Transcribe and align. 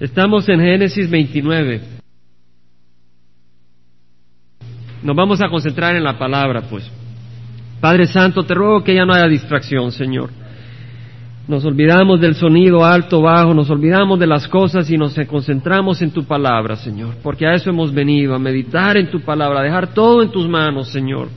Estamos 0.00 0.48
en 0.48 0.60
Génesis 0.60 1.08
29. 1.08 1.80
Nos 5.04 5.14
vamos 5.14 5.40
a 5.40 5.48
concentrar 5.48 5.94
en 5.94 6.02
la 6.02 6.18
palabra, 6.18 6.62
pues. 6.68 6.90
Padre 7.80 8.06
Santo, 8.06 8.42
te 8.42 8.54
ruego 8.54 8.82
que 8.82 8.94
ya 8.94 9.04
no 9.04 9.14
haya 9.14 9.28
distracción, 9.28 9.92
Señor. 9.92 10.30
Nos 11.46 11.64
olvidamos 11.64 12.20
del 12.20 12.34
sonido 12.34 12.84
alto, 12.84 13.20
bajo, 13.20 13.52
nos 13.52 13.68
olvidamos 13.70 14.18
de 14.18 14.26
las 14.26 14.48
cosas 14.48 14.90
y 14.90 14.96
nos 14.96 15.14
concentramos 15.28 16.00
en 16.00 16.10
tu 16.10 16.24
palabra, 16.24 16.74
Señor, 16.74 17.16
porque 17.22 17.46
a 17.46 17.52
eso 17.52 17.68
hemos 17.68 17.92
venido, 17.92 18.34
a 18.34 18.38
meditar 18.38 18.96
en 18.96 19.10
tu 19.10 19.20
palabra, 19.20 19.60
a 19.60 19.64
dejar 19.64 19.92
todo 19.92 20.22
en 20.22 20.30
tus 20.30 20.48
manos, 20.48 20.88
Señor. 20.88 21.28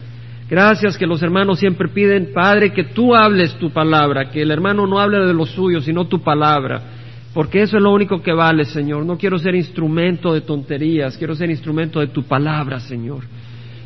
Gracias 0.50 0.98
que 0.98 1.06
los 1.06 1.22
hermanos 1.22 1.60
siempre 1.60 1.90
piden, 1.90 2.32
Padre, 2.34 2.72
que 2.72 2.86
tú 2.86 3.14
hables 3.14 3.54
tu 3.56 3.70
palabra, 3.70 4.30
que 4.30 4.42
el 4.42 4.50
hermano 4.50 4.88
no 4.88 4.98
hable 4.98 5.26
de 5.26 5.34
lo 5.34 5.46
suyo, 5.46 5.82
sino 5.82 6.06
tu 6.06 6.22
palabra, 6.22 6.97
porque 7.38 7.62
eso 7.62 7.78
es 7.78 7.84
lo 7.84 7.94
único 7.94 8.24
que 8.24 8.34
vale, 8.34 8.66
Señor. 8.66 9.06
No 9.06 9.16
quiero 9.16 9.38
ser 9.38 9.54
instrumento 9.54 10.34
de 10.34 10.42
tonterías, 10.42 11.16
quiero 11.20 11.36
ser 11.36 11.52
instrumento 11.52 12.00
de 12.00 12.08
tu 12.08 12.24
palabra, 12.24 12.80
Señor. 12.80 13.26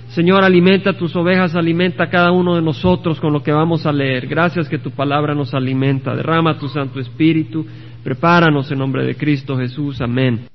Señor, 0.08 0.46
alimenta 0.46 0.94
tus 0.94 1.14
ovejas, 1.18 1.54
alimenta 1.54 2.06
a 2.06 2.10
cada 2.10 2.32
uno 2.32 2.56
de 2.56 2.62
nosotros 2.62 3.20
con 3.20 3.34
lo 3.34 3.44
que 3.44 3.52
vamos 3.52 3.86
a 3.86 3.92
leer. 3.92 4.26
Gracias 4.26 4.70
que 4.70 4.78
tu 4.78 4.92
palabra 4.92 5.36
nos 5.36 5.54
alimenta. 5.54 6.16
Derrama 6.16 6.58
tu 6.58 6.70
Santo 6.70 7.02
Espíritu. 7.02 7.66
Prepáranos 8.02 8.72
en 8.72 8.80
nombre 8.80 9.06
de 9.06 9.16
Cristo 9.16 9.58
Jesús. 9.58 10.00
Amén. 10.00 10.48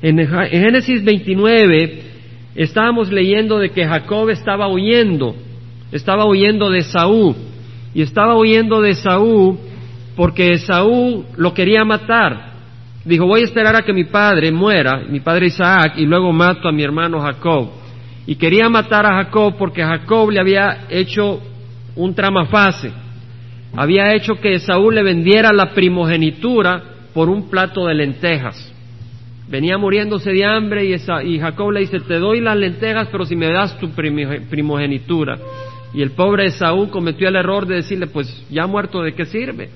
En 0.00 0.18
Génesis 0.24 1.04
29 1.04 2.02
estábamos 2.54 3.10
leyendo 3.10 3.58
de 3.58 3.70
que 3.70 3.84
Jacob 3.84 4.30
estaba 4.30 4.68
huyendo, 4.68 5.34
estaba 5.90 6.26
huyendo 6.26 6.70
de 6.70 6.82
Saúl. 6.82 7.34
Y 7.92 8.02
estaba 8.02 8.38
huyendo 8.38 8.80
de 8.80 8.94
Saúl 8.94 9.58
porque 10.16 10.58
Saúl 10.58 11.26
lo 11.36 11.54
quería 11.54 11.84
matar. 11.84 12.56
Dijo, 13.04 13.26
voy 13.26 13.42
a 13.42 13.44
esperar 13.44 13.76
a 13.76 13.82
que 13.82 13.92
mi 13.92 14.04
padre 14.04 14.50
muera, 14.50 15.02
mi 15.08 15.20
padre 15.20 15.46
Isaac, 15.46 15.94
y 15.96 16.06
luego 16.06 16.32
mato 16.32 16.68
a 16.68 16.72
mi 16.72 16.82
hermano 16.82 17.20
Jacob 17.20 17.70
y 18.26 18.34
quería 18.34 18.68
matar 18.68 19.06
a 19.06 19.22
Jacob 19.22 19.54
porque 19.56 19.82
Jacob 19.82 20.30
le 20.30 20.40
había 20.40 20.86
hecho 20.90 21.40
un 21.94 22.14
tramafase, 22.14 22.90
había 23.74 24.14
hecho 24.14 24.34
que 24.34 24.58
Saúl 24.58 24.96
le 24.96 25.02
vendiera 25.02 25.52
la 25.52 25.72
primogenitura 25.72 26.82
por 27.14 27.28
un 27.28 27.48
plato 27.48 27.86
de 27.86 27.94
lentejas. 27.94 28.72
Venía 29.48 29.78
muriéndose 29.78 30.32
de 30.32 30.44
hambre 30.44 30.84
y, 30.84 31.38
Jacob 31.38 31.70
le 31.70 31.80
dice, 31.80 32.00
te 32.00 32.18
doy 32.18 32.40
las 32.40 32.56
lentejas, 32.56 33.08
pero 33.12 33.24
si 33.24 33.36
me 33.36 33.46
das 33.46 33.78
tu 33.78 33.90
primogenitura. 33.90 35.38
Y 35.94 36.02
el 36.02 36.10
pobre 36.10 36.50
Saúl 36.50 36.90
cometió 36.90 37.28
el 37.28 37.36
error 37.36 37.64
de 37.64 37.76
decirle, 37.76 38.08
pues 38.08 38.44
ya 38.50 38.66
muerto, 38.66 39.02
¿de 39.02 39.14
qué 39.14 39.24
sirve? 39.24 39.70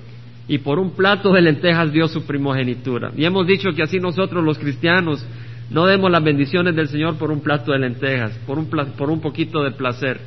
Y 0.50 0.58
por 0.58 0.80
un 0.80 0.96
plato 0.96 1.32
de 1.32 1.42
lentejas 1.42 1.92
dio 1.92 2.08
su 2.08 2.26
primogenitura. 2.26 3.12
Y 3.16 3.24
hemos 3.24 3.46
dicho 3.46 3.70
que 3.70 3.84
así 3.84 4.00
nosotros 4.00 4.42
los 4.42 4.58
cristianos 4.58 5.24
no 5.70 5.86
demos 5.86 6.10
las 6.10 6.24
bendiciones 6.24 6.74
del 6.74 6.88
Señor 6.88 7.18
por 7.18 7.30
un 7.30 7.40
plato 7.40 7.70
de 7.70 7.78
lentejas, 7.78 8.32
por 8.48 8.58
un, 8.58 8.68
por 8.68 9.10
un 9.10 9.20
poquito 9.20 9.62
de 9.62 9.70
placer, 9.70 10.20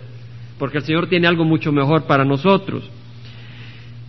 porque 0.58 0.78
el 0.78 0.86
Señor 0.86 1.08
tiene 1.08 1.28
algo 1.28 1.44
mucho 1.44 1.74
mejor 1.74 2.06
para 2.06 2.24
nosotros. 2.24 2.90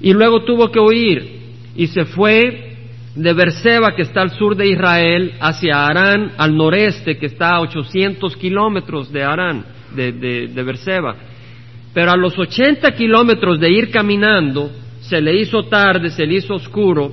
Y 0.01 0.13
luego 0.13 0.45
tuvo 0.45 0.71
que 0.71 0.79
huir 0.79 1.41
y 1.75 1.89
se 1.89 2.05
fue 2.05 2.77
de 3.17 3.33
Berseba, 3.33 3.97
que 3.97 4.03
está 4.03 4.23
al 4.23 4.31
sur 4.31 4.55
de 4.55 4.69
Israel, 4.69 5.33
hacia 5.41 5.85
Arán, 5.85 6.31
al 6.37 6.57
noreste, 6.57 7.19
que 7.19 7.27
está 7.27 7.57
a 7.57 7.61
800 7.61 8.37
kilómetros 8.37 9.13
de 9.13 9.25
Arán, 9.25 9.65
de, 9.97 10.13
de, 10.13 10.47
de 10.47 10.63
Berseba. 10.63 11.17
Pero 11.93 12.13
a 12.13 12.17
los 12.17 12.39
80 12.39 12.89
kilómetros 12.93 13.59
de 13.59 13.73
ir 13.73 13.91
caminando, 13.91 14.71
se 15.09 15.21
le 15.21 15.41
hizo 15.41 15.65
tarde, 15.65 16.11
se 16.11 16.27
le 16.27 16.35
hizo 16.35 16.55
oscuro, 16.55 17.13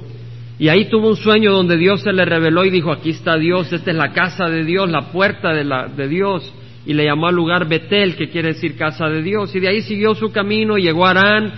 y 0.62 0.70
ahí 0.70 0.86
tuvo 0.86 1.10
un 1.10 1.16
sueño 1.16 1.52
donde 1.52 1.76
Dios 1.76 2.02
se 2.02 2.14
le 2.14 2.24
reveló 2.24 2.64
y 2.64 2.70
dijo, 2.70 2.92
aquí 2.92 3.10
está 3.10 3.36
Dios, 3.36 3.74
esta 3.74 3.90
es 3.90 3.98
la 3.98 4.12
casa 4.12 4.46
de 4.48 4.64
Dios, 4.64 4.92
la 4.92 5.12
puerta 5.12 5.52
de, 5.54 5.64
la, 5.64 5.88
de 5.88 6.08
Dios. 6.08 6.54
Y 6.86 6.94
le 6.94 7.06
llamó 7.06 7.30
al 7.30 7.34
lugar 7.34 7.68
Betel, 7.68 8.16
que 8.16 8.30
quiere 8.30 8.50
decir 8.50 8.78
casa 8.78 9.10
de 9.10 9.24
Dios. 9.24 9.56
Y 9.56 9.60
de 9.60 9.70
ahí 9.70 9.82
siguió 9.82 10.14
su 10.14 10.32
camino, 10.32 10.78
llegó 10.78 11.08
a 11.08 11.12
Arán, 11.12 11.52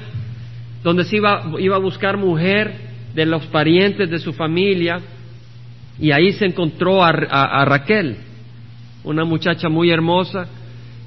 donde 0.84 1.04
se 1.04 1.18
iba, 1.18 1.52
iba 1.60 1.76
a 1.76 1.80
buscar 1.80 2.16
mujer 2.16 2.76
de 3.14 3.26
los 3.26 3.46
parientes 3.48 4.10
de 4.10 4.20
su 4.20 4.32
familia. 4.32 5.02
Y 6.00 6.14
ahí 6.14 6.32
se 6.32 6.46
encontró 6.46 7.04
a, 7.04 7.10
a 7.10 7.66
Raquel, 7.66 8.16
una 9.04 9.26
muchacha 9.26 9.68
muy 9.68 9.92
hermosa, 9.92 10.48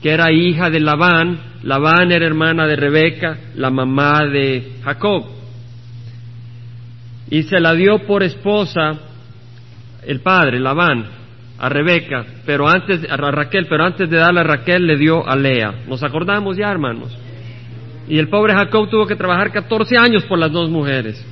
que 0.03 0.11
era 0.11 0.33
hija 0.33 0.71
de 0.71 0.81
Labán. 0.81 1.39
Labán 1.63 2.13
era 2.13 2.27
hermana 2.27 2.67
de 2.67 2.77
Rebeca, 2.77 3.39
la 3.55 3.71
mamá 3.71 4.25
de 4.27 4.75
Jacob 4.85 5.37
y 7.31 7.43
se 7.45 7.61
la 7.61 7.75
dio 7.75 8.07
por 8.07 8.23
esposa 8.23 9.01
el 10.07 10.21
padre, 10.21 10.61
Labán, 10.61 11.05
a 11.59 11.69
Rebeca, 11.69 12.25
pero 12.45 12.69
antes, 12.69 13.05
a 13.11 13.17
Raquel, 13.17 13.67
pero 13.69 13.85
antes 13.85 14.09
de 14.09 14.17
darle 14.17 14.41
a 14.41 14.45
Raquel 14.45 14.87
le 14.87 14.97
dio 14.97 15.29
a 15.29 15.35
Lea. 15.35 15.83
¿Nos 15.89 16.03
acordamos 16.05 16.57
ya, 16.57 16.71
hermanos? 16.71 17.17
Y 18.09 18.19
el 18.19 18.29
pobre 18.29 18.55
Jacob 18.55 18.89
tuvo 18.89 19.07
que 19.07 19.17
trabajar 19.17 19.51
14 19.51 19.97
años 19.97 20.25
por 20.25 20.39
las 20.39 20.53
dos 20.53 20.71
mujeres. 20.71 21.25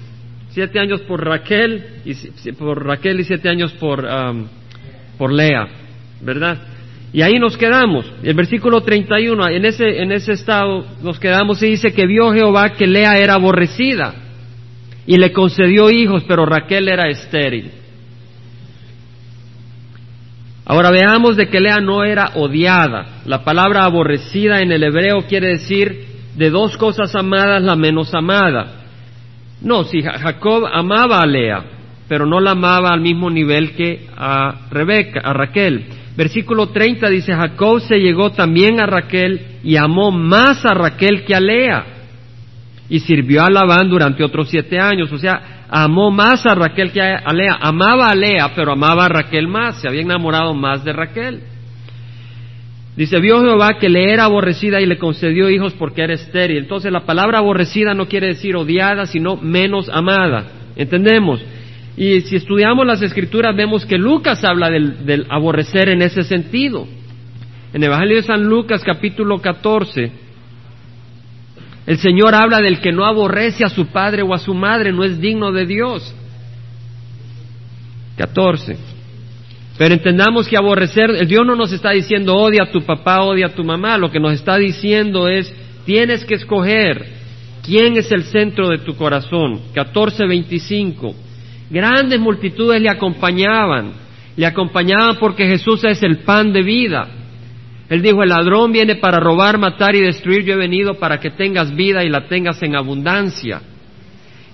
Siete 0.48 0.80
años 0.80 1.00
por 1.02 1.24
Raquel 1.24 2.00
y 2.04 2.52
por 2.52 2.84
Raquel 2.84 3.20
y 3.20 3.24
siete 3.24 3.48
años 3.48 3.72
por, 3.74 4.04
por 5.16 5.32
Lea, 5.32 5.68
¿verdad? 6.20 6.58
Y 7.14 7.22
ahí 7.22 7.38
nos 7.38 7.56
quedamos. 7.56 8.12
El 8.24 8.34
versículo 8.34 8.80
31, 8.80 9.48
en 9.50 9.64
ese, 9.64 10.02
en 10.02 10.10
ese 10.10 10.32
estado 10.32 10.84
nos 11.00 11.20
quedamos 11.20 11.62
y 11.62 11.68
dice 11.68 11.92
que 11.92 12.08
vio 12.08 12.32
Jehová 12.32 12.70
que 12.70 12.88
Lea 12.88 13.16
era 13.18 13.34
aborrecida 13.34 14.16
y 15.06 15.16
le 15.16 15.32
concedió 15.32 15.90
hijos, 15.90 16.24
pero 16.26 16.44
Raquel 16.44 16.88
era 16.88 17.08
estéril. 17.08 17.70
Ahora 20.66 20.90
veamos 20.90 21.36
de 21.36 21.48
que 21.48 21.60
Lea 21.60 21.78
no 21.78 22.02
era 22.02 22.32
odiada. 22.34 23.20
La 23.26 23.44
palabra 23.44 23.84
aborrecida 23.84 24.60
en 24.60 24.72
el 24.72 24.82
hebreo 24.82 25.20
quiere 25.28 25.50
decir 25.50 26.06
de 26.34 26.50
dos 26.50 26.76
cosas 26.76 27.14
amadas 27.14 27.62
la 27.62 27.76
menos 27.76 28.12
amada. 28.12 28.86
No, 29.62 29.84
si 29.84 30.02
Jacob 30.02 30.64
amaba 30.66 31.20
a 31.20 31.26
Lea, 31.26 31.64
pero 32.08 32.26
no 32.26 32.40
la 32.40 32.52
amaba 32.52 32.88
al 32.90 33.00
mismo 33.00 33.30
nivel 33.30 33.76
que 33.76 34.04
a 34.16 34.66
Rebeca, 34.68 35.20
a 35.20 35.32
Raquel. 35.32 36.02
Versículo 36.16 36.68
30 36.68 37.08
dice, 37.08 37.34
Jacob 37.34 37.80
se 37.80 37.96
llegó 37.96 38.30
también 38.30 38.78
a 38.78 38.86
Raquel 38.86 39.58
y 39.64 39.76
amó 39.76 40.12
más 40.12 40.64
a 40.64 40.72
Raquel 40.72 41.24
que 41.24 41.34
a 41.34 41.40
Lea 41.40 41.86
y 42.88 43.00
sirvió 43.00 43.42
a 43.42 43.50
Labán 43.50 43.88
durante 43.88 44.22
otros 44.22 44.48
siete 44.48 44.78
años. 44.78 45.10
O 45.10 45.18
sea, 45.18 45.66
amó 45.68 46.12
más 46.12 46.46
a 46.46 46.54
Raquel 46.54 46.92
que 46.92 47.00
a 47.00 47.32
Lea. 47.32 47.58
Amaba 47.60 48.08
a 48.08 48.14
Lea, 48.14 48.52
pero 48.54 48.72
amaba 48.72 49.06
a 49.06 49.08
Raquel 49.08 49.48
más. 49.48 49.80
Se 49.80 49.88
había 49.88 50.02
enamorado 50.02 50.54
más 50.54 50.84
de 50.84 50.92
Raquel. 50.92 51.40
Dice, 52.96 53.18
vio 53.18 53.40
Jehová 53.40 53.78
que 53.80 53.88
le 53.88 54.12
era 54.12 54.24
aborrecida 54.24 54.80
y 54.80 54.86
le 54.86 54.98
concedió 54.98 55.50
hijos 55.50 55.72
porque 55.72 56.02
era 56.02 56.14
estéril. 56.14 56.58
Entonces 56.58 56.92
la 56.92 57.00
palabra 57.00 57.38
aborrecida 57.38 57.92
no 57.92 58.06
quiere 58.06 58.28
decir 58.28 58.54
odiada, 58.54 59.06
sino 59.06 59.36
menos 59.36 59.88
amada. 59.88 60.46
¿Entendemos? 60.76 61.44
Y 61.96 62.22
si 62.22 62.36
estudiamos 62.36 62.86
las 62.86 63.02
escrituras 63.02 63.54
vemos 63.54 63.84
que 63.86 63.96
Lucas 63.98 64.44
habla 64.44 64.68
del, 64.70 65.26
aborrecer 65.30 65.88
en 65.88 66.02
ese 66.02 66.24
sentido. 66.24 66.86
En 67.72 67.82
el 67.82 67.88
Evangelio 67.88 68.16
de 68.16 68.22
San 68.22 68.44
Lucas 68.44 68.82
capítulo 68.84 69.40
14, 69.40 70.12
el 71.86 71.98
Señor 71.98 72.34
habla 72.34 72.58
del 72.58 72.80
que 72.80 72.92
no 72.92 73.04
aborrece 73.04 73.64
a 73.64 73.68
su 73.68 73.86
padre 73.86 74.22
o 74.22 74.34
a 74.34 74.38
su 74.38 74.54
madre, 74.54 74.92
no 74.92 75.04
es 75.04 75.20
digno 75.20 75.52
de 75.52 75.66
Dios. 75.66 76.14
14. 78.16 78.76
Pero 79.76 79.94
entendamos 79.94 80.48
que 80.48 80.56
aborrecer, 80.56 81.26
Dios 81.26 81.44
no 81.44 81.56
nos 81.56 81.72
está 81.72 81.90
diciendo 81.90 82.36
odia 82.36 82.64
a 82.64 82.70
tu 82.70 82.80
papá, 82.82 83.22
odia 83.22 83.46
a 83.46 83.54
tu 83.54 83.64
mamá, 83.64 83.98
lo 83.98 84.10
que 84.10 84.20
nos 84.20 84.32
está 84.32 84.56
diciendo 84.56 85.28
es 85.28 85.52
tienes 85.84 86.24
que 86.24 86.34
escoger 86.34 87.04
quién 87.64 87.96
es 87.96 88.10
el 88.12 88.24
centro 88.24 88.68
de 88.68 88.78
tu 88.78 88.94
corazón. 88.96 89.60
14.25. 89.74 91.23
Grandes 91.70 92.20
multitudes 92.20 92.80
le 92.80 92.90
acompañaban, 92.90 93.92
le 94.36 94.46
acompañaban 94.46 95.16
porque 95.18 95.46
Jesús 95.46 95.82
es 95.84 96.02
el 96.02 96.18
pan 96.18 96.52
de 96.52 96.62
vida. 96.62 97.08
Él 97.88 98.02
dijo, 98.02 98.22
el 98.22 98.30
ladrón 98.30 98.72
viene 98.72 98.96
para 98.96 99.20
robar, 99.20 99.58
matar 99.58 99.94
y 99.94 100.00
destruir, 100.00 100.44
yo 100.44 100.54
he 100.54 100.58
venido 100.58 100.94
para 100.94 101.18
que 101.20 101.30
tengas 101.30 101.74
vida 101.74 102.04
y 102.04 102.08
la 102.08 102.26
tengas 102.26 102.62
en 102.62 102.76
abundancia. 102.76 103.60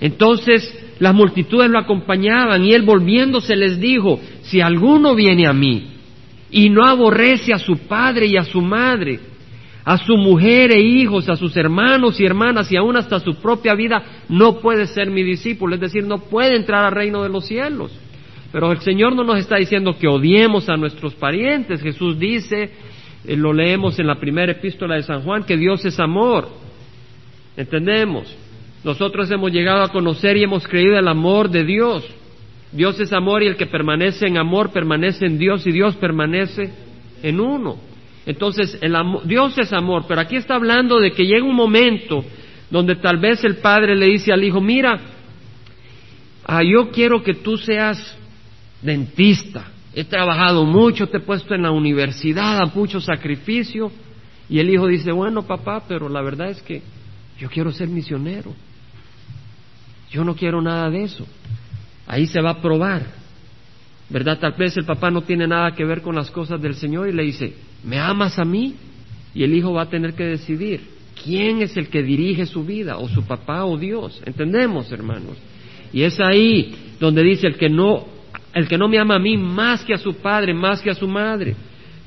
Entonces 0.00 0.94
las 0.98 1.14
multitudes 1.14 1.70
lo 1.70 1.78
acompañaban 1.78 2.64
y 2.64 2.72
él 2.72 2.82
volviéndose 2.82 3.56
les 3.56 3.80
dijo, 3.80 4.20
si 4.42 4.60
alguno 4.60 5.14
viene 5.14 5.46
a 5.46 5.52
mí 5.52 5.92
y 6.50 6.68
no 6.68 6.84
aborrece 6.84 7.52
a 7.52 7.58
su 7.58 7.76
padre 7.86 8.26
y 8.26 8.36
a 8.36 8.44
su 8.44 8.60
madre, 8.60 9.20
a 9.90 9.98
su 9.98 10.16
mujer 10.16 10.70
e 10.70 10.80
hijos, 10.80 11.28
a 11.28 11.34
sus 11.34 11.56
hermanos 11.56 12.20
y 12.20 12.24
hermanas 12.24 12.70
y 12.70 12.76
aún 12.76 12.96
hasta 12.96 13.18
su 13.18 13.34
propia 13.34 13.74
vida, 13.74 14.22
no 14.28 14.60
puede 14.60 14.86
ser 14.86 15.10
mi 15.10 15.24
discípulo, 15.24 15.74
es 15.74 15.80
decir, 15.80 16.04
no 16.04 16.18
puede 16.18 16.54
entrar 16.54 16.84
al 16.84 16.92
reino 16.92 17.24
de 17.24 17.28
los 17.28 17.44
cielos. 17.44 17.90
Pero 18.52 18.70
el 18.70 18.78
Señor 18.82 19.16
no 19.16 19.24
nos 19.24 19.40
está 19.40 19.56
diciendo 19.56 19.98
que 19.98 20.06
odiemos 20.06 20.68
a 20.68 20.76
nuestros 20.76 21.16
parientes, 21.16 21.82
Jesús 21.82 22.20
dice, 22.20 22.70
eh, 23.24 23.36
lo 23.36 23.52
leemos 23.52 23.98
en 23.98 24.06
la 24.06 24.14
primera 24.14 24.52
epístola 24.52 24.94
de 24.94 25.02
San 25.02 25.22
Juan, 25.22 25.42
que 25.42 25.56
Dios 25.56 25.84
es 25.84 25.98
amor. 25.98 26.46
¿Entendemos? 27.56 28.32
Nosotros 28.84 29.28
hemos 29.32 29.50
llegado 29.50 29.82
a 29.82 29.90
conocer 29.90 30.36
y 30.36 30.44
hemos 30.44 30.68
creído 30.68 31.00
el 31.00 31.08
amor 31.08 31.50
de 31.50 31.64
Dios. 31.64 32.08
Dios 32.70 33.00
es 33.00 33.12
amor 33.12 33.42
y 33.42 33.48
el 33.48 33.56
que 33.56 33.66
permanece 33.66 34.28
en 34.28 34.38
amor 34.38 34.70
permanece 34.70 35.26
en 35.26 35.36
Dios 35.36 35.66
y 35.66 35.72
Dios 35.72 35.96
permanece 35.96 36.70
en 37.24 37.40
uno. 37.40 37.89
Entonces, 38.26 38.78
el 38.80 38.94
Dios 39.24 39.56
es 39.58 39.72
amor, 39.72 40.04
pero 40.06 40.20
aquí 40.20 40.36
está 40.36 40.54
hablando 40.54 41.00
de 41.00 41.12
que 41.12 41.24
llega 41.24 41.44
un 41.44 41.56
momento 41.56 42.24
donde 42.70 42.96
tal 42.96 43.18
vez 43.18 43.42
el 43.44 43.56
padre 43.56 43.96
le 43.96 44.06
dice 44.06 44.32
al 44.32 44.44
hijo, 44.44 44.60
mira, 44.60 45.00
ah, 46.44 46.62
yo 46.62 46.90
quiero 46.90 47.22
que 47.22 47.34
tú 47.34 47.56
seas 47.56 48.16
dentista, 48.82 49.72
he 49.94 50.04
trabajado 50.04 50.64
mucho, 50.64 51.08
te 51.08 51.16
he 51.16 51.20
puesto 51.20 51.54
en 51.54 51.62
la 51.62 51.70
universidad, 51.70 52.60
a 52.60 52.66
mucho 52.66 53.00
sacrificio, 53.00 53.90
y 54.48 54.58
el 54.58 54.70
hijo 54.70 54.86
dice, 54.86 55.12
bueno 55.12 55.42
papá, 55.42 55.84
pero 55.88 56.08
la 56.08 56.22
verdad 56.22 56.50
es 56.50 56.62
que 56.62 56.82
yo 57.38 57.48
quiero 57.48 57.72
ser 57.72 57.88
misionero, 57.88 58.54
yo 60.10 60.24
no 60.24 60.34
quiero 60.34 60.60
nada 60.60 60.90
de 60.90 61.04
eso, 61.04 61.26
ahí 62.06 62.26
se 62.26 62.40
va 62.40 62.50
a 62.50 62.60
probar, 62.60 63.06
¿verdad? 64.08 64.38
Tal 64.38 64.52
vez 64.52 64.76
el 64.76 64.84
papá 64.84 65.10
no 65.10 65.22
tiene 65.22 65.46
nada 65.46 65.72
que 65.74 65.84
ver 65.84 66.02
con 66.02 66.14
las 66.14 66.30
cosas 66.30 66.60
del 66.60 66.74
Señor 66.74 67.08
y 67.08 67.12
le 67.12 67.22
dice, 67.24 67.54
¿me 67.84 67.98
amas 67.98 68.38
a 68.38 68.44
mí? 68.44 68.74
Y 69.34 69.44
el 69.44 69.54
hijo 69.54 69.72
va 69.72 69.82
a 69.82 69.90
tener 69.90 70.14
que 70.14 70.24
decidir 70.24 70.80
quién 71.22 71.62
es 71.62 71.76
el 71.76 71.88
que 71.88 72.02
dirige 72.02 72.46
su 72.46 72.64
vida, 72.64 72.98
o 72.98 73.08
su 73.08 73.24
papá 73.24 73.64
o 73.64 73.76
Dios. 73.76 74.20
¿Entendemos, 74.24 74.90
hermanos? 74.92 75.36
Y 75.92 76.02
es 76.02 76.20
ahí 76.20 76.74
donde 76.98 77.22
dice 77.22 77.46
el 77.46 77.56
que 77.56 77.68
no, 77.68 78.06
el 78.54 78.68
que 78.68 78.78
no 78.78 78.88
me 78.88 78.98
ama 78.98 79.16
a 79.16 79.18
mí 79.20 79.36
más 79.36 79.84
que 79.84 79.94
a 79.94 79.98
su 79.98 80.14
padre, 80.14 80.54
más 80.54 80.80
que 80.80 80.90
a 80.90 80.94
su 80.94 81.08
madre. 81.08 81.54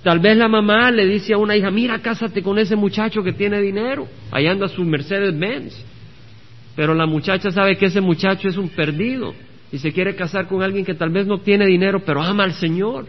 Tal 0.04 0.20
vez 0.20 0.36
la 0.38 0.50
mamá 0.50 0.92
le 0.92 1.06
dice 1.06 1.34
a 1.34 1.38
una 1.38 1.56
hija, 1.56 1.72
mira, 1.72 2.00
cásate 2.00 2.42
con 2.44 2.60
ese 2.60 2.76
muchacho 2.76 3.24
que 3.24 3.32
tiene 3.32 3.62
dinero, 3.62 4.08
ahí 4.32 4.48
anda 4.48 4.68
su 4.68 4.84
Mercedes 4.84 5.38
Benz. 5.38 5.74
Pero 6.76 6.94
la 6.94 7.06
muchacha 7.06 7.52
sabe 7.52 7.78
que 7.78 7.86
ese 7.86 8.02
muchacho 8.02 8.50
es 8.50 8.58
un 8.58 8.70
perdido 8.70 9.34
y 9.72 9.78
se 9.78 9.94
quiere 9.94 10.16
casar 10.16 10.48
con 10.48 10.62
alguien 10.62 10.84
que 10.84 10.94
tal 10.94 11.10
vez 11.10 11.26
no 11.26 11.40
tiene 11.40 11.66
dinero, 11.66 12.02
pero 12.06 12.22
ama 12.22 12.44
al 12.44 12.54
Señor. 12.54 13.08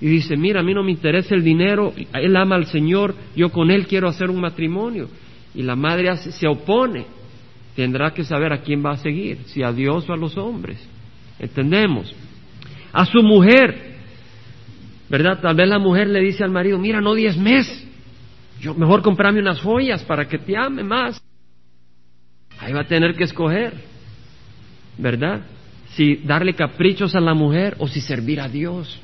Y 0.00 0.06
dice, 0.06 0.36
mira, 0.36 0.60
a 0.60 0.62
mí 0.62 0.74
no 0.74 0.82
me 0.82 0.90
interesa 0.90 1.34
el 1.34 1.42
dinero, 1.42 1.92
él 2.12 2.36
ama 2.36 2.56
al 2.56 2.66
Señor, 2.66 3.14
yo 3.34 3.50
con 3.50 3.70
él 3.70 3.86
quiero 3.86 4.08
hacer 4.08 4.30
un 4.30 4.40
matrimonio. 4.40 5.08
Y 5.54 5.62
la 5.62 5.74
madre 5.74 6.14
se 6.16 6.46
opone, 6.46 7.06
tendrá 7.74 8.12
que 8.12 8.24
saber 8.24 8.52
a 8.52 8.60
quién 8.60 8.84
va 8.84 8.92
a 8.92 8.96
seguir, 8.98 9.38
si 9.46 9.62
a 9.62 9.72
Dios 9.72 10.08
o 10.08 10.12
a 10.12 10.16
los 10.16 10.36
hombres. 10.36 10.86
¿Entendemos? 11.38 12.14
A 12.92 13.06
su 13.06 13.22
mujer, 13.22 13.96
¿verdad? 15.08 15.40
Tal 15.40 15.54
vez 15.54 15.68
la 15.68 15.78
mujer 15.78 16.08
le 16.08 16.20
dice 16.20 16.44
al 16.44 16.50
marido, 16.50 16.78
mira, 16.78 17.00
no 17.00 17.14
diez 17.14 17.36
meses, 17.36 17.86
yo 18.60 18.74
mejor 18.74 19.02
comprarme 19.02 19.40
unas 19.40 19.60
joyas 19.60 20.02
para 20.04 20.26
que 20.28 20.38
te 20.38 20.56
ame 20.56 20.82
más. 20.82 21.22
Ahí 22.58 22.72
va 22.72 22.80
a 22.80 22.86
tener 22.86 23.14
que 23.14 23.24
escoger, 23.24 23.74
¿verdad? 24.98 25.42
si 25.96 26.16
darle 26.16 26.52
caprichos 26.52 27.14
a 27.14 27.20
la 27.20 27.32
mujer 27.32 27.74
o 27.78 27.88
si 27.88 28.00
servir 28.02 28.40
a 28.40 28.48
Dios. 28.48 29.00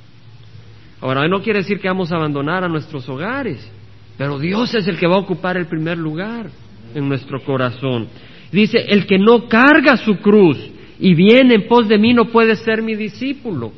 Ahora, 1.02 1.26
no 1.26 1.43
quiere 1.43 1.58
decir 1.58 1.81
que 1.81 1.88
vamos 1.88 2.12
a 2.12 2.16
abandonar 2.16 2.62
a 2.62 2.69
nuestros 2.69 3.08
hogares, 3.08 3.69
pero 4.16 4.38
Dios 4.38 4.72
es 4.72 4.87
el 4.87 4.99
que 4.99 5.08
va 5.08 5.16
a 5.16 5.19
ocupar 5.19 5.56
el 5.56 5.66
primer 5.66 5.99
lugar 5.99 6.46
en 6.94 7.08
nuestro 7.08 7.43
corazón. 7.43 8.06
Dice, 8.52 8.78
el 8.88 9.04
que 9.04 9.19
no 9.19 9.49
carga 9.49 9.96
su 9.96 10.19
cruz 10.19 10.58
y 11.00 11.14
viene 11.14 11.54
en 11.54 11.66
pos 11.66 11.88
de 11.88 11.99
mí 11.99 12.14
no 12.14 12.26
puede 12.26 12.54
ser 12.54 12.82
mi 12.82 12.94
discípulo. 12.94 13.72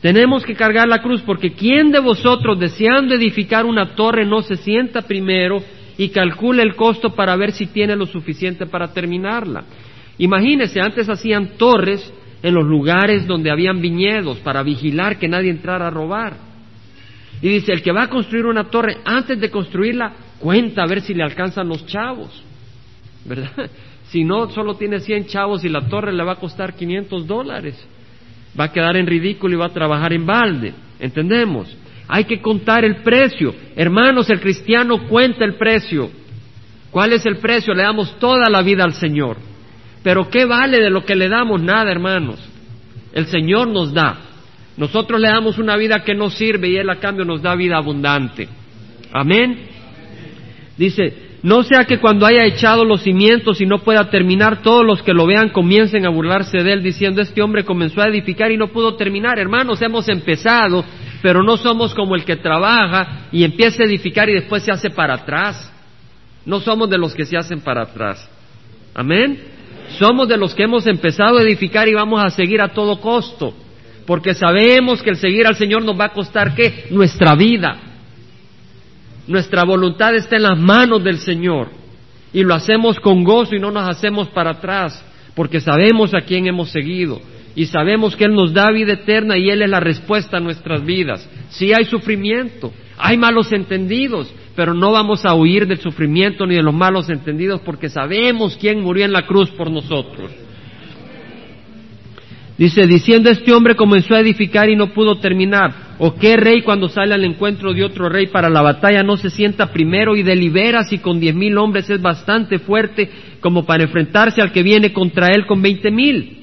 Tenemos 0.00 0.44
que 0.44 0.54
cargar 0.54 0.86
la 0.86 1.02
cruz 1.02 1.20
porque 1.22 1.50
¿quién 1.50 1.90
de 1.90 1.98
vosotros 1.98 2.60
deseando 2.60 3.14
edificar 3.14 3.66
una 3.66 3.96
torre 3.96 4.24
no 4.24 4.40
se 4.42 4.54
sienta 4.54 5.02
primero 5.02 5.60
y 5.98 6.10
calcule 6.10 6.62
el 6.62 6.76
costo 6.76 7.10
para 7.10 7.34
ver 7.34 7.50
si 7.50 7.66
tiene 7.66 7.96
lo 7.96 8.06
suficiente 8.06 8.66
para 8.66 8.92
terminarla? 8.92 9.64
Imagínense, 10.16 10.80
antes 10.80 11.08
hacían 11.08 11.56
torres 11.58 12.12
en 12.42 12.54
los 12.54 12.64
lugares 12.64 13.26
donde 13.26 13.50
habían 13.50 13.80
viñedos 13.80 14.38
para 14.38 14.62
vigilar 14.62 15.18
que 15.18 15.28
nadie 15.28 15.50
entrara 15.50 15.88
a 15.88 15.90
robar. 15.90 16.36
Y 17.42 17.48
dice, 17.48 17.72
el 17.72 17.82
que 17.82 17.92
va 17.92 18.04
a 18.04 18.10
construir 18.10 18.46
una 18.46 18.64
torre, 18.64 18.98
antes 19.04 19.40
de 19.40 19.50
construirla, 19.50 20.12
cuenta 20.38 20.82
a 20.82 20.86
ver 20.86 21.00
si 21.00 21.14
le 21.14 21.22
alcanzan 21.22 21.68
los 21.68 21.86
chavos. 21.86 22.42
¿Verdad? 23.24 23.70
Si 24.10 24.24
no, 24.24 24.50
solo 24.50 24.74
tiene 24.74 24.98
100 24.98 25.26
chavos 25.26 25.64
y 25.64 25.68
la 25.68 25.82
torre 25.82 26.12
le 26.12 26.24
va 26.24 26.32
a 26.32 26.40
costar 26.40 26.74
500 26.74 27.28
dólares. 27.28 27.80
Va 28.58 28.64
a 28.64 28.72
quedar 28.72 28.96
en 28.96 29.06
ridículo 29.06 29.54
y 29.54 29.56
va 29.56 29.66
a 29.66 29.72
trabajar 29.72 30.12
en 30.12 30.26
balde. 30.26 30.74
¿Entendemos? 30.98 31.72
Hay 32.08 32.24
que 32.24 32.42
contar 32.42 32.84
el 32.84 33.04
precio. 33.04 33.54
Hermanos, 33.76 34.28
el 34.28 34.40
cristiano 34.40 35.06
cuenta 35.06 35.44
el 35.44 35.54
precio. 35.54 36.10
¿Cuál 36.90 37.12
es 37.12 37.24
el 37.24 37.36
precio? 37.36 37.72
Le 37.72 37.84
damos 37.84 38.18
toda 38.18 38.50
la 38.50 38.62
vida 38.62 38.82
al 38.82 38.94
Señor. 38.94 39.36
Pero 40.02 40.28
¿qué 40.30 40.44
vale 40.44 40.80
de 40.80 40.90
lo 40.90 41.04
que 41.04 41.14
le 41.14 41.28
damos? 41.28 41.62
Nada, 41.62 41.90
hermanos. 41.90 42.40
El 43.12 43.26
Señor 43.26 43.68
nos 43.68 43.92
da. 43.92 44.18
Nosotros 44.76 45.20
le 45.20 45.28
damos 45.28 45.58
una 45.58 45.76
vida 45.76 46.04
que 46.04 46.14
no 46.14 46.30
sirve 46.30 46.68
y 46.70 46.76
Él 46.76 46.88
a 46.88 46.96
cambio 46.96 47.24
nos 47.24 47.42
da 47.42 47.54
vida 47.54 47.76
abundante. 47.76 48.48
Amén. 49.12 49.66
Dice, 50.76 51.30
no 51.42 51.62
sea 51.62 51.84
que 51.84 51.98
cuando 51.98 52.26
haya 52.26 52.46
echado 52.46 52.84
los 52.84 53.02
cimientos 53.02 53.60
y 53.60 53.66
no 53.66 53.78
pueda 53.78 54.08
terminar, 54.10 54.62
todos 54.62 54.84
los 54.84 55.02
que 55.02 55.12
lo 55.12 55.26
vean 55.26 55.50
comiencen 55.50 56.06
a 56.06 56.10
burlarse 56.10 56.62
de 56.62 56.72
él 56.72 56.82
diciendo, 56.82 57.20
este 57.20 57.42
hombre 57.42 57.64
comenzó 57.64 58.00
a 58.00 58.08
edificar 58.08 58.50
y 58.50 58.56
no 58.56 58.68
pudo 58.68 58.94
terminar. 58.96 59.38
Hermanos, 59.38 59.82
hemos 59.82 60.08
empezado, 60.08 60.84
pero 61.22 61.42
no 61.42 61.56
somos 61.56 61.94
como 61.94 62.14
el 62.14 62.24
que 62.24 62.36
trabaja 62.36 63.28
y 63.32 63.44
empieza 63.44 63.82
a 63.82 63.86
edificar 63.86 64.28
y 64.28 64.34
después 64.34 64.62
se 64.62 64.72
hace 64.72 64.90
para 64.90 65.14
atrás. 65.14 65.72
No 66.44 66.60
somos 66.60 66.88
de 66.88 66.98
los 66.98 67.14
que 67.14 67.24
se 67.26 67.36
hacen 67.36 67.60
para 67.60 67.82
atrás. 67.82 68.28
Amén. 68.94 69.59
Somos 69.98 70.28
de 70.28 70.36
los 70.36 70.54
que 70.54 70.64
hemos 70.64 70.86
empezado 70.86 71.38
a 71.38 71.42
edificar 71.42 71.88
y 71.88 71.94
vamos 71.94 72.22
a 72.24 72.30
seguir 72.30 72.60
a 72.60 72.68
todo 72.68 73.00
costo, 73.00 73.54
porque 74.06 74.34
sabemos 74.34 75.02
que 75.02 75.10
el 75.10 75.16
seguir 75.16 75.46
al 75.46 75.56
Señor 75.56 75.84
nos 75.84 75.98
va 75.98 76.06
a 76.06 76.12
costar 76.12 76.54
qué? 76.54 76.86
Nuestra 76.90 77.34
vida. 77.34 77.78
Nuestra 79.26 79.64
voluntad 79.64 80.14
está 80.14 80.36
en 80.36 80.42
las 80.42 80.58
manos 80.58 81.04
del 81.04 81.18
Señor 81.18 81.68
y 82.32 82.42
lo 82.42 82.54
hacemos 82.54 82.98
con 83.00 83.24
gozo 83.24 83.54
y 83.54 83.60
no 83.60 83.70
nos 83.70 83.88
hacemos 83.88 84.28
para 84.28 84.50
atrás, 84.50 85.04
porque 85.34 85.60
sabemos 85.60 86.14
a 86.14 86.22
quién 86.22 86.46
hemos 86.46 86.70
seguido 86.70 87.20
y 87.54 87.66
sabemos 87.66 88.16
que 88.16 88.24
Él 88.24 88.34
nos 88.34 88.52
da 88.52 88.70
vida 88.70 88.92
eterna 88.92 89.36
y 89.36 89.50
Él 89.50 89.62
es 89.62 89.70
la 89.70 89.80
respuesta 89.80 90.36
a 90.36 90.40
nuestras 90.40 90.84
vidas. 90.84 91.28
Si 91.50 91.72
hay 91.72 91.84
sufrimiento, 91.84 92.72
hay 93.02 93.16
malos 93.16 93.52
entendidos, 93.52 94.32
pero 94.54 94.74
no 94.74 94.92
vamos 94.92 95.24
a 95.24 95.34
huir 95.34 95.66
del 95.66 95.80
sufrimiento 95.80 96.46
ni 96.46 96.56
de 96.56 96.62
los 96.62 96.74
malos 96.74 97.08
entendidos 97.08 97.60
porque 97.60 97.88
sabemos 97.88 98.56
quién 98.60 98.80
murió 98.80 99.04
en 99.04 99.12
la 99.12 99.26
cruz 99.26 99.50
por 99.50 99.70
nosotros. 99.70 100.30
Dice, 102.60 102.86
diciendo 102.86 103.30
este 103.30 103.54
hombre 103.54 103.74
comenzó 103.74 104.14
a 104.14 104.20
edificar 104.20 104.68
y 104.68 104.76
no 104.76 104.92
pudo 104.92 105.16
terminar. 105.16 105.96
¿O 105.98 106.14
qué 106.16 106.36
rey 106.36 106.60
cuando 106.60 106.90
sale 106.90 107.14
al 107.14 107.24
encuentro 107.24 107.72
de 107.72 107.82
otro 107.82 108.10
rey 108.10 108.26
para 108.26 108.50
la 108.50 108.60
batalla 108.60 109.02
no 109.02 109.16
se 109.16 109.30
sienta 109.30 109.72
primero 109.72 110.14
y 110.14 110.22
delibera 110.22 110.84
si 110.84 110.98
con 110.98 111.20
diez 111.20 111.34
mil 111.34 111.56
hombres 111.56 111.88
es 111.88 112.02
bastante 112.02 112.58
fuerte 112.58 113.10
como 113.40 113.64
para 113.64 113.84
enfrentarse 113.84 114.42
al 114.42 114.52
que 114.52 114.62
viene 114.62 114.92
contra 114.92 115.28
él 115.28 115.46
con 115.46 115.62
veinte 115.62 115.90
mil? 115.90 116.40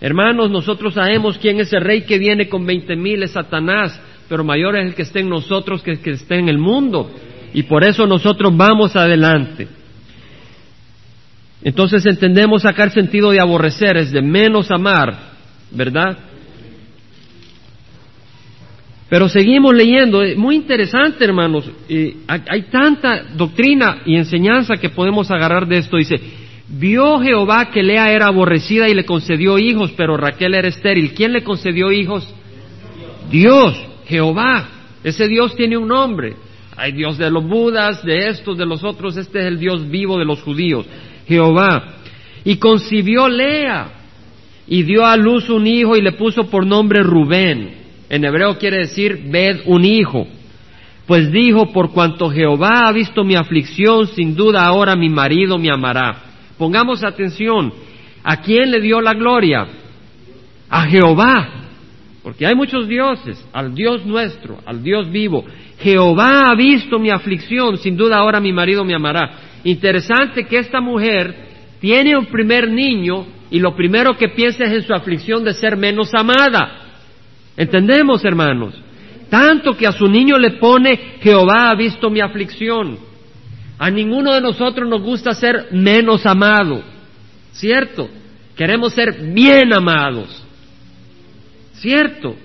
Hermanos, 0.00 0.50
nosotros 0.50 0.94
sabemos 0.94 1.36
quién 1.36 1.60
es 1.60 1.70
el 1.72 1.82
rey 1.82 2.02
que 2.06 2.18
viene 2.18 2.48
con 2.48 2.64
veinte 2.64 2.96
mil, 2.96 3.22
es 3.22 3.32
Satanás, 3.32 4.00
pero 4.28 4.44
mayor 4.44 4.76
es 4.76 4.86
el 4.86 4.94
que 4.94 5.02
esté 5.02 5.20
en 5.20 5.28
nosotros 5.28 5.82
que 5.82 5.92
el 5.92 6.00
que 6.00 6.10
esté 6.10 6.36
en 6.36 6.48
el 6.48 6.58
mundo 6.58 7.10
y 7.52 7.62
por 7.62 7.84
eso 7.84 8.06
nosotros 8.06 8.56
vamos 8.56 8.94
adelante. 8.94 9.68
Entonces 11.62 12.04
entendemos 12.06 12.62
sacar 12.62 12.90
sentido 12.90 13.30
de 13.30 13.40
aborrecer, 13.40 13.96
es 13.96 14.12
de 14.12 14.22
menos 14.22 14.70
amar, 14.70 15.16
¿verdad? 15.70 16.18
Pero 19.08 19.28
seguimos 19.28 19.74
leyendo, 19.74 20.20
muy 20.36 20.54
interesante 20.54 21.24
hermanos, 21.24 21.68
hay 22.26 22.62
tanta 22.70 23.24
doctrina 23.34 24.02
y 24.04 24.16
enseñanza 24.16 24.74
que 24.76 24.90
podemos 24.90 25.30
agarrar 25.30 25.66
de 25.66 25.78
esto. 25.78 25.96
Dice, 25.96 26.20
vio 26.68 27.18
Jehová 27.18 27.70
que 27.70 27.82
Lea 27.82 28.12
era 28.12 28.26
aborrecida 28.26 28.86
y 28.88 28.94
le 28.94 29.06
concedió 29.06 29.58
hijos, 29.58 29.92
pero 29.96 30.18
Raquel 30.18 30.54
era 30.54 30.68
estéril. 30.68 31.14
¿Quién 31.14 31.32
le 31.32 31.42
concedió 31.42 31.90
hijos? 31.90 32.32
Dios, 33.30 33.82
Jehová. 34.08 34.68
Ese 35.04 35.28
Dios 35.28 35.54
tiene 35.54 35.76
un 35.76 35.88
nombre. 35.88 36.34
Hay 36.76 36.92
Dios 36.92 37.18
de 37.18 37.30
los 37.30 37.44
Budas, 37.44 38.04
de 38.04 38.28
estos, 38.28 38.56
de 38.56 38.64
los 38.64 38.84
otros, 38.84 39.16
este 39.16 39.40
es 39.40 39.46
el 39.46 39.58
Dios 39.58 39.88
vivo 39.88 40.16
de 40.16 40.24
los 40.24 40.40
judíos, 40.42 40.86
Jehová. 41.26 41.96
Y 42.44 42.56
concibió 42.56 43.28
Lea 43.28 43.90
y 44.66 44.84
dio 44.84 45.04
a 45.04 45.16
luz 45.16 45.50
un 45.50 45.66
hijo 45.66 45.96
y 45.96 46.02
le 46.02 46.12
puso 46.12 46.44
por 46.44 46.64
nombre 46.64 47.02
Rubén. 47.02 47.74
En 48.08 48.24
hebreo 48.24 48.58
quiere 48.58 48.78
decir 48.78 49.24
ved 49.26 49.62
un 49.66 49.84
hijo. 49.84 50.26
Pues 51.06 51.32
dijo, 51.32 51.72
por 51.72 51.90
cuanto 51.90 52.30
Jehová 52.30 52.86
ha 52.86 52.92
visto 52.92 53.24
mi 53.24 53.34
aflicción, 53.34 54.06
sin 54.08 54.36
duda 54.36 54.64
ahora 54.64 54.94
mi 54.94 55.08
marido 55.08 55.58
me 55.58 55.72
amará. 55.72 56.16
Pongamos 56.58 57.02
atención, 57.02 57.72
¿a 58.22 58.40
quién 58.42 58.70
le 58.70 58.80
dio 58.80 59.00
la 59.00 59.14
gloria? 59.14 59.66
A 60.68 60.86
Jehová. 60.86 61.67
Porque 62.22 62.46
hay 62.46 62.54
muchos 62.54 62.88
dioses, 62.88 63.44
al 63.52 63.74
Dios 63.74 64.04
nuestro, 64.04 64.58
al 64.66 64.82
Dios 64.82 65.10
vivo. 65.10 65.44
Jehová 65.80 66.50
ha 66.50 66.54
visto 66.56 66.98
mi 66.98 67.10
aflicción, 67.10 67.76
sin 67.76 67.96
duda 67.96 68.16
ahora 68.16 68.40
mi 68.40 68.52
marido 68.52 68.84
me 68.84 68.94
amará. 68.94 69.38
Interesante 69.64 70.44
que 70.44 70.58
esta 70.58 70.80
mujer 70.80 71.34
tiene 71.80 72.16
un 72.16 72.26
primer 72.26 72.68
niño 72.68 73.26
y 73.50 73.60
lo 73.60 73.74
primero 73.74 74.16
que 74.16 74.28
piensa 74.28 74.64
es 74.64 74.72
en 74.72 74.82
su 74.82 74.92
aflicción 74.92 75.44
de 75.44 75.54
ser 75.54 75.76
menos 75.76 76.12
amada. 76.14 76.86
¿Entendemos, 77.56 78.24
hermanos? 78.24 78.74
Tanto 79.30 79.76
que 79.76 79.86
a 79.86 79.92
su 79.92 80.06
niño 80.06 80.38
le 80.38 80.52
pone, 80.52 81.18
Jehová 81.20 81.70
ha 81.70 81.74
visto 81.74 82.10
mi 82.10 82.20
aflicción. 82.20 82.98
A 83.78 83.90
ninguno 83.90 84.34
de 84.34 84.40
nosotros 84.40 84.88
nos 84.88 85.02
gusta 85.02 85.32
ser 85.34 85.68
menos 85.72 86.26
amado, 86.26 86.82
¿cierto? 87.52 88.08
Queremos 88.56 88.92
ser 88.92 89.32
bien 89.32 89.72
amados, 89.72 90.44
¿cierto? 91.80 92.36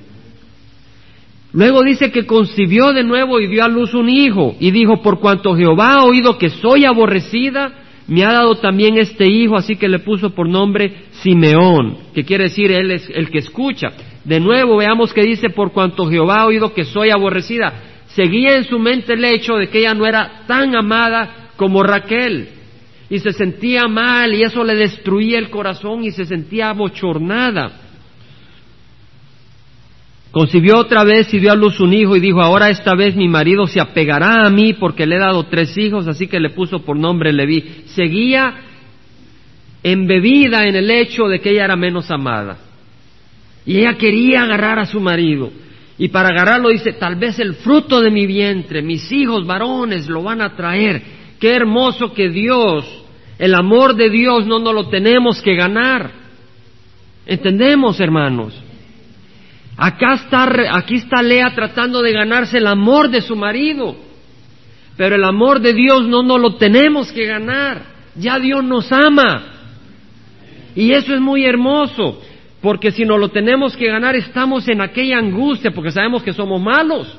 Luego 1.54 1.84
dice 1.84 2.12
que 2.12 2.25
concibió 2.25 2.94
de 2.94 3.04
nuevo 3.04 3.40
y 3.40 3.48
dio 3.48 3.63
a 3.63 3.68
luz 3.68 3.94
un 3.94 4.10
hijo 4.10 4.56
y 4.60 4.72
dijo, 4.72 5.02
por 5.02 5.20
cuanto 5.20 5.56
Jehová 5.56 5.96
ha 5.96 6.06
oído 6.06 6.38
que 6.40 6.50
soy 6.50 6.84
aborrecida, 6.84 7.72
me 8.08 8.24
ha 8.25 8.32
dado 8.32 8.56
también 8.56 8.98
este 8.98 9.28
hijo, 9.28 9.56
así 9.56 9.75
que 9.75 9.88
le 9.88 10.00
puso 10.00 10.32
por 10.32 10.50
nombre 10.50 11.06
Simeón, 11.22 11.98
que 12.13 12.24
quiere 12.24 12.46
decir 12.46 12.72
él 12.72 12.92
es 12.92 13.08
el 13.13 13.30
que 13.30 13.38
escucha. 13.38 13.92
De 14.25 14.40
nuevo 14.40 14.78
veamos 14.78 15.13
que 15.13 15.22
dice, 15.22 15.52
por 15.52 15.72
cuanto 15.72 16.08
Jehová 16.08 16.38
ha 16.42 16.46
oído 16.48 16.74
que 16.74 16.86
soy 16.86 17.12
aborrecida. 17.12 17.74
Seguía 18.08 18.56
en 18.56 18.63
su 18.63 18.80
mente 18.80 19.13
el 19.13 19.24
hecho 19.24 19.56
de 19.56 19.70
que 19.70 19.80
ella 19.80 19.94
no 19.94 20.06
era 20.06 20.44
tan 20.48 20.75
amada 20.75 21.52
como 21.56 21.84
Raquel. 21.84 22.50
Y 23.10 23.20
se 23.20 23.32
sentía 23.32 23.88
mal 23.88 24.34
y 24.34 24.44
eso 24.44 24.63
le 24.63 24.75
destruía 24.75 25.38
el 25.38 25.50
corazón 25.52 26.04
y 26.04 26.12
se 26.12 26.25
sentía 26.25 26.70
abochornada. 26.70 27.83
Concibió 30.34 30.80
otra 30.80 31.04
vez 31.04 31.32
y 31.32 31.38
dio 31.38 31.52
a 31.52 31.56
luz 31.56 31.80
un 31.80 31.94
hijo 31.94 32.16
y 32.16 32.20
dijo, 32.20 32.42
ahora 32.42 32.72
esta 32.72 32.96
vez 32.96 33.16
mi 33.16 33.28
marido 33.28 33.68
se 33.68 33.80
apegará 33.80 34.48
a 34.48 34.50
mí 34.50 34.74
porque 34.74 35.06
le 35.06 35.18
he 35.18 35.20
dado 35.20 35.44
tres 35.44 35.78
hijos, 35.78 36.08
así 36.08 36.25
que 36.25 36.40
le 36.40 36.50
puso 36.50 36.80
por 36.80 36.98
nombre 36.98 37.32
Leví. 37.32 37.84
Seguía 37.86 38.56
embebida 39.84 40.66
en 40.66 40.75
el 40.75 40.90
hecho 40.90 41.25
de 41.28 41.40
que 41.40 41.52
ella 41.52 41.66
era 41.66 41.75
menos 41.75 42.10
amada. 42.10 42.58
Y 43.63 43.78
ella 43.78 43.94
quería 43.94 44.42
agarrar 44.42 44.80
a 44.80 44.88
su 44.88 45.00
marido. 45.00 45.52
Y 46.00 46.08
para 46.08 46.30
agarrarlo 46.30 46.70
dice, 46.70 46.94
tal 46.94 47.16
vez 47.16 47.38
el 47.38 47.54
fruto 47.54 48.02
de 48.02 48.10
mi 48.10 48.25
vientre, 48.25 48.82
mis 48.82 49.12
hijos 49.12 49.46
varones 49.46 50.10
lo 50.10 50.24
van 50.24 50.42
a 50.42 50.56
traer. 50.56 51.04
Qué 51.40 51.52
hermoso 51.54 52.12
que 52.12 52.30
Dios, 52.30 52.88
el 53.38 53.54
amor 53.54 53.96
de 53.96 54.10
Dios 54.10 54.48
no 54.48 54.58
nos 54.58 54.74
lo 54.74 54.90
tenemos 54.90 55.44
que 55.44 55.54
ganar. 55.54 56.10
¿Entendemos, 57.28 58.00
hermanos? 58.00 58.62
Acá 59.77 60.13
está, 60.13 60.48
aquí 60.77 60.96
está 60.96 61.22
Lea 61.22 61.51
tratando 61.56 62.01
de 62.01 62.12
ganarse 62.12 62.60
el 62.60 62.68
amor 62.68 63.10
de 63.10 63.22
su 63.22 63.36
marido, 63.36 63.96
pero 64.96 65.15
el 65.15 65.24
amor 65.24 65.60
de 65.62 65.74
Dios 65.74 66.08
no 66.08 66.22
nos 66.22 66.39
lo 66.39 66.56
tenemos 66.56 67.12
que 67.12 67.25
ganar, 67.25 67.82
ya 68.15 68.38
Dios 68.38 68.63
nos 68.63 68.92
ama. 68.92 69.46
Y 70.75 70.92
eso 70.92 71.13
es 71.13 71.22
muy 71.22 71.46
hermoso, 71.46 72.22
porque 72.62 72.92
si 72.92 73.03
no 73.03 73.18
lo 73.18 73.30
tenemos 73.30 73.75
que 73.75 73.88
ganar 73.88 74.15
estamos 74.15 74.68
en 74.68 74.82
aquella 74.82 75.18
angustia, 75.18 75.72
porque 75.72 75.92
sabemos 75.92 76.22
que 76.22 76.34
somos 76.34 76.62
malos, 76.62 77.18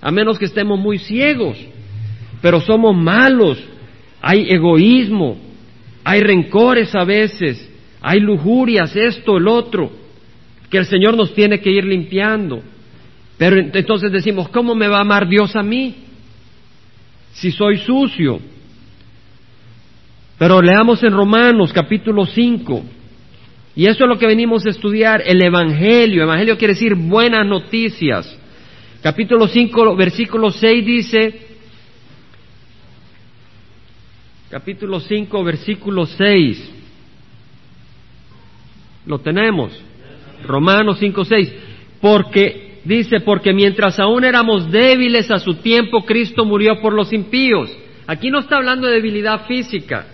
a 0.00 0.12
menos 0.12 0.38
que 0.38 0.44
estemos 0.44 0.78
muy 0.78 0.98
ciegos, 0.98 1.58
pero 2.40 2.60
somos 2.60 2.96
malos, 2.96 3.58
hay 4.22 4.46
egoísmo, 4.48 5.38
hay 6.04 6.20
rencores 6.20 6.94
a 6.94 7.04
veces, 7.04 7.68
hay 8.00 8.20
lujurias, 8.20 8.94
esto, 8.94 9.38
el 9.38 9.48
otro 9.48 9.99
que 10.70 10.78
el 10.78 10.86
Señor 10.86 11.16
nos 11.16 11.34
tiene 11.34 11.60
que 11.60 11.70
ir 11.70 11.84
limpiando. 11.84 12.62
Pero 13.36 13.58
entonces 13.58 14.12
decimos, 14.12 14.48
¿cómo 14.50 14.74
me 14.74 14.86
va 14.86 14.98
a 14.98 15.00
amar 15.00 15.28
Dios 15.28 15.56
a 15.56 15.62
mí? 15.62 15.96
Si 17.32 17.50
soy 17.50 17.78
sucio. 17.78 18.40
Pero 20.38 20.62
leamos 20.62 21.02
en 21.02 21.12
Romanos 21.12 21.72
capítulo 21.72 22.24
5. 22.24 22.84
Y 23.76 23.86
eso 23.86 24.04
es 24.04 24.08
lo 24.08 24.18
que 24.18 24.26
venimos 24.26 24.64
a 24.66 24.70
estudiar, 24.70 25.22
el 25.24 25.42
Evangelio. 25.42 26.22
Evangelio 26.22 26.56
quiere 26.56 26.74
decir 26.74 26.94
buenas 26.94 27.46
noticias. 27.46 28.38
Capítulo 29.02 29.48
5, 29.48 29.96
versículo 29.96 30.50
6 30.50 30.84
dice, 30.84 31.40
capítulo 34.50 35.00
5, 35.00 35.44
versículo 35.44 36.04
6. 36.04 36.70
Lo 39.06 39.18
tenemos. 39.20 39.89
Romanos 40.44 40.98
5:6, 41.00 41.52
porque 42.00 42.80
dice, 42.84 43.20
porque 43.20 43.52
mientras 43.52 43.98
aún 43.98 44.24
éramos 44.24 44.70
débiles 44.70 45.30
a 45.30 45.38
su 45.38 45.54
tiempo, 45.54 46.04
Cristo 46.04 46.44
murió 46.44 46.80
por 46.80 46.92
los 46.92 47.12
impíos. 47.12 47.70
Aquí 48.06 48.30
no 48.30 48.40
está 48.40 48.56
hablando 48.56 48.86
de 48.86 48.94
debilidad 48.94 49.46
física, 49.46 50.06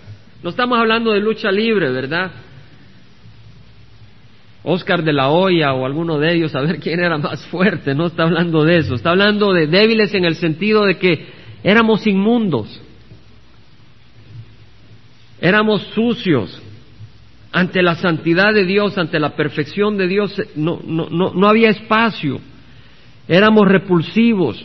no 0.43 0.49
estamos 0.49 0.77
hablando 0.77 1.11
de 1.11 1.19
lucha 1.19 1.51
libre, 1.51 1.89
¿verdad? 1.89 2.31
Oscar 4.63 5.01
de 5.01 5.13
la 5.13 5.29
Hoya 5.29 5.73
o 5.73 5.85
alguno 5.85 6.19
de 6.19 6.35
ellos, 6.35 6.53
a 6.53 6.61
ver 6.61 6.79
quién 6.79 6.99
era 6.99 7.17
más 7.17 7.45
fuerte, 7.45 7.95
no 7.95 8.07
está 8.07 8.23
hablando 8.23 8.65
de 8.65 8.79
eso, 8.79 8.95
está 8.95 9.11
hablando 9.11 9.53
de 9.53 9.67
débiles 9.67 10.13
en 10.13 10.25
el 10.25 10.35
sentido 10.35 10.85
de 10.85 10.97
que 10.97 11.25
éramos 11.63 12.05
inmundos, 12.05 12.81
éramos 15.39 15.81
sucios, 15.95 16.61
ante 17.57 17.81
la 17.81 17.95
santidad 17.95 18.53
de 18.53 18.65
Dios, 18.65 18.99
ante 18.99 19.19
la 19.19 19.35
perfección 19.35 19.97
de 19.97 20.07
Dios, 20.07 20.39
no, 20.55 20.79
no, 20.85 21.09
no, 21.09 21.33
no 21.33 21.47
había 21.47 21.69
espacio. 21.69 22.39
Éramos 23.27 23.67
repulsivos. 23.67 24.63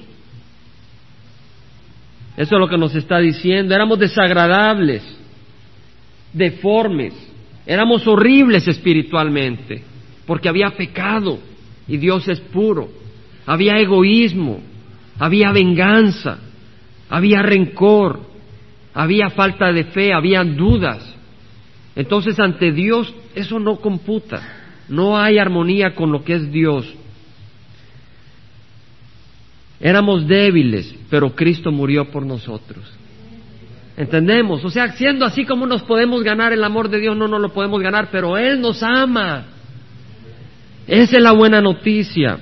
Eso 2.36 2.54
es 2.54 2.60
lo 2.60 2.68
que 2.68 2.76
nos 2.76 2.94
está 2.94 3.18
diciendo. 3.18 3.74
Éramos 3.74 3.98
desagradables, 3.98 5.02
deformes, 6.34 7.14
éramos 7.64 8.06
horribles 8.06 8.68
espiritualmente, 8.68 9.82
porque 10.26 10.50
había 10.50 10.68
pecado 10.72 11.38
y 11.88 11.96
Dios 11.96 12.28
es 12.28 12.40
puro. 12.40 12.90
Había 13.46 13.78
egoísmo, 13.78 14.60
había 15.18 15.50
venganza, 15.50 16.40
había 17.08 17.40
rencor, 17.40 18.20
había 18.92 19.30
falta 19.30 19.72
de 19.72 19.84
fe, 19.84 20.12
había 20.12 20.44
dudas. 20.44 21.21
Entonces 21.94 22.38
ante 22.40 22.72
Dios 22.72 23.14
eso 23.34 23.58
no 23.58 23.76
computa, 23.76 24.42
no 24.88 25.18
hay 25.18 25.38
armonía 25.38 25.94
con 25.94 26.10
lo 26.10 26.24
que 26.24 26.34
es 26.34 26.50
Dios. 26.50 26.92
Éramos 29.80 30.26
débiles, 30.26 30.94
pero 31.10 31.34
Cristo 31.34 31.72
murió 31.72 32.10
por 32.10 32.24
nosotros. 32.24 32.84
¿Entendemos? 33.96 34.64
O 34.64 34.70
sea, 34.70 34.92
siendo 34.92 35.26
así 35.26 35.44
como 35.44 35.66
nos 35.66 35.82
podemos 35.82 36.22
ganar 36.22 36.52
el 36.52 36.64
amor 36.64 36.88
de 36.88 36.98
Dios, 36.98 37.16
no 37.16 37.28
nos 37.28 37.40
lo 37.40 37.52
podemos 37.52 37.80
ganar, 37.82 38.08
pero 38.10 38.38
Él 38.38 38.60
nos 38.60 38.82
ama. 38.82 39.46
Esa 40.86 41.16
es 41.16 41.22
la 41.22 41.32
buena 41.32 41.60
noticia. 41.60 42.38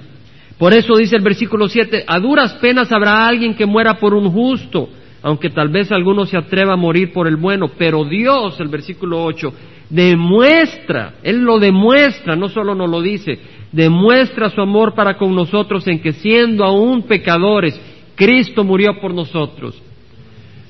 Por 0.59 0.75
eso 0.75 0.97
dice 0.97 1.17
el 1.17 1.23
versículo 1.23 1.69
7, 1.69 2.05
a 2.07 2.21
duras 2.21 2.53
penas 2.55 2.93
habrá 2.93 3.27
alguien 3.27 3.55
que 3.55 3.67
muera 3.67 3.95
por 3.99 4.15
un 4.15 4.31
justo 4.31 4.91
aunque 5.23 5.51
tal 5.51 5.69
vez 5.69 5.93
alguno 5.93 6.25
se 6.25 6.37
atreva 6.37 6.75
a 6.75 6.77
morir 6.77 7.13
por 7.13 7.27
el 7.27 7.37
bueno, 7.37 7.71
pero 7.77 8.05
Dios, 8.05 8.59
el 8.61 8.69
versículo 8.69 9.23
8, 9.23 9.53
demuestra, 9.91 11.15
Él 11.23 11.41
lo 11.41 11.59
demuestra, 11.59 12.37
no 12.37 12.49
solo 12.49 12.75
nos 12.75 12.89
lo 12.89 13.03
dice, 13.03 13.39
demuestra 13.73 14.51
su 14.51 14.61
amor 14.61 14.95
para 14.95 15.17
con 15.17 15.35
nosotros 15.35 15.87
en 15.89 16.01
que 16.01 16.13
siendo 16.13 16.65
aún 16.65 17.03
pecadores, 17.03 17.79
Cristo 18.15 18.65
murió 18.65 19.01
por 19.01 19.13
nosotros. 19.13 19.81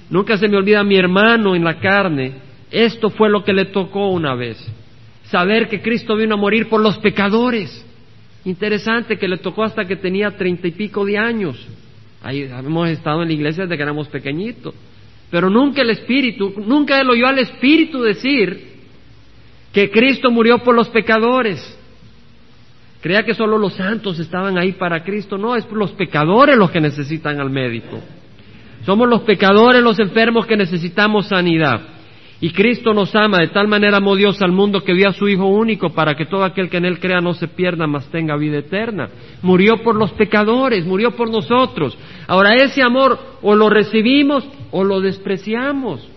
Nunca 0.09 0.37
se 0.37 0.49
me 0.49 0.57
olvida 0.57 0.83
mi 0.83 0.97
hermano 0.97 1.54
en 1.54 1.64
la 1.64 1.78
carne, 1.78 2.33
esto 2.71 3.11
fue 3.11 3.30
lo 3.30 3.45
que 3.45 3.52
le 3.52 3.66
tocó 3.66 4.09
una 4.09 4.35
vez, 4.35 4.57
saber 5.25 5.69
que 5.69 5.80
Cristo 5.80 6.16
vino 6.16 6.35
a 6.35 6.38
morir 6.38 6.69
por 6.69 6.80
los 6.80 6.99
pecadores. 6.99 7.87
Interesante 8.45 9.19
que 9.19 9.28
le 9.28 9.37
tocó 9.37 9.64
hasta 9.64 9.85
que 9.85 9.97
tenía 9.97 10.30
treinta 10.30 10.66
y 10.66 10.71
pico 10.73 11.04
de 11.04 11.19
años. 11.19 11.69
Ahí 12.22 12.42
hemos 12.42 12.88
estado 12.88 13.22
en 13.22 13.28
la 13.28 13.34
iglesia 13.34 13.64
desde 13.64 13.76
que 13.76 13.82
éramos 13.82 14.08
pequeñitos. 14.08 14.74
Pero 15.30 15.48
nunca 15.48 15.82
el 15.82 15.90
Espíritu, 15.90 16.52
nunca 16.66 17.00
él 17.00 17.08
oyó 17.08 17.26
al 17.26 17.38
Espíritu 17.38 18.02
decir 18.02 18.70
que 19.72 19.90
Cristo 19.90 20.30
murió 20.30 20.58
por 20.58 20.74
los 20.74 20.88
pecadores. 20.88 21.78
Creía 23.00 23.22
que 23.24 23.34
solo 23.34 23.56
los 23.56 23.74
santos 23.74 24.18
estaban 24.18 24.58
ahí 24.58 24.72
para 24.72 25.02
Cristo. 25.02 25.38
No, 25.38 25.56
es 25.56 25.66
los 25.70 25.92
pecadores 25.92 26.56
los 26.56 26.70
que 26.70 26.80
necesitan 26.80 27.40
al 27.40 27.48
médico. 27.48 28.00
Somos 28.84 29.08
los 29.08 29.22
pecadores, 29.22 29.82
los 29.82 29.98
enfermos 29.98 30.46
que 30.46 30.56
necesitamos 30.56 31.26
sanidad. 31.26 31.80
Y 32.42 32.52
Cristo 32.52 32.94
nos 32.94 33.14
ama, 33.14 33.38
de 33.38 33.49
tal 33.49 33.68
manera 33.68 33.99
amó 33.99 34.16
Dios 34.16 34.40
al 34.40 34.52
mundo 34.52 34.82
que 34.82 34.94
dio 34.94 35.11
a 35.11 35.12
su 35.12 35.28
Hijo 35.28 35.44
único 35.44 35.90
para 35.90 36.14
que 36.14 36.25
todo 36.25 36.42
aquel 36.42 36.70
que 36.70 36.78
en 36.78 36.87
Él 36.87 36.99
crea 36.99 37.20
no 37.20 37.35
se 37.35 37.49
pierda, 37.49 37.87
mas 37.87 38.11
tenga 38.11 38.35
vida 38.37 38.59
eterna. 38.59 39.11
Murió 39.42 39.82
por 39.82 39.94
los 39.94 40.11
pecadores, 40.12 40.87
murió 40.87 41.11
por 41.11 41.28
nosotros. 41.28 41.99
Ahora 42.26 42.54
ese 42.54 42.82
amor 42.82 43.18
o 43.42 43.54
lo 43.54 43.68
recibimos 43.68 44.49
o 44.70 44.85
lo 44.85 45.00
despreciamos, 45.00 46.09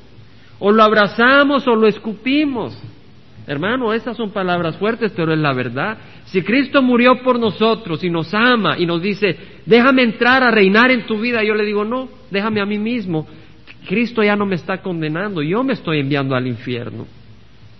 o 0.59 0.71
lo 0.71 0.83
abrazamos 0.83 1.67
o 1.67 1.75
lo 1.75 1.87
escupimos. 1.87 2.81
Hermano, 3.45 3.91
esas 3.91 4.15
son 4.15 4.31
palabras 4.31 4.77
fuertes, 4.77 5.11
pero 5.13 5.33
es 5.33 5.39
la 5.39 5.51
verdad. 5.51 5.97
Si 6.27 6.41
Cristo 6.41 6.81
murió 6.81 7.21
por 7.21 7.37
nosotros 7.37 8.01
y 8.01 8.09
nos 8.09 8.33
ama 8.33 8.77
y 8.79 8.85
nos 8.85 9.01
dice, 9.01 9.37
déjame 9.65 10.03
entrar 10.03 10.41
a 10.41 10.51
reinar 10.51 10.89
en 10.89 11.05
tu 11.05 11.19
vida, 11.19 11.43
yo 11.43 11.53
le 11.53 11.65
digo, 11.65 11.83
no, 11.83 12.07
déjame 12.31 12.61
a 12.61 12.65
mí 12.65 12.77
mismo 12.79 13.27
Cristo 13.87 14.23
ya 14.23 14.35
no 14.35 14.45
me 14.45 14.55
está 14.55 14.81
condenando, 14.81 15.41
yo 15.41 15.63
me 15.63 15.73
estoy 15.73 15.99
enviando 15.99 16.35
al 16.35 16.47
infierno. 16.47 17.05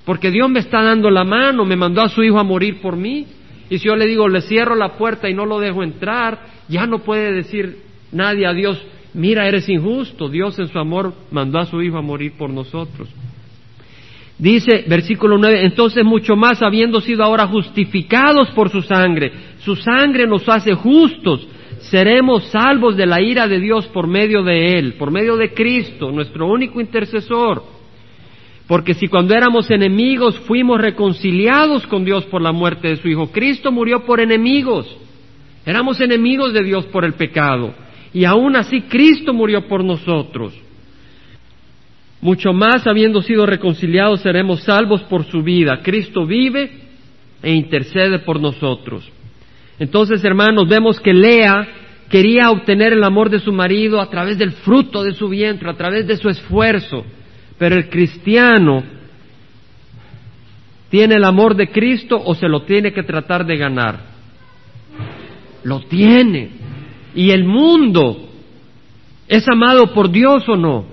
Porque 0.06 0.32
Dios 0.32 0.50
me 0.50 0.60
está 0.60 0.82
dando 0.82 1.10
la 1.10 1.24
mano, 1.24 1.66
me 1.66 1.76
mandó 1.76 2.02
a 2.02 2.10
su 2.10 2.24
hijo 2.24 2.40
a 2.40 2.44
morir 2.44 2.82
por 2.82 2.98
mí. 2.98 3.26
Y 3.70 3.80
si 3.80 3.88
yo 3.88 3.96
le 3.96 4.06
digo, 4.06 4.28
le 4.28 4.42
cierro 4.42 4.76
la 4.76 4.98
puerta 4.98 5.30
y 5.30 5.34
no 5.34 5.46
lo 5.46 5.60
dejo 5.60 5.82
entrar, 5.82 6.40
ya 6.68 6.86
no 6.86 7.00
puede 7.00 7.32
decir 7.32 7.78
nadie 8.12 8.46
a 8.46 8.54
Dios, 8.54 8.82
mira, 9.14 9.48
eres 9.48 9.68
injusto. 9.70 10.28
Dios 10.28 10.60
en 10.60 10.68
su 10.68 10.78
amor 10.78 11.14
mandó 11.32 11.60
a 11.60 11.66
su 11.66 11.82
hijo 11.82 11.98
a 11.98 12.02
morir 12.02 12.34
por 12.38 12.50
nosotros. 12.50 13.10
Dice, 14.38 14.84
versículo 14.88 15.38
9, 15.38 15.64
entonces 15.64 16.04
mucho 16.04 16.36
más 16.36 16.62
habiendo 16.62 17.00
sido 17.00 17.24
ahora 17.24 17.48
justificados 17.48 18.50
por 18.50 18.70
su 18.70 18.82
sangre, 18.82 19.32
su 19.60 19.76
sangre 19.76 20.28
nos 20.28 20.50
hace 20.50 20.74
justos, 20.74 21.48
seremos 21.90 22.46
salvos 22.46 22.96
de 22.96 23.06
la 23.06 23.22
ira 23.22 23.48
de 23.48 23.60
Dios 23.60 23.88
por 23.88 24.08
medio 24.08 24.44
de 24.44 24.78
Él, 24.78 24.94
por 24.94 25.12
medio 25.12 25.36
de 25.38 25.54
Cristo, 25.54 26.12
nuestro 26.12 26.48
único 26.48 26.80
intercesor. 26.80 27.64
Porque 28.68 28.94
si 28.94 29.08
cuando 29.08 29.36
éramos 29.36 29.70
enemigos 29.70 30.40
fuimos 30.40 30.80
reconciliados 30.80 31.86
con 31.88 32.06
Dios 32.06 32.26
por 32.26 32.42
la 32.42 32.52
muerte 32.52 32.88
de 32.90 32.96
su 32.98 33.10
Hijo, 33.10 33.32
Cristo 33.32 33.72
murió 33.72 34.06
por 34.06 34.20
enemigos. 34.20 34.98
Éramos 35.66 36.00
enemigos 36.00 36.54
de 36.54 36.64
Dios 36.64 36.86
por 36.86 37.06
el 37.06 37.14
pecado. 37.14 37.74
Y 38.14 38.26
aún 38.26 38.56
así 38.56 38.82
Cristo 38.82 39.34
murió 39.34 39.68
por 39.68 39.84
nosotros. 39.84 40.54
Mucho 42.22 42.54
más 42.54 42.88
habiendo 42.88 43.22
sido 43.22 43.46
reconciliados 43.46 44.22
seremos 44.22 44.64
salvos 44.64 45.02
por 45.04 45.26
su 45.26 45.44
vida. 45.44 45.82
Cristo 45.84 46.26
vive 46.26 46.72
e 47.42 47.52
intercede 47.52 48.20
por 48.20 48.40
nosotros. 48.40 49.12
Entonces, 49.80 50.24
hermanos, 50.24 50.68
vemos 50.68 51.00
que 51.00 51.14
Lea 51.14 51.68
quería 52.10 52.52
obtener 52.52 52.94
el 52.94 53.04
amor 53.04 53.30
de 53.30 53.40
su 53.40 53.52
marido 53.52 54.00
a 54.00 54.10
través 54.10 54.38
del 54.38 54.52
fruto 54.52 55.04
de 55.04 55.14
su 55.14 55.30
vientre, 55.30 55.70
a 55.70 55.76
través 55.76 56.06
de 56.06 56.18
su 56.18 56.30
esfuerzo. 56.30 57.04
Pero 57.58 57.76
el 57.76 57.90
cristiano 57.90 58.84
tiene 60.90 61.16
el 61.16 61.24
amor 61.24 61.56
de 61.56 61.72
Cristo 61.72 62.22
o 62.24 62.36
se 62.36 62.48
lo 62.48 62.64
tiene 62.64 62.94
que 62.94 63.04
tratar 63.04 63.46
de 63.46 63.58
ganar. 63.58 64.00
Lo 65.64 65.80
tiene. 65.82 66.52
Y 67.16 67.32
el 67.32 67.46
mundo 67.46 68.30
es 69.28 69.48
amado 69.48 69.92
por 69.94 70.12
Dios 70.12 70.48
o 70.48 70.56
no. 70.56 70.86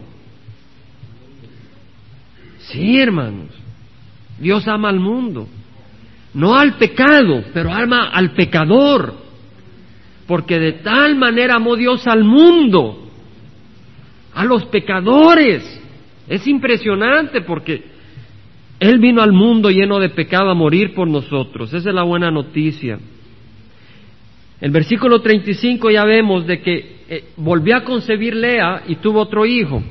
Sí, 2.60 2.99
hermanos. 2.99 3.50
Dios 4.38 4.66
ama 4.68 4.88
al 4.88 5.00
mundo. 5.00 5.49
No 6.34 6.56
al 6.56 6.76
pecado, 6.76 7.44
pero 7.52 7.72
ama 7.72 8.10
al 8.10 8.32
pecador. 8.32 9.14
Porque 10.26 10.58
de 10.58 10.72
tal 10.75 11.16
manera 11.16 11.56
amó 11.56 11.76
Dios 11.76 12.06
al 12.06 12.25
mundo, 12.25 13.08
a 14.32 14.44
los 14.44 14.64
pecadores. 14.66 15.80
Es 16.28 16.46
impresionante 16.46 17.40
porque 17.40 17.82
Él 18.78 18.99
vino 19.00 19.22
al 19.22 19.32
mundo 19.32 19.70
lleno 19.70 19.99
de 19.99 20.10
pecado 20.10 20.50
a 20.50 20.54
morir 20.54 20.94
por 20.94 21.08
nosotros. 21.08 21.72
Esa 21.75 21.88
es 21.88 21.94
la 21.94 22.04
buena 22.04 22.30
noticia. 22.30 22.99
El 24.60 24.70
versículo 24.70 25.20
35 25.20 25.90
ya 25.90 26.04
vemos 26.04 26.46
de 26.46 26.60
que 26.60 27.00
eh, 27.08 27.25
volvió 27.37 27.76
a 27.76 27.82
concebir 27.82 28.37
Lea 28.37 28.84
y 28.87 28.96
tuvo 28.96 29.20
otro 29.20 29.46
hijo. 29.46 29.82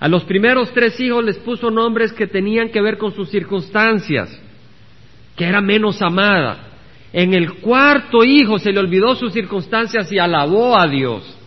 A 0.00 0.08
los 0.08 0.24
primeros 0.24 0.72
tres 0.72 0.98
hijos 0.98 1.24
les 1.24 1.36
puso 1.38 1.70
nombres 1.70 2.12
que 2.12 2.26
tenían 2.26 2.70
que 2.70 2.80
ver 2.80 2.98
con 2.98 3.12
sus 3.14 3.28
circunstancias, 3.28 4.41
que 5.36 5.44
era 5.44 5.60
menos 5.60 6.00
amada. 6.02 6.68
En 7.12 7.34
el 7.34 7.54
cuarto 7.54 8.24
hijo 8.24 8.58
se 8.58 8.72
le 8.72 8.80
olvidó 8.80 9.14
sus 9.14 9.32
circunstancias 9.32 10.10
y 10.10 10.18
alabó 10.18 10.78
a 10.78 10.86
Dios. 10.86 11.38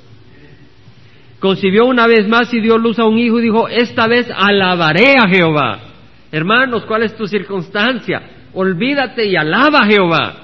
Concibió 1.39 1.86
una 1.86 2.08
vez 2.08 2.27
más 2.27 2.54
y 2.54 2.60
dio 2.60 2.77
luz 2.77 2.98
a 3.00 3.06
un 3.06 3.18
hijo 3.18 3.39
y 3.39 3.44
dijo, 3.44 3.68
esta 3.68 4.08
vez 4.08 4.27
alabaré 4.36 5.15
a 5.18 5.27
Jehová. 5.27 5.80
Hermanos, 6.32 6.86
¿cuál 6.86 7.04
es 7.04 7.15
tu 7.15 7.27
circunstancia? 7.27 8.22
Olvídate 8.54 9.25
y 9.25 9.36
alaba 9.36 9.80
a 9.80 9.86
Jehová. 9.86 10.36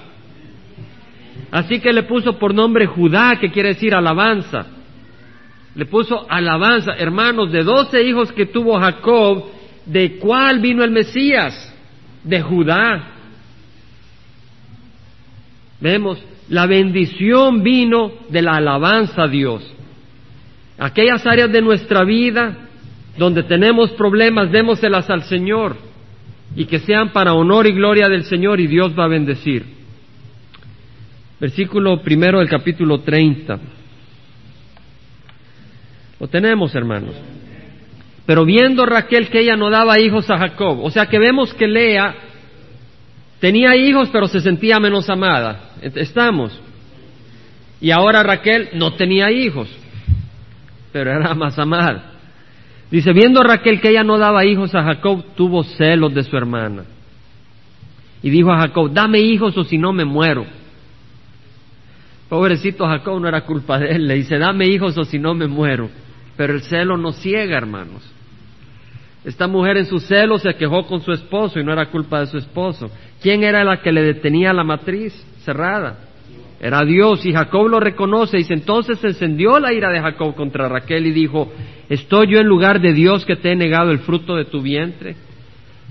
Así 1.51 1.79
que 1.79 1.91
le 1.91 2.03
puso 2.03 2.39
por 2.39 2.53
nombre 2.53 2.85
Judá, 2.85 3.37
que 3.39 3.51
quiere 3.51 3.69
decir 3.69 3.93
alabanza. 3.93 4.67
Le 5.75 5.85
puso 5.85 6.25
alabanza, 6.29 6.93
hermanos, 6.97 7.51
de 7.51 7.63
doce 7.63 8.03
hijos 8.03 8.31
que 8.31 8.45
tuvo 8.45 8.79
Jacob, 8.79 9.45
¿de 9.85 10.17
cuál 10.17 10.59
vino 10.59 10.83
el 10.83 10.91
Mesías? 10.91 11.73
De 12.23 12.41
Judá. 12.41 13.07
Vemos, 15.81 16.23
la 16.47 16.67
bendición 16.67 17.63
vino 17.63 18.11
de 18.29 18.41
la 18.41 18.53
alabanza 18.57 19.23
a 19.23 19.27
Dios. 19.27 19.63
Aquellas 20.77 21.25
áreas 21.25 21.51
de 21.51 21.61
nuestra 21.61 22.03
vida 22.03 22.69
donde 23.17 23.43
tenemos 23.43 23.91
problemas, 23.91 24.51
démoselas 24.51 25.09
al 25.09 25.23
Señor 25.23 25.75
y 26.55 26.65
que 26.65 26.79
sean 26.79 27.11
para 27.11 27.33
honor 27.33 27.67
y 27.67 27.73
gloria 27.73 28.07
del 28.07 28.23
Señor 28.25 28.59
y 28.59 28.67
Dios 28.67 28.93
va 28.97 29.05
a 29.05 29.09
bendecir. 29.09 29.65
Versículo 31.39 32.01
primero 32.01 32.39
del 32.39 32.49
capítulo 32.49 33.01
30. 33.01 33.59
Lo 36.19 36.27
tenemos, 36.27 36.75
hermanos. 36.75 37.15
Pero 38.27 38.45
viendo 38.45 38.85
Raquel 38.85 39.29
que 39.29 39.39
ella 39.39 39.55
no 39.55 39.71
daba 39.71 39.99
hijos 39.99 40.29
a 40.29 40.37
Jacob, 40.37 40.79
o 40.83 40.91
sea 40.91 41.07
que 41.07 41.17
vemos 41.17 41.53
que 41.55 41.67
Lea 41.67 42.15
tenía 43.41 43.75
hijos 43.75 44.07
pero 44.13 44.27
se 44.27 44.39
sentía 44.39 44.79
menos 44.79 45.09
amada. 45.09 45.71
Estamos. 45.81 46.57
Y 47.81 47.91
ahora 47.91 48.23
Raquel 48.23 48.69
no 48.75 48.93
tenía 48.93 49.31
hijos, 49.31 49.67
pero 50.93 51.11
era 51.11 51.33
más 51.33 51.59
amada. 51.59 52.11
Dice, 52.91 53.11
viendo 53.11 53.41
Raquel 53.41 53.81
que 53.81 53.89
ella 53.89 54.03
no 54.03 54.17
daba 54.17 54.45
hijos 54.45 54.75
a 54.75 54.83
Jacob, 54.83 55.23
tuvo 55.35 55.63
celos 55.63 56.13
de 56.13 56.23
su 56.23 56.37
hermana. 56.37 56.83
Y 58.21 58.29
dijo 58.29 58.51
a 58.51 58.59
Jacob, 58.59 58.91
dame 58.93 59.19
hijos 59.19 59.57
o 59.57 59.63
si 59.63 59.77
no 59.77 59.91
me 59.93 60.05
muero. 60.05 60.45
Pobrecito 62.29 62.85
Jacob 62.85 63.19
no 63.19 63.27
era 63.27 63.41
culpa 63.41 63.79
de 63.79 63.91
él, 63.95 64.07
le 64.07 64.15
dice, 64.15 64.37
dame 64.37 64.67
hijos 64.67 64.97
o 64.97 65.03
si 65.03 65.17
no 65.17 65.33
me 65.33 65.47
muero. 65.47 65.89
Pero 66.37 66.53
el 66.53 66.61
celo 66.61 66.97
no 66.97 67.13
ciega, 67.13 67.57
hermanos. 67.57 68.03
Esta 69.23 69.47
mujer 69.47 69.77
en 69.77 69.85
su 69.85 69.99
celo 69.99 70.39
se 70.39 70.55
quejó 70.55 70.87
con 70.87 71.01
su 71.01 71.11
esposo 71.11 71.59
y 71.59 71.63
no 71.63 71.71
era 71.71 71.91
culpa 71.91 72.21
de 72.21 72.27
su 72.27 72.37
esposo. 72.37 72.89
¿Quién 73.21 73.43
era 73.43 73.63
la 73.63 73.81
que 73.81 73.91
le 73.91 74.01
detenía 74.01 74.51
la 74.51 74.63
matriz 74.63 75.13
cerrada? 75.43 75.99
Era 76.59 76.81
Dios 76.85 77.25
y 77.25 77.33
Jacob 77.33 77.67
lo 77.67 77.79
reconoce. 77.79 78.37
Dice, 78.37 78.53
entonces 78.53 78.99
se 78.99 79.07
encendió 79.07 79.59
la 79.59 79.73
ira 79.73 79.91
de 79.91 79.99
Jacob 79.99 80.35
contra 80.35 80.69
Raquel 80.69 81.05
y 81.07 81.11
dijo, 81.11 81.51
¿estoy 81.89 82.31
yo 82.31 82.39
en 82.39 82.47
lugar 82.47 82.81
de 82.81 82.93
Dios 82.93 83.25
que 83.25 83.35
te 83.35 83.51
he 83.51 83.55
negado 83.55 83.91
el 83.91 83.99
fruto 83.99 84.35
de 84.35 84.45
tu 84.45 84.61
vientre? 84.61 85.15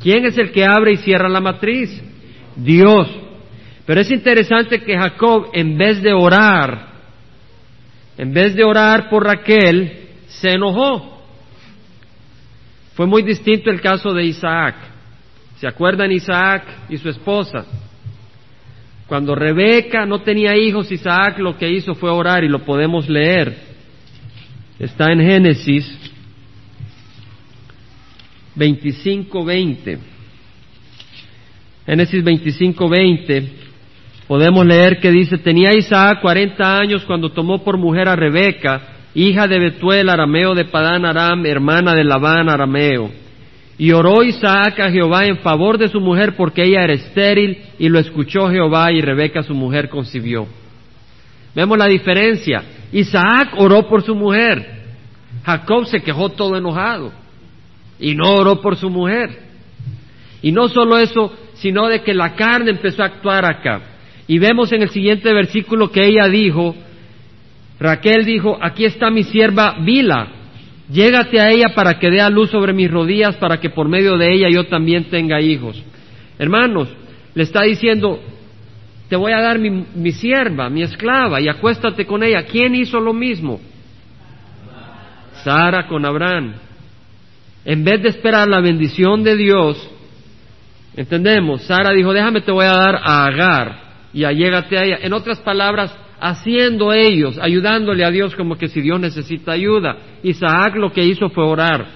¿Quién 0.03 0.25
es 0.25 0.37
el 0.39 0.51
que 0.51 0.65
abre 0.65 0.93
y 0.93 0.97
cierra 0.97 1.29
la 1.29 1.41
matriz? 1.41 2.03
Dios. 2.57 3.09
Pero 3.87 4.01
es 4.01 4.11
interesante 4.11 4.81
que 4.81 4.97
Jacob, 4.97 5.49
en 5.53 5.77
vez 5.77 6.03
de 6.03 6.13
orar, 6.13 6.91
en 8.17 8.33
vez 8.33 8.55
de 8.55 8.65
orar 8.65 9.09
por 9.09 9.25
Raquel, 9.25 9.93
se 10.27 10.51
enojó. 10.51 11.20
Fue 13.01 13.07
muy 13.07 13.23
distinto 13.23 13.71
el 13.71 13.81
caso 13.81 14.13
de 14.13 14.27
Isaac. 14.27 14.75
¿Se 15.57 15.67
acuerdan 15.67 16.13
Isaac 16.13 16.65
y 16.91 16.99
su 16.99 17.09
esposa? 17.09 17.65
Cuando 19.07 19.35
Rebeca 19.35 20.05
no 20.05 20.21
tenía 20.21 20.55
hijos, 20.55 20.93
Isaac 20.93 21.39
lo 21.39 21.57
que 21.57 21.71
hizo 21.71 21.95
fue 21.95 22.11
orar 22.11 22.45
y 22.45 22.49
lo 22.51 22.59
podemos 22.59 23.09
leer. 23.09 23.57
Está 24.79 25.11
en 25.13 25.21
Génesis 25.23 25.91
25:20. 28.55 29.99
Génesis 31.87 32.23
25:20 32.23 33.49
podemos 34.29 34.67
leer 34.67 35.01
que 35.01 35.11
dice, 35.11 35.39
tenía 35.39 35.75
Isaac 35.75 36.21
40 36.21 36.79
años 36.79 37.03
cuando 37.07 37.33
tomó 37.33 37.65
por 37.65 37.79
mujer 37.79 38.09
a 38.09 38.15
Rebeca, 38.15 38.83
hija 39.15 39.47
de 39.47 39.59
Betuel, 39.59 40.09
arameo 40.09 40.55
de 40.55 40.65
Padán 40.65 41.05
Aram, 41.05 41.45
hermana 41.47 41.95
de 41.95 42.05
Labán, 42.05 42.49
arameo. 42.49 43.11
Y 43.79 43.93
oró 43.93 44.23
Isaac 44.23 44.79
a 44.81 44.91
Jehová 44.91 45.25
en 45.25 45.39
favor 45.39 45.79
de 45.79 45.89
su 45.89 46.01
mujer 46.01 46.37
porque 46.37 46.65
ella 46.65 46.85
era 46.85 46.93
estéril, 46.93 47.59
y 47.79 47.89
lo 47.89 47.99
escuchó 47.99 48.51
Jehová 48.51 48.93
y 48.93 49.01
Rebeca 49.01 49.43
su 49.43 49.55
mujer 49.55 49.89
concibió. 49.89 50.47
Vemos 51.55 51.79
la 51.79 51.87
diferencia. 51.87 52.63
Isaac 52.93 53.55
oró 53.57 53.89
por 53.89 54.03
su 54.03 54.15
mujer. 54.15 54.81
Jacob 55.45 55.87
se 55.87 56.03
quejó 56.03 56.29
todo 56.31 56.57
enojado 56.57 57.13
y 57.99 58.15
no 58.15 58.33
oró 58.33 58.61
por 58.61 58.77
su 58.77 58.91
mujer. 58.91 59.31
Y 60.43 60.53
no 60.53 60.69
solo 60.69 60.99
eso, 60.99 61.33
sino 61.55 61.89
de 61.89 62.03
que 62.03 62.15
la 62.15 62.35
carne 62.35 62.71
empezó 62.71 63.03
a 63.03 63.07
actuar 63.07 63.45
acá. 63.45 63.83
Y 64.27 64.39
vemos 64.39 64.73
en 64.73 64.83
el 64.83 64.91
siguiente 64.91 65.33
versículo 65.33 65.91
que 65.91 66.07
ella 66.07 66.29
dijo, 66.29 66.75
Raquel 67.81 68.25
dijo, 68.25 68.59
aquí 68.61 68.85
está 68.85 69.11
mi 69.11 69.25
sierva 69.25 69.77
Vila, 69.81 70.29
llégate 70.91 71.41
a 71.41 71.49
ella 71.49 71.75
para 71.75 71.99
que 71.99 72.11
dé 72.11 72.21
a 72.21 72.29
luz 72.29 72.51
sobre 72.51 72.73
mis 72.73 72.91
rodillas, 72.91 73.37
para 73.37 73.59
que 73.59 73.71
por 73.71 73.89
medio 73.89 74.17
de 74.19 74.33
ella 74.33 74.49
yo 74.51 74.67
también 74.67 75.05
tenga 75.05 75.41
hijos. 75.41 75.83
Hermanos, 76.39 76.89
le 77.35 77.43
está 77.43 77.63
diciendo, 77.63 78.21
te 79.09 79.17
voy 79.17 79.33
a 79.33 79.41
dar 79.41 79.59
mi, 79.59 79.71
mi 79.71 80.13
sierva, 80.13 80.69
mi 80.69 80.83
esclava, 80.83 81.41
y 81.41 81.49
acuéstate 81.49 82.07
con 82.07 82.23
ella. 82.23 82.45
¿Quién 82.45 82.75
hizo 82.75 83.01
lo 83.01 83.15
mismo? 83.15 83.61
Sara 85.43 85.87
con 85.89 86.05
Abraham. 86.05 86.55
En 87.65 87.83
vez 87.83 88.03
de 88.03 88.11
esperar 88.11 88.47
la 88.47 88.61
bendición 88.61 89.25
de 89.25 89.37
Dios, 89.37 89.91
Entendemos, 90.97 91.63
Sara 91.63 91.93
dijo, 91.93 92.13
déjame 92.13 92.41
te 92.41 92.51
voy 92.51 92.67
a 92.67 92.73
dar 92.73 92.97
a 92.97 93.25
Agar 93.25 93.81
y 94.13 94.25
allégate 94.25 94.77
a 94.77 94.85
ella. 94.85 94.99
En 95.03 95.13
otras 95.13 95.39
palabras, 95.41 95.97
haciendo 96.21 96.93
ellos, 96.93 97.39
ayudándole 97.41 98.05
a 98.05 98.11
Dios 98.11 98.35
como 98.35 98.57
que 98.57 98.69
si 98.69 98.81
Dios 98.81 99.01
necesita 99.01 99.53
ayuda. 99.53 99.97
Isaac 100.23 100.77
lo 100.77 100.93
que 100.93 101.05
hizo 101.05 101.31
fue 101.31 101.45
orar. 101.45 101.87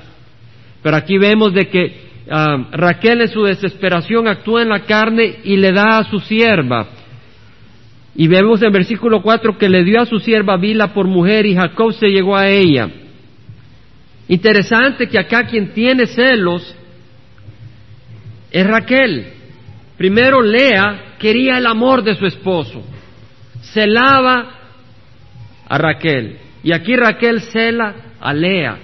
Pero 0.83 0.97
aquí 0.97 1.19
vemos 1.19 1.53
de 1.53 1.69
que 1.69 2.01
ah, 2.31 2.69
Raquel 2.73 3.21
en 3.21 3.29
su 3.29 3.43
desesperación 3.43 4.27
actúa 4.27 4.63
en 4.63 4.71
la 4.71 4.81
carne 4.81 5.37
y 5.45 5.57
le 5.57 5.73
da 5.73 5.99
a 5.99 6.11
su 6.11 6.19
sierva. 6.21 6.89
Y 8.17 8.29
vemos 8.29 8.63
en 8.63 8.73
versículo 8.73 9.23
4 9.23 9.59
que 9.59 9.69
le 9.69 9.85
dio 9.85 10.01
a 10.01 10.07
su 10.07 10.19
sierva 10.19 10.57
Vila 10.57 10.95
por 10.95 11.07
mujer 11.07 11.47
y 11.47 11.55
Jacob 11.55 11.93
se 11.93 12.09
llegó 12.09 12.37
a 12.37 12.49
ella. 12.49 12.89
Interesante 14.29 15.09
que 15.09 15.19
acá 15.19 15.45
quien 15.45 15.73
tiene 15.73 16.07
celos 16.07 16.75
es 18.51 18.67
Raquel. 18.67 19.27
Primero 19.99 20.41
Lea 20.41 21.17
quería 21.19 21.59
el 21.59 21.67
amor 21.67 22.03
de 22.03 22.15
su 22.15 22.25
esposo, 22.25 22.83
celaba 23.73 24.47
a 25.67 25.79
Raquel. 25.79 26.39
Y 26.63 26.73
aquí 26.73 26.97
Raquel 26.97 27.41
cela 27.41 27.95
a 28.21 28.33
Lea. 28.33 28.79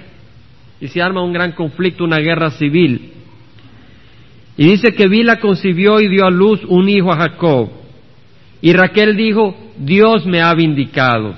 Y 0.80 0.88
se 0.88 1.02
arma 1.02 1.22
un 1.22 1.32
gran 1.32 1.52
conflicto, 1.52 2.04
una 2.04 2.18
guerra 2.18 2.50
civil. 2.50 3.12
Y 4.56 4.64
dice 4.70 4.94
que 4.94 5.08
Vila 5.08 5.36
concibió 5.36 6.00
y 6.00 6.08
dio 6.08 6.26
a 6.26 6.30
luz 6.30 6.60
un 6.66 6.88
hijo 6.88 7.12
a 7.12 7.16
Jacob. 7.16 7.70
Y 8.62 8.72
Raquel 8.72 9.16
dijo, 9.16 9.56
Dios 9.78 10.26
me 10.26 10.42
ha 10.42 10.52
vindicado. 10.54 11.34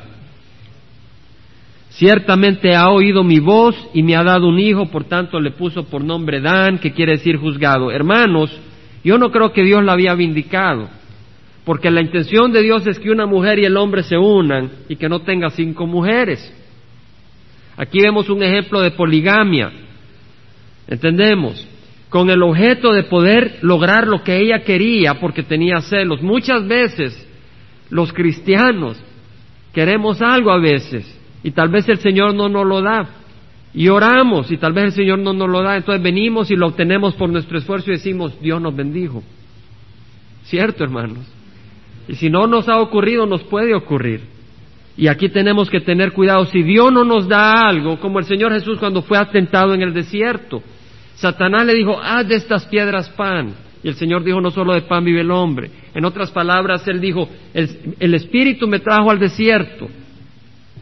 Ciertamente 1.91 2.75
ha 2.75 2.89
oído 2.89 3.23
mi 3.23 3.39
voz 3.39 3.77
y 3.93 4.03
me 4.03 4.17
ha 4.17 4.25
dado 4.25 4.49
un 4.49 4.59
hijo, 4.59 4.87
por 4.87 5.05
tanto 5.05 5.39
le 5.39 5.51
puso 5.51 5.85
por 5.85 6.03
nombre 6.03 6.41
Dan, 6.41 6.79
que 6.79 6.93
quiere 6.93 7.13
decir 7.13 7.37
juzgado. 7.37 7.91
Hermanos, 7.93 8.51
yo 9.05 9.19
no 9.19 9.31
creo 9.31 9.53
que 9.53 9.63
Dios 9.63 9.85
la 9.85 9.93
había 9.93 10.15
vindicado, 10.15 10.89
porque 11.65 11.91
la 11.91 12.01
intención 12.01 12.53
de 12.53 12.63
Dios 12.63 12.87
es 12.87 12.99
que 12.99 13.11
una 13.11 13.27
mujer 13.27 13.59
y 13.59 13.65
el 13.65 13.77
hombre 13.77 14.03
se 14.03 14.17
unan 14.17 14.71
y 14.89 14.97
que 14.97 15.09
no 15.09 15.21
tenga 15.21 15.51
cinco 15.51 15.87
mujeres. 15.87 16.53
Aquí 17.77 18.01
vemos 18.01 18.29
un 18.29 18.43
ejemplo 18.43 18.81
de 18.81 18.91
poligamia. 18.91 19.71
¿Entendemos? 20.89 21.67
Con 22.09 22.31
el 22.31 22.43
objeto 22.43 22.93
de 22.93 23.05
poder 23.05 23.59
lograr 23.63 24.07
lo 24.07 24.23
que 24.23 24.39
ella 24.39 24.65
quería 24.65 25.15
porque 25.15 25.45
tenía 25.45 25.81
celos. 25.81 26.21
Muchas 26.21 26.67
veces 26.67 27.29
los 27.91 28.13
cristianos 28.13 29.01
queremos 29.73 30.21
algo 30.21 30.51
a 30.51 30.59
veces 30.59 31.07
y 31.45 31.53
tal 31.53 31.69
vez 31.69 31.89
el 31.89 31.99
Señor 31.99 32.35
no 32.35 32.49
nos 32.49 32.67
lo 32.67 32.83
da. 32.83 33.09
Y 33.73 33.89
oramos 33.89 34.51
y 34.51 34.59
tal 34.59 34.75
vez 34.75 34.87
el 34.87 34.93
Señor 34.93 35.21
no 35.21 35.33
nos 35.33 35.49
lo 35.49 35.63
da. 35.63 35.77
Entonces 35.77 36.03
venimos 36.03 36.51
y 36.51 36.57
lo 36.57 36.67
obtenemos 36.67 37.15
por 37.15 37.31
nuestro 37.31 37.57
esfuerzo 37.57 37.91
y 37.91 37.95
decimos, 37.95 38.39
Dios 38.41 38.61
nos 38.61 38.75
bendijo. 38.75 39.23
¿Cierto, 40.43 40.85
hermanos? 40.85 41.27
Y 42.13 42.17
si 42.17 42.29
no 42.29 42.47
nos 42.47 42.69
ha 42.69 42.79
ocurrido, 42.79 43.25
nos 43.25 43.43
puede 43.45 43.75
ocurrir. 43.75 44.21
Y 44.99 45.09
aquí 45.09 45.31
tenemos 45.31 45.71
que 45.71 45.81
tener 45.81 46.13
cuidado. 46.13 46.45
Si 46.45 46.63
Dios 46.63 46.93
no 46.93 47.05
nos 47.05 47.27
da 47.27 47.63
algo, 47.63 47.99
como 47.99 48.19
el 48.19 48.27
Señor 48.27 48.53
Jesús 48.53 48.79
cuando 48.79 49.01
fue 49.01 49.17
atentado 49.17 49.73
en 49.73 49.81
el 49.81 49.95
desierto, 49.95 50.63
Satanás 51.15 51.65
le 51.65 51.73
dijo, 51.73 51.99
haz 51.99 52.29
de 52.29 52.35
estas 52.35 52.67
piedras 52.67 53.09
pan. 53.09 53.55
Y 53.83 53.89
el 53.89 53.95
Señor 53.95 54.25
dijo, 54.25 54.43
no 54.43 54.51
solo 54.51 54.75
de 54.75 54.83
pan 54.83 55.03
vive 55.03 55.23
el 55.23 55.31
hombre. 55.31 55.71
En 55.95 56.05
otras 56.05 56.31
palabras, 56.31 56.87
Él 56.87 57.01
dijo, 57.01 57.31
el 57.55 58.13
Espíritu 58.15 58.69
me 58.69 58.81
trajo 58.81 59.11
al 59.11 59.19
desierto 59.19 59.89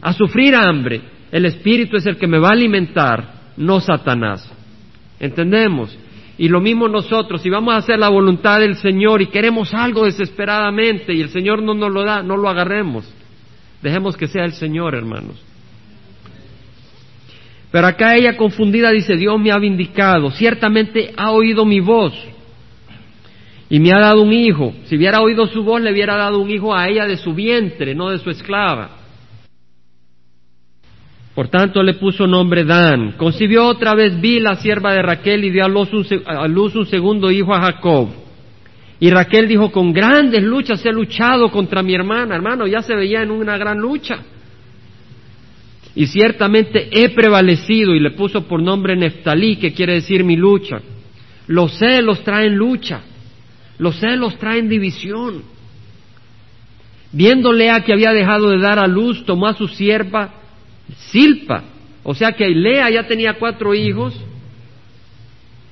a 0.01 0.11
sufrir 0.11 0.53
hambre. 0.53 0.99
El 1.31 1.45
Espíritu 1.45 1.95
es 1.95 2.05
el 2.07 2.17
que 2.17 2.27
me 2.27 2.39
va 2.39 2.49
a 2.49 2.55
alimentar, 2.55 3.35
no 3.55 3.79
Satanás. 3.79 4.51
¿Entendemos? 5.17 5.97
Y 6.41 6.47
lo 6.47 6.59
mismo 6.59 6.87
nosotros, 6.87 7.43
si 7.43 7.51
vamos 7.51 7.75
a 7.75 7.77
hacer 7.77 7.99
la 7.99 8.09
voluntad 8.09 8.61
del 8.61 8.75
Señor 8.77 9.21
y 9.21 9.27
queremos 9.27 9.75
algo 9.75 10.05
desesperadamente 10.05 11.13
y 11.13 11.21
el 11.21 11.29
Señor 11.29 11.61
no 11.61 11.75
nos 11.75 11.93
lo 11.93 12.03
da, 12.03 12.23
no 12.23 12.35
lo 12.35 12.49
agarremos. 12.49 13.07
Dejemos 13.79 14.17
que 14.17 14.25
sea 14.25 14.45
el 14.45 14.53
Señor, 14.53 14.95
hermanos. 14.95 15.39
Pero 17.69 17.85
acá 17.85 18.15
ella 18.15 18.37
confundida 18.37 18.89
dice, 18.89 19.17
Dios 19.17 19.39
me 19.39 19.51
ha 19.51 19.59
vindicado, 19.59 20.31
ciertamente 20.31 21.13
ha 21.15 21.29
oído 21.29 21.63
mi 21.63 21.79
voz 21.79 22.15
y 23.69 23.79
me 23.79 23.91
ha 23.91 23.99
dado 23.99 24.23
un 24.23 24.33
hijo. 24.33 24.73
Si 24.85 24.97
hubiera 24.97 25.21
oído 25.21 25.45
su 25.45 25.63
voz, 25.63 25.79
le 25.79 25.91
hubiera 25.91 26.17
dado 26.17 26.39
un 26.39 26.49
hijo 26.49 26.73
a 26.75 26.87
ella 26.87 27.05
de 27.05 27.17
su 27.17 27.35
vientre, 27.35 27.93
no 27.93 28.09
de 28.09 28.17
su 28.17 28.31
esclava. 28.31 29.00
Por 31.35 31.47
tanto 31.47 31.81
le 31.81 31.93
puso 31.93 32.27
nombre 32.27 32.65
Dan. 32.65 33.13
Concibió 33.13 33.65
otra 33.65 33.95
vez 33.95 34.13
la 34.21 34.55
sierva 34.55 34.93
de 34.93 35.01
Raquel, 35.01 35.45
y 35.45 35.51
dio 35.51 35.63
a 35.63 35.69
luz, 35.69 35.93
un, 35.93 36.05
a 36.25 36.47
luz 36.47 36.75
un 36.75 36.85
segundo 36.85 37.31
hijo 37.31 37.53
a 37.53 37.61
Jacob. 37.61 38.09
Y 38.99 39.09
Raquel 39.09 39.47
dijo, 39.47 39.71
con 39.71 39.93
grandes 39.93 40.43
luchas 40.43 40.85
he 40.85 40.91
luchado 40.91 41.49
contra 41.49 41.81
mi 41.81 41.95
hermana. 41.95 42.35
Hermano, 42.35 42.67
ya 42.67 42.81
se 42.81 42.95
veía 42.95 43.23
en 43.23 43.31
una 43.31 43.57
gran 43.57 43.79
lucha. 43.79 44.19
Y 45.95 46.07
ciertamente 46.07 46.89
he 46.91 47.09
prevalecido 47.09 47.95
y 47.95 47.99
le 47.99 48.11
puso 48.11 48.45
por 48.47 48.61
nombre 48.61 48.95
Neftalí, 48.95 49.55
que 49.55 49.73
quiere 49.73 49.95
decir 49.95 50.23
mi 50.23 50.35
lucha. 50.35 50.81
Los 51.47 51.77
celos 51.79 52.23
traen 52.23 52.55
lucha. 52.55 53.01
Los 53.79 53.99
celos 53.99 54.37
traen 54.37 54.69
división. 54.69 55.43
Viendo 57.11 57.51
Lea 57.51 57.83
que 57.83 57.93
había 57.93 58.11
dejado 58.11 58.49
de 58.49 58.59
dar 58.59 58.79
a 58.79 58.87
luz, 58.87 59.25
tomó 59.25 59.47
a 59.47 59.53
su 59.53 59.67
sierva 59.67 60.40
Silpa. 60.95 61.63
O 62.03 62.13
sea 62.15 62.31
que 62.31 62.47
Lea 62.49 62.89
ya 62.89 63.07
tenía 63.07 63.33
cuatro 63.33 63.73
hijos 63.73 64.19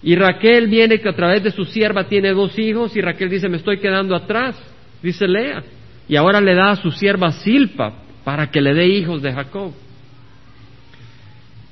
y 0.01 0.15
Raquel 0.15 0.67
viene 0.67 0.99
que 0.99 1.09
a 1.09 1.15
través 1.15 1.43
de 1.43 1.51
su 1.51 1.65
sierva 1.65 2.05
tiene 2.05 2.31
dos 2.31 2.57
hijos 2.57 2.95
y 2.95 3.01
Raquel 3.01 3.29
dice, 3.29 3.49
me 3.49 3.57
estoy 3.57 3.79
quedando 3.79 4.15
atrás, 4.15 4.55
dice 5.01 5.27
Lea. 5.27 5.63
Y 6.07 6.15
ahora 6.15 6.39
le 6.41 6.55
da 6.55 6.71
a 6.71 6.75
su 6.75 6.91
sierva 6.91 7.31
Silpa 7.31 7.93
para 8.23 8.49
que 8.49 8.61
le 8.61 8.73
dé 8.73 8.87
hijos 8.87 9.21
de 9.21 9.33
Jacob. 9.33 9.73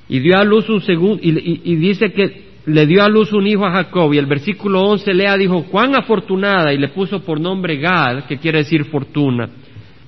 Y 0.08 0.20
dio 0.20 0.38
a 0.38 0.44
luz 0.44 0.68
un 0.68 0.80
segundo, 0.80 1.20
y, 1.22 1.76
dice 1.76 2.12
que 2.12 2.48
le 2.66 2.86
dio 2.86 3.02
a 3.02 3.08
luz 3.08 3.32
un 3.32 3.46
hijo 3.46 3.66
a 3.66 3.72
Jacob. 3.72 4.12
Y 4.12 4.18
el 4.18 4.26
versículo 4.26 4.82
11 4.82 5.14
Lea 5.14 5.36
dijo, 5.36 5.64
cuán 5.64 5.94
afortunada, 5.94 6.72
y 6.72 6.78
le 6.78 6.88
puso 6.88 7.20
por 7.20 7.40
nombre 7.40 7.76
Gad, 7.78 8.24
que 8.24 8.38
quiere 8.38 8.58
decir 8.58 8.84
fortuna. 8.86 9.48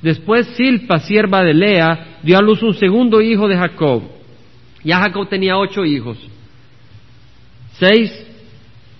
Después 0.03 0.47
Silpa, 0.57 0.99
sierva 1.01 1.43
de 1.43 1.53
Lea, 1.53 2.19
dio 2.23 2.39
a 2.39 2.43
luz 2.43 2.63
un 2.63 2.75
segundo 2.75 3.21
hijo 3.21 3.49
de 3.49 3.57
Jacob. 3.57 4.03
Ya 4.83 4.99
Jacob 5.01 5.29
tenía 5.29 5.59
ocho 5.59 5.85
hijos, 5.85 6.17
seis 7.73 8.11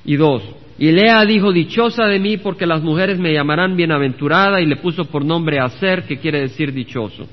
y 0.05 0.17
dos. 0.17 0.43
Y 0.79 0.93
Lea 0.93 1.25
dijo, 1.25 1.53
dichosa 1.53 2.05
de 2.07 2.19
mí 2.19 2.37
porque 2.37 2.67
las 2.67 2.83
mujeres 2.83 3.19
me 3.19 3.33
llamarán 3.33 3.77
bienaventurada 3.77 4.61
y 4.61 4.67
le 4.67 4.77
puso 4.77 5.07
por 5.07 5.25
nombre 5.25 5.59
Aser, 5.59 6.05
que 6.05 6.19
quiere 6.19 6.41
decir 6.41 6.73
dichoso. 6.73 7.27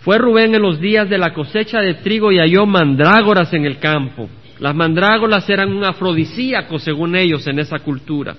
Fue 0.00 0.18
Rubén 0.18 0.54
en 0.54 0.62
los 0.62 0.80
días 0.80 1.08
de 1.10 1.18
la 1.18 1.32
cosecha 1.34 1.80
de 1.80 1.94
trigo 1.94 2.32
y 2.32 2.38
halló 2.38 2.66
mandrágoras 2.66 3.52
en 3.52 3.66
el 3.66 3.78
campo. 3.78 4.28
Las 4.58 4.74
mandrágoras 4.74 5.48
eran 5.48 5.72
un 5.72 5.84
afrodisíaco 5.84 6.78
según 6.78 7.16
ellos 7.16 7.46
en 7.46 7.58
esa 7.58 7.80
cultura 7.80 8.36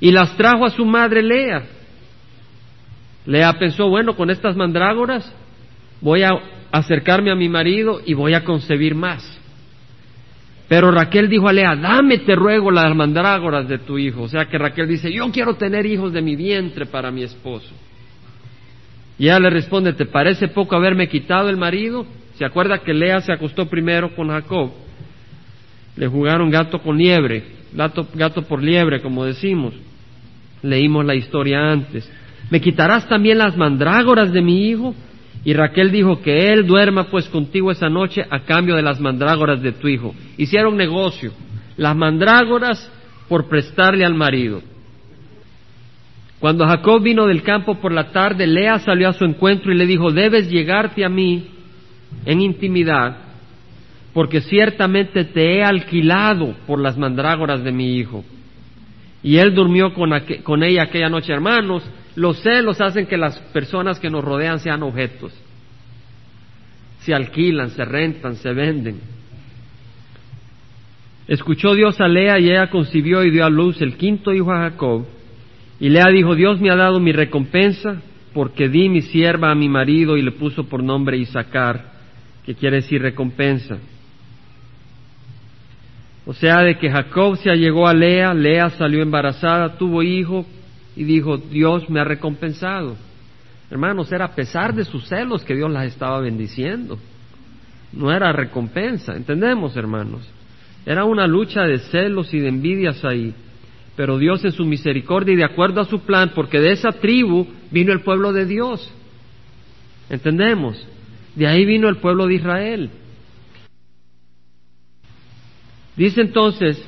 y 0.00 0.10
las 0.10 0.36
trajo 0.36 0.64
a 0.64 0.70
su 0.70 0.84
madre 0.84 1.22
Lea. 1.22 1.64
Lea 3.24 3.52
pensó, 3.54 3.88
bueno, 3.88 4.14
con 4.14 4.30
estas 4.30 4.56
mandrágoras 4.56 5.32
voy 6.00 6.22
a 6.22 6.30
acercarme 6.70 7.30
a 7.30 7.34
mi 7.34 7.48
marido 7.48 8.00
y 8.04 8.14
voy 8.14 8.34
a 8.34 8.44
concebir 8.44 8.94
más. 8.94 9.40
Pero 10.68 10.90
Raquel 10.90 11.28
dijo 11.28 11.48
a 11.48 11.52
Lea, 11.52 11.76
dame, 11.76 12.18
te 12.18 12.34
ruego, 12.34 12.70
las 12.70 12.94
mandrágoras 12.94 13.68
de 13.68 13.78
tu 13.78 13.98
hijo. 13.98 14.22
O 14.22 14.28
sea 14.28 14.46
que 14.46 14.58
Raquel 14.58 14.88
dice, 14.88 15.12
yo 15.12 15.30
quiero 15.30 15.54
tener 15.54 15.86
hijos 15.86 16.12
de 16.12 16.22
mi 16.22 16.34
vientre 16.34 16.86
para 16.86 17.10
mi 17.10 17.22
esposo. 17.22 17.72
Y 19.18 19.24
ella 19.24 19.38
le 19.38 19.50
responde, 19.50 19.92
¿te 19.92 20.06
parece 20.06 20.48
poco 20.48 20.76
haberme 20.76 21.08
quitado 21.08 21.48
el 21.48 21.56
marido? 21.56 22.04
¿Se 22.34 22.44
acuerda 22.44 22.80
que 22.80 22.92
Lea 22.92 23.20
se 23.20 23.32
acostó 23.32 23.66
primero 23.66 24.14
con 24.14 24.28
Jacob? 24.28 24.72
Le 25.96 26.06
jugaron 26.08 26.50
gato 26.50 26.80
con 26.80 26.98
liebre 26.98 27.55
gato, 27.72 28.42
por 28.42 28.62
liebre, 28.62 29.00
como 29.00 29.24
decimos. 29.24 29.74
Leímos 30.62 31.04
la 31.04 31.14
historia 31.14 31.70
antes. 31.70 32.10
¿Me 32.50 32.60
quitarás 32.60 33.08
también 33.08 33.38
las 33.38 33.56
mandrágoras 33.56 34.32
de 34.32 34.42
mi 34.42 34.68
hijo? 34.68 34.94
Y 35.44 35.52
Raquel 35.52 35.92
dijo 35.92 36.20
que 36.22 36.52
él 36.52 36.66
duerma 36.66 37.10
pues 37.10 37.28
contigo 37.28 37.70
esa 37.70 37.88
noche 37.88 38.24
a 38.28 38.40
cambio 38.40 38.74
de 38.74 38.82
las 38.82 39.00
mandrágoras 39.00 39.62
de 39.62 39.72
tu 39.72 39.88
hijo. 39.88 40.14
Hicieron 40.36 40.76
negocio. 40.76 41.32
Las 41.76 41.94
mandrágoras 41.94 42.90
por 43.28 43.48
prestarle 43.48 44.04
al 44.04 44.14
marido. 44.14 44.62
Cuando 46.40 46.66
Jacob 46.66 47.02
vino 47.02 47.26
del 47.26 47.42
campo 47.42 47.76
por 47.76 47.92
la 47.92 48.10
tarde, 48.10 48.46
Lea 48.46 48.78
salió 48.78 49.08
a 49.08 49.12
su 49.12 49.24
encuentro 49.24 49.72
y 49.72 49.76
le 49.76 49.86
dijo, 49.86 50.10
debes 50.10 50.50
llegarte 50.50 51.04
a 51.04 51.08
mí 51.08 51.48
en 52.24 52.40
intimidad 52.40 53.25
porque 54.16 54.40
ciertamente 54.40 55.24
te 55.24 55.58
he 55.58 55.62
alquilado 55.62 56.54
por 56.66 56.80
las 56.80 56.96
mandrágoras 56.96 57.62
de 57.62 57.70
mi 57.70 57.98
hijo. 57.98 58.24
Y 59.22 59.36
él 59.36 59.54
durmió 59.54 59.92
con, 59.92 60.62
ella 60.62 60.84
aquella 60.84 61.10
noche. 61.10 61.34
Hermanos, 61.34 61.82
los 62.14 62.40
celos 62.40 62.80
hacen 62.80 63.04
que 63.04 63.18
las 63.18 63.38
personas 63.52 64.00
que 64.00 64.08
nos 64.08 64.24
rodean 64.24 64.58
sean 64.58 64.82
objetos. 64.82 65.38
Se 67.00 67.12
alquilan, 67.12 67.68
se 67.68 67.84
rentan, 67.84 68.36
se 68.36 68.54
venden. 68.54 69.00
Escuchó 71.28 71.74
Dios 71.74 72.00
a 72.00 72.08
Lea 72.08 72.38
y 72.38 72.48
ella 72.48 72.70
concibió 72.70 73.22
y 73.22 73.30
dio 73.30 73.44
a 73.44 73.50
luz 73.50 73.82
el 73.82 73.98
quinto 73.98 74.32
hijo 74.32 74.50
a 74.50 74.70
Jacob. 74.70 75.04
Y 75.78 75.90
Lea 75.90 76.08
dijo, 76.10 76.34
Dios 76.34 76.58
me 76.58 76.70
ha 76.70 76.76
dado 76.76 77.00
mi 77.00 77.12
recompensa 77.12 78.00
porque 78.32 78.70
di 78.70 78.88
mi 78.88 79.02
sierva 79.02 79.50
a 79.50 79.54
mi 79.54 79.68
marido 79.68 80.16
y 80.16 80.22
le 80.22 80.32
puso 80.32 80.64
por 80.64 80.82
nombre 80.82 81.18
Isaacar, 81.18 81.92
que 82.46 82.54
quiere 82.54 82.76
decir 82.76 83.02
recompensa. 83.02 83.78
O 86.26 86.34
sea, 86.34 86.62
de 86.62 86.76
que 86.76 86.90
Jacob 86.90 87.36
se 87.36 87.50
allegó 87.50 87.86
a 87.86 87.94
Lea, 87.94 88.34
Lea 88.34 88.70
salió 88.70 89.00
embarazada, 89.00 89.78
tuvo 89.78 90.02
hijo 90.02 90.44
y 90.96 91.04
dijo, 91.04 91.38
Dios 91.38 91.88
me 91.88 92.00
ha 92.00 92.04
recompensado. 92.04 92.96
Hermanos, 93.70 94.10
era 94.10 94.26
a 94.26 94.34
pesar 94.34 94.74
de 94.74 94.84
sus 94.84 95.06
celos 95.08 95.44
que 95.44 95.54
Dios 95.54 95.70
las 95.70 95.86
estaba 95.86 96.20
bendiciendo. 96.20 96.98
No 97.92 98.12
era 98.12 98.32
recompensa, 98.32 99.14
¿entendemos, 99.14 99.76
hermanos? 99.76 100.28
Era 100.84 101.04
una 101.04 101.28
lucha 101.28 101.62
de 101.62 101.78
celos 101.78 102.34
y 102.34 102.40
de 102.40 102.48
envidias 102.48 103.04
ahí. 103.04 103.32
Pero 103.94 104.18
Dios 104.18 104.44
en 104.44 104.52
su 104.52 104.64
misericordia 104.64 105.32
y 105.32 105.36
de 105.36 105.44
acuerdo 105.44 105.80
a 105.80 105.86
su 105.86 106.00
plan, 106.00 106.32
porque 106.34 106.60
de 106.60 106.72
esa 106.72 106.92
tribu 106.92 107.46
vino 107.70 107.92
el 107.92 108.00
pueblo 108.00 108.32
de 108.32 108.46
Dios. 108.46 108.92
¿Entendemos? 110.10 110.76
De 111.36 111.46
ahí 111.46 111.64
vino 111.64 111.88
el 111.88 111.96
pueblo 111.96 112.26
de 112.26 112.34
Israel. 112.34 112.90
Dice 115.96 116.20
entonces 116.20 116.82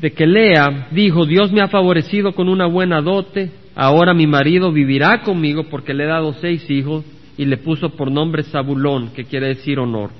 de 0.00 0.12
que 0.12 0.26
Lea 0.26 0.88
dijo, 0.90 1.26
Dios 1.26 1.52
me 1.52 1.60
ha 1.60 1.68
favorecido 1.68 2.32
con 2.32 2.48
una 2.48 2.66
buena 2.66 3.00
dote, 3.02 3.50
ahora 3.74 4.14
mi 4.14 4.26
marido 4.26 4.72
vivirá 4.72 5.22
conmigo 5.22 5.64
porque 5.64 5.92
le 5.92 6.04
he 6.04 6.08
dado 6.08 6.32
seis 6.34 6.68
hijos 6.70 7.04
y 7.36 7.44
le 7.44 7.56
puso 7.56 7.90
por 7.90 8.10
nombre 8.10 8.42
Zabulón, 8.44 9.10
que 9.12 9.24
quiere 9.24 9.48
decir 9.48 9.78
honor. 9.78 10.10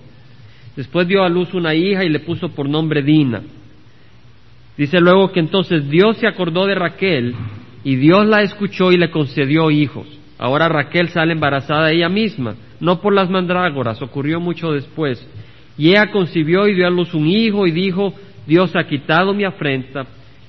Después 0.77 1.09
dio 1.09 1.25
a 1.25 1.29
luz 1.29 1.55
una 1.55 1.75
hija 1.75 2.05
y 2.05 2.09
le 2.09 2.21
puso 2.21 2.51
por 2.51 2.69
nombre 2.69 3.03
Dina. 3.03 3.43
Dice 4.77 5.01
luego 5.01 5.33
que 5.33 5.41
entonces 5.41 5.91
Dios 5.91 6.19
se 6.19 6.29
acordó 6.29 6.67
de 6.67 6.77
Raquel 6.77 7.35
y 7.83 7.97
Dios 7.97 8.27
la 8.27 8.43
escuchó 8.43 8.93
y 8.93 8.97
le 8.97 9.11
concedió 9.11 9.71
hijos. 9.73 10.07
Ahora 10.39 10.69
Raquel 10.69 11.09
sale 11.09 11.33
embarazada 11.33 11.91
ella 11.91 12.09
misma, 12.09 12.55
no 12.79 13.01
por 13.01 13.13
las 13.13 13.29
mandrágoras, 13.29 14.01
ocurrió 14.03 14.39
mucho 14.39 14.71
después. 14.71 15.27
Y 15.79 15.91
ella 15.91 16.11
concibió 16.11 16.67
y 16.67 16.75
dio 16.75 16.87
a 16.87 16.91
luz 16.91 17.15
un 17.15 17.27
hijo 17.27 17.67
y 17.67 17.71
dijo, 17.71 18.13
Dios 18.47 18.75
ha 18.75 18.85
quitado 18.85 19.33
mi 19.33 19.45
afrenta 19.45 20.07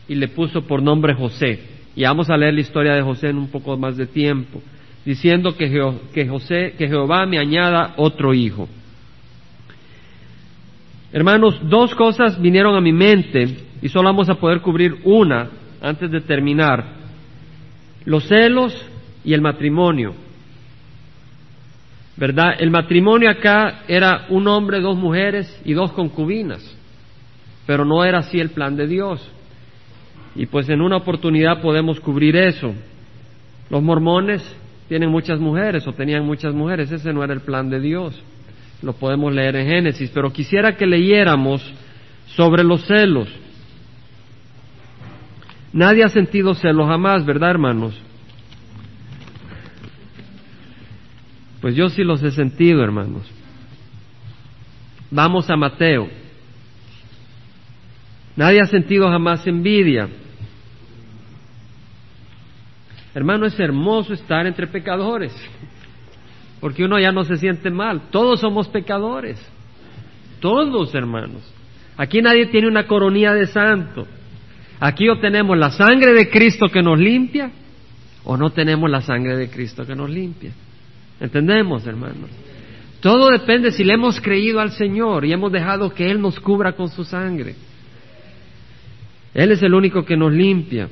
y 0.08 0.16
le 0.16 0.28
puso 0.28 0.64
por 0.64 0.82
nombre 0.82 1.14
José. 1.14 1.60
Y 1.96 2.04
vamos 2.04 2.30
a 2.30 2.38
leer 2.38 2.56
la 2.56 2.62
historia 2.62 2.94
de 2.96 3.04
José 3.04 3.30
en 3.30 3.38
un 3.38 3.50
poco 3.50 3.78
más 3.78 3.96
de 3.96 4.08
tiempo, 4.08 4.62
diciendo 5.06 5.56
que, 5.56 5.70
que, 6.14 6.28
José, 6.28 6.74
que 6.78 6.88
Jehová 6.88 7.26
me 7.28 7.38
añada 7.38 7.94
otro 7.98 8.34
hijo. 8.34 8.68
Hermanos, 11.12 11.60
dos 11.64 11.94
cosas 11.96 12.42
vinieron 12.42 12.76
a 12.76 12.82
mi 12.82 12.92
mente 12.92 13.58
y 13.82 13.90
solo 13.90 14.10
vamos 14.10 14.30
a 14.30 14.36
poder 14.36 14.62
cubrir 14.62 14.98
una 15.04 15.50
antes 15.82 16.10
de 16.10 16.22
terminar. 16.22 16.98
Los 18.06 18.28
celos 18.28 18.74
y 19.24 19.34
el 19.34 19.42
matrimonio. 19.42 20.14
¿Verdad? 22.20 22.56
El 22.60 22.70
matrimonio 22.70 23.30
acá 23.30 23.84
era 23.88 24.26
un 24.30 24.46
hombre, 24.50 24.82
dos 24.82 24.98
mujeres 24.98 25.60
y 25.64 25.74
dos 25.74 25.94
concubinas, 25.94 26.62
pero 27.66 27.86
no 27.86 28.04
era 28.04 28.20
así 28.20 28.40
el 28.40 28.50
plan 28.50 28.76
de 28.76 28.88
Dios. 28.88 29.26
Y 30.36 30.46
pues 30.46 30.68
en 30.70 30.82
una 30.82 30.98
oportunidad 30.98 31.62
podemos 31.62 32.00
cubrir 32.02 32.36
eso. 32.36 32.74
Los 33.70 33.82
mormones 33.82 34.44
tienen 34.90 35.10
muchas 35.10 35.40
mujeres 35.40 35.88
o 35.88 35.94
tenían 35.94 36.26
muchas 36.26 36.54
mujeres, 36.54 36.92
ese 36.92 37.14
no 37.14 37.24
era 37.24 37.34
el 37.34 37.42
plan 37.42 37.70
de 37.70 37.80
Dios. 37.80 38.22
Lo 38.82 38.94
podemos 38.94 39.34
leer 39.34 39.56
en 39.56 39.68
Génesis, 39.68 40.12
pero 40.14 40.32
quisiera 40.32 40.76
que 40.76 40.86
leyéramos 40.86 41.62
sobre 42.36 42.64
los 42.64 42.86
celos. 42.86 43.30
Nadie 45.72 46.04
ha 46.04 46.10
sentido 46.10 46.54
celos 46.54 46.88
jamás, 46.88 47.26
¿verdad, 47.26 47.52
hermanos? 47.52 48.09
Pues 51.62 51.76
yo 51.76 51.90
sí 51.90 52.04
los 52.04 52.24
he 52.24 52.32
sentido, 52.32 52.84
hermanos. 52.84 53.24
Vamos 55.12 55.50
a 55.50 55.56
Mateo. 55.56 56.08
Nadie 58.36 58.62
ha 58.62 58.66
sentido 58.66 59.10
jamás 59.10 59.46
envidia. 59.48 60.08
Hermano, 63.14 63.46
es 63.48 63.60
hermoso 63.60 64.14
estar 64.14 64.46
entre 64.46 64.68
pecadores, 64.68 65.36
porque 66.62 66.86
uno 66.86 67.00
ya 67.00 67.12
no 67.12 67.26
se 67.26 67.36
siente 67.36 67.70
mal. 67.70 68.04
Todos 68.12 68.40
somos 68.40 68.70
pecadores. 68.70 69.44
Todos, 70.40 70.94
hermanos. 70.96 71.42
Aquí 71.98 72.22
nadie 72.22 72.46
tiene 72.46 72.68
una 72.68 72.88
coronía 72.88 73.34
de 73.34 73.48
santo. 73.48 74.08
Aquí 74.80 75.10
o 75.10 75.20
tenemos 75.20 75.58
la 75.58 75.72
sangre 75.72 76.14
de 76.14 76.30
Cristo 76.30 76.68
que 76.68 76.82
nos 76.82 76.98
limpia, 76.98 77.52
o 78.24 78.38
no 78.38 78.52
tenemos 78.52 78.90
la 78.90 79.02
sangre 79.02 79.36
de 79.36 79.50
Cristo 79.50 79.86
que 79.86 79.96
nos 79.96 80.10
limpia. 80.10 80.54
¿Entendemos, 81.20 81.86
hermanos? 81.86 82.30
Todo 83.02 83.30
depende 83.30 83.72
si 83.72 83.84
le 83.84 83.94
hemos 83.94 84.20
creído 84.20 84.60
al 84.60 84.72
Señor 84.72 85.26
y 85.26 85.32
hemos 85.32 85.52
dejado 85.52 85.94
que 85.94 86.10
Él 86.10 86.22
nos 86.22 86.40
cubra 86.40 86.74
con 86.74 86.90
su 86.90 87.04
sangre. 87.04 87.56
Él 89.34 89.52
es 89.52 89.62
el 89.62 89.74
único 89.74 90.04
que 90.04 90.18
nos 90.18 90.34
limpia. 90.34 90.90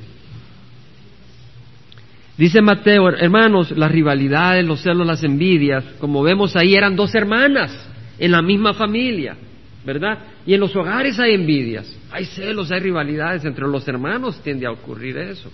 Dice 2.36 2.62
Mateo, 2.62 3.08
hermanos, 3.08 3.72
las 3.72 3.90
rivalidades, 3.90 4.64
los 4.64 4.80
celos, 4.80 5.06
las 5.06 5.24
envidias, 5.24 5.84
como 5.98 6.22
vemos 6.22 6.54
ahí, 6.54 6.76
eran 6.76 6.94
dos 6.94 7.14
hermanas 7.14 7.88
en 8.16 8.30
la 8.30 8.40
misma 8.42 8.74
familia, 8.74 9.36
¿verdad? 9.84 10.18
Y 10.46 10.54
en 10.54 10.60
los 10.60 10.74
hogares 10.76 11.18
hay 11.18 11.34
envidias, 11.34 11.92
hay 12.12 12.24
celos, 12.26 12.70
hay 12.70 12.80
rivalidades 12.80 13.44
entre 13.44 13.66
los 13.66 13.86
hermanos, 13.88 14.40
tiende 14.42 14.66
a 14.66 14.70
ocurrir 14.70 15.18
eso. 15.18 15.50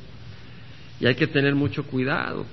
Y 1.01 1.07
hay 1.07 1.15
que 1.15 1.27
tener 1.27 1.55
mucho 1.55 1.85
cuidado. 1.85 2.45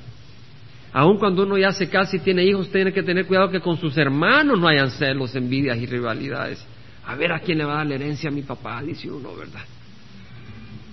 Aun 0.93 1.17
cuando 1.17 1.43
uno 1.43 1.57
ya 1.57 1.71
se 1.71 1.89
casa 1.89 2.17
y 2.17 2.19
tiene 2.19 2.43
hijos, 2.43 2.69
tiene 2.69 2.91
que 2.91 3.01
tener 3.01 3.25
cuidado 3.25 3.49
que 3.49 3.61
con 3.61 3.77
sus 3.77 3.97
hermanos 3.97 4.59
no 4.59 4.67
hayan 4.67 4.91
celos, 4.91 5.35
envidias 5.35 5.77
y 5.77 5.85
rivalidades. 5.85 6.65
A 7.05 7.15
ver 7.15 7.31
a 7.31 7.39
quién 7.39 7.59
le 7.59 7.65
va 7.65 7.73
a 7.73 7.77
dar 7.77 7.87
la 7.87 7.95
herencia 7.95 8.29
a 8.29 8.33
mi 8.33 8.41
papá, 8.41 8.81
dice 8.81 9.09
uno, 9.09 9.33
¿verdad? 9.35 9.63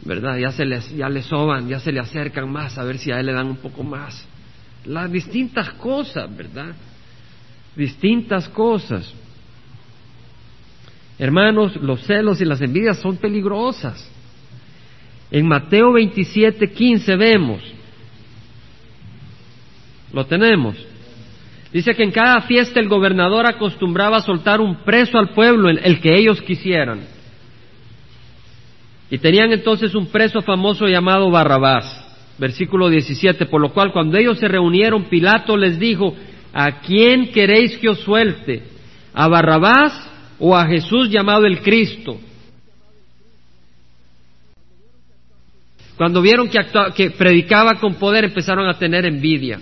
¿Verdad? 0.05 0.39
Ya, 0.39 0.53
se 0.53 0.65
les, 0.65 0.95
ya 0.95 1.09
le 1.09 1.23
soban, 1.23 1.69
ya 1.69 1.81
se 1.81 1.91
le 1.91 1.99
acercan 1.99 2.51
más 2.51 2.79
a 2.79 2.85
ver 2.85 2.99
si 2.99 3.11
a 3.11 3.19
él 3.19 3.27
le 3.27 3.33
dan 3.33 3.49
un 3.49 3.57
poco 3.57 3.83
más. 3.83 4.25
Las 4.85 5.11
distintas 5.11 5.71
cosas, 5.71 6.35
¿verdad? 6.35 6.75
Distintas 7.75 8.49
cosas. 8.49 9.13
Hermanos, 11.19 11.75
los 11.77 12.05
celos 12.05 12.41
y 12.41 12.45
las 12.45 12.61
envidias 12.61 12.99
son 12.99 13.17
peligrosas. 13.17 14.09
En 15.33 15.47
Mateo 15.47 15.93
27, 15.93 16.71
15 16.71 17.17
vemos 17.17 17.78
lo 20.13 20.27
tenemos. 20.27 20.77
Dice 21.73 21.95
que 21.95 22.03
en 22.03 22.13
cada 22.13 22.41
fiesta 22.43 22.81
el 22.81 22.89
gobernador 22.89 23.47
acostumbraba 23.47 24.19
a 24.19 24.23
soltar 24.23 24.61
un 24.61 24.77
preso 24.85 25.19
al 25.19 25.31
pueblo, 25.31 25.69
el, 25.69 26.01
que 26.01 26.17
ellos 26.17 26.41
quisieran. 26.41 27.01
Y 29.11 29.19
tenían 29.19 29.53
entonces 29.53 29.95
un 29.95 30.07
preso 30.07 30.41
famoso 30.41 30.87
llamado 30.87 31.31
Barrabás. 31.31 32.07
Versículo 32.39 32.89
17, 32.89 33.47
por 33.47 33.61
lo 33.61 33.71
cual 33.71 33.93
cuando 33.93 34.17
ellos 34.17 34.39
se 34.39 34.49
reunieron, 34.49 35.09
Pilato 35.09 35.57
les 35.57 35.79
dijo, 35.79 36.15
¿a 36.53 36.81
quién 36.81 37.33
queréis 37.33 37.77
que 37.79 37.89
os 37.89 37.99
suelte? 38.01 38.63
¿A 39.13 39.29
Barrabás 39.29 40.09
o 40.39 40.57
a 40.57 40.67
Jesús 40.67 41.11
llamado 41.11 41.45
el 41.45 41.61
Cristo? 41.61 42.19
Cuando 45.97 46.23
vieron 46.23 46.49
que, 46.49 46.61
que 46.95 47.11
predicaba 47.11 47.75
con 47.81 47.97
poder, 47.97 48.25
empezaron 48.25 48.69
a 48.69 48.79
tener 48.79 49.05
envidia. 49.05 49.61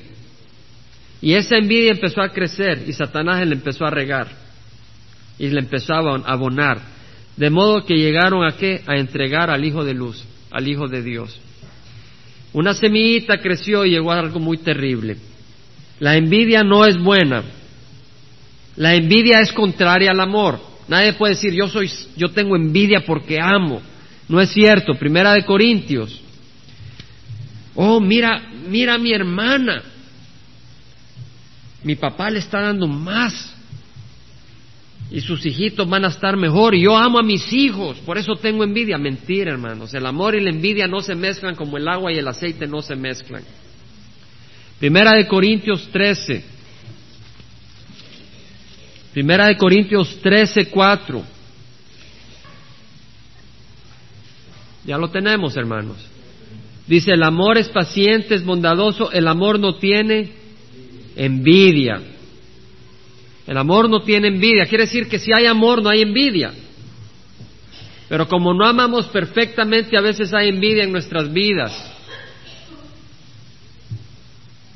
Y 1.21 1.35
esa 1.35 1.57
envidia 1.57 1.93
empezó 1.93 2.21
a 2.21 2.29
crecer 2.29 2.85
y 2.87 2.93
Satanás 2.93 3.47
le 3.47 3.55
empezó 3.55 3.85
a 3.85 3.91
regar 3.91 4.29
y 5.39 5.49
le 5.49 5.61
empezó 5.61 5.95
a 5.95 5.99
abonar. 5.99 6.81
De 7.37 7.51
modo 7.51 7.85
que 7.85 7.97
llegaron 7.97 8.45
a 8.47 8.57
qué? 8.57 8.83
A 8.87 8.97
entregar 8.97 9.51
al 9.51 9.65
Hijo 9.65 9.85
de 9.85 9.95
Luz, 9.95 10.25
al 10.51 10.69
Hijo 10.69 10.89
de 10.89 11.03
Dios. 11.03 11.39
Una 12.53 12.75
semillita 12.75 13.39
creció 13.39 13.85
y 13.85 13.91
llegó 13.91 14.13
a 14.13 14.19
algo 14.19 14.41
muy 14.41 14.59
terrible. 14.59 15.17
La 16.01 16.17
envidia 16.17 16.63
no 16.63 16.85
es 16.87 16.97
buena. 16.97 17.43
La 18.77 18.95
envidia 18.95 19.41
es 19.41 19.53
contraria 19.53 20.11
al 20.11 20.21
amor. 20.21 20.61
Nadie 20.89 21.15
puede 21.15 21.35
decir 21.35 21.53
yo 21.53 21.69
soy, 21.69 21.91
yo 22.17 22.29
tengo 22.29 22.57
envidia 22.57 23.01
porque 23.07 23.41
amo. 23.41 23.83
No 24.29 24.41
es 24.41 24.51
cierto. 24.51 24.95
Primera 24.95 25.33
de 25.33 25.45
Corintios. 25.45 26.21
Oh, 27.75 28.01
mira, 28.01 28.43
mira 28.69 28.95
a 28.95 28.99
mi 28.99 29.13
hermana 29.13 29.83
mi 31.87 31.95
papá 31.95 32.31
le 32.31 32.41
está 32.41 32.63
dando 32.63 32.89
más 32.89 33.55
y 35.09 35.21
sus 35.21 35.47
hijitos 35.47 35.89
van 35.89 36.05
a 36.05 36.09
estar 36.09 36.37
mejor 36.37 36.75
y 36.75 36.83
yo 36.83 36.97
amo 36.97 37.21
a 37.21 37.23
mis 37.23 37.53
hijos, 37.53 37.97
por 37.99 38.19
eso 38.19 38.35
tengo 38.35 38.65
envidia. 38.65 38.99
Mentira, 38.99 39.53
hermanos, 39.53 39.95
el 39.95 40.05
amor 40.05 40.35
y 40.35 40.41
la 40.41 40.51
envidia 40.51 40.89
no 40.89 41.01
se 41.01 41.15
mezclan 41.15 41.55
como 41.55 41.77
el 41.77 41.87
agua 41.87 42.13
y 42.13 42.19
el 42.19 42.27
aceite 42.27 42.67
no 42.67 42.83
se 42.83 42.97
mezclan. 42.97 43.45
Primera 44.81 45.13
de 45.13 45.29
Corintios 45.29 45.89
13. 45.93 46.45
Primera 49.13 49.47
de 49.47 49.57
Corintios 49.57 50.19
13, 50.21 50.69
4. 50.69 51.23
Ya 54.87 54.99
lo 54.99 55.09
tenemos, 55.11 55.57
hermanos. 55.57 55.99
Dice, 56.89 57.13
el 57.13 57.23
amor 57.23 57.59
es 57.59 57.69
paciente, 57.69 58.35
es 58.35 58.45
bondadoso, 58.45 59.13
el 59.13 59.29
amor 59.29 59.61
no 59.61 59.77
tiene 59.77 60.46
envidia. 61.17 62.01
El 63.47 63.57
amor 63.57 63.89
no 63.89 64.01
tiene 64.01 64.29
envidia. 64.29 64.67
Quiere 64.67 64.85
decir 64.85 65.09
que 65.09 65.19
si 65.19 65.33
hay 65.33 65.47
amor 65.47 65.83
no 65.83 65.89
hay 65.89 66.03
envidia. 66.03 66.53
Pero 68.09 68.29
como 68.29 68.55
no 68.55 68.67
amamos 68.67 69.07
perfectamente, 69.07 69.97
a 69.97 70.01
veces 70.01 70.33
hay 70.33 70.49
envidia 70.49 70.85
en 70.85 70.93
nuestras 70.93 71.33
vidas. 71.33 71.73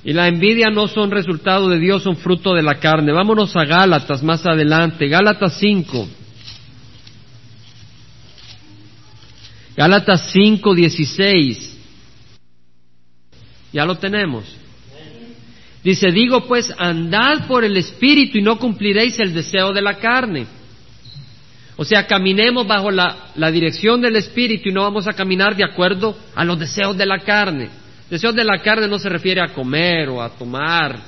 Y 0.03 0.13
la 0.13 0.29
envidia 0.29 0.71
no 0.71 0.89
son 0.89 1.11
resultado 1.11 1.69
de 1.69 1.79
Dios, 1.79 2.03
son 2.03 2.17
fruto 2.17 2.55
de 2.55 2.63
la 2.63 2.81
carne. 2.81 3.13
Vámonos 3.13 3.55
a 3.55 3.65
Gálatas 3.65 4.23
más 4.23 4.47
adelante. 4.47 5.09
Gálatas 5.09 5.59
5. 5.59 6.09
Gálatas 9.77 10.31
5, 10.33 10.75
16. 10.75 11.79
Ya 13.73 13.85
lo 13.85 13.99
tenemos. 13.99 14.60
Dice, 15.83 16.11
digo 16.11 16.47
pues, 16.47 16.73
andad 16.77 17.47
por 17.47 17.65
el 17.65 17.77
Espíritu 17.77 18.39
y 18.39 18.43
no 18.43 18.59
cumpliréis 18.59 19.19
el 19.19 19.33
deseo 19.33 19.73
de 19.73 19.81
la 19.81 19.95
carne. 19.95 20.47
O 21.77 21.85
sea, 21.85 22.07
caminemos 22.07 22.67
bajo 22.67 22.91
la, 22.91 23.51
dirección 23.51 24.03
del 24.03 24.17
Espíritu 24.17 24.69
y 24.69 24.73
no 24.73 24.83
vamos 24.83 25.07
a 25.07 25.15
caminar 25.15 25.57
de 25.57 25.65
acuerdo 25.65 26.15
a 26.35 26.45
los 26.45 26.59
deseos 26.59 26.95
de 26.99 27.07
la 27.07 27.21
carne. 27.21 27.71
Deseos 28.11 28.35
de 28.35 28.45
la 28.45 28.59
carne 28.59 28.87
no 28.87 28.99
se 28.99 29.09
refiere 29.09 29.41
a 29.41 29.55
comer 29.55 30.11
o 30.11 30.21
a 30.21 30.29
tomar, 30.29 30.99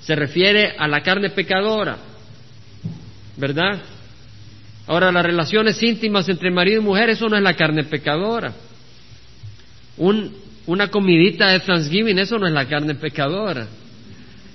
se 0.00 0.16
refiere 0.16 0.74
a 0.76 0.88
la 0.88 1.00
carne 1.00 1.30
pecadora, 1.30 1.98
¿verdad? 3.36 3.80
Ahora, 4.88 5.12
las 5.12 5.24
relaciones 5.24 5.80
íntimas 5.80 6.28
entre 6.28 6.50
marido 6.50 6.80
y 6.80 6.84
mujer, 6.84 7.10
eso 7.10 7.28
no 7.28 7.36
es 7.36 7.42
la 7.42 7.54
carne 7.54 7.84
pecadora. 7.84 8.52
Un, 9.96 10.34
una 10.66 10.88
comidita 10.88 11.50
de 11.50 11.60
Thanksgiving, 11.60 12.18
eso 12.18 12.36
no 12.36 12.48
es 12.48 12.52
la 12.52 12.66
carne 12.66 12.96
pecadora. 12.96 13.68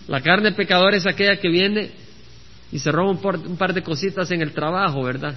La 0.09 0.21
carne 0.21 0.53
pecadora 0.53 0.97
es 0.97 1.05
aquella 1.05 1.37
que 1.37 1.49
viene 1.49 1.91
y 2.71 2.79
se 2.79 2.91
roba 2.91 3.11
un, 3.11 3.57
par 3.57 3.73
de 3.75 3.83
cositas 3.83 4.31
en 4.31 4.41
el 4.41 4.53
trabajo, 4.53 5.03
¿verdad? 5.03 5.35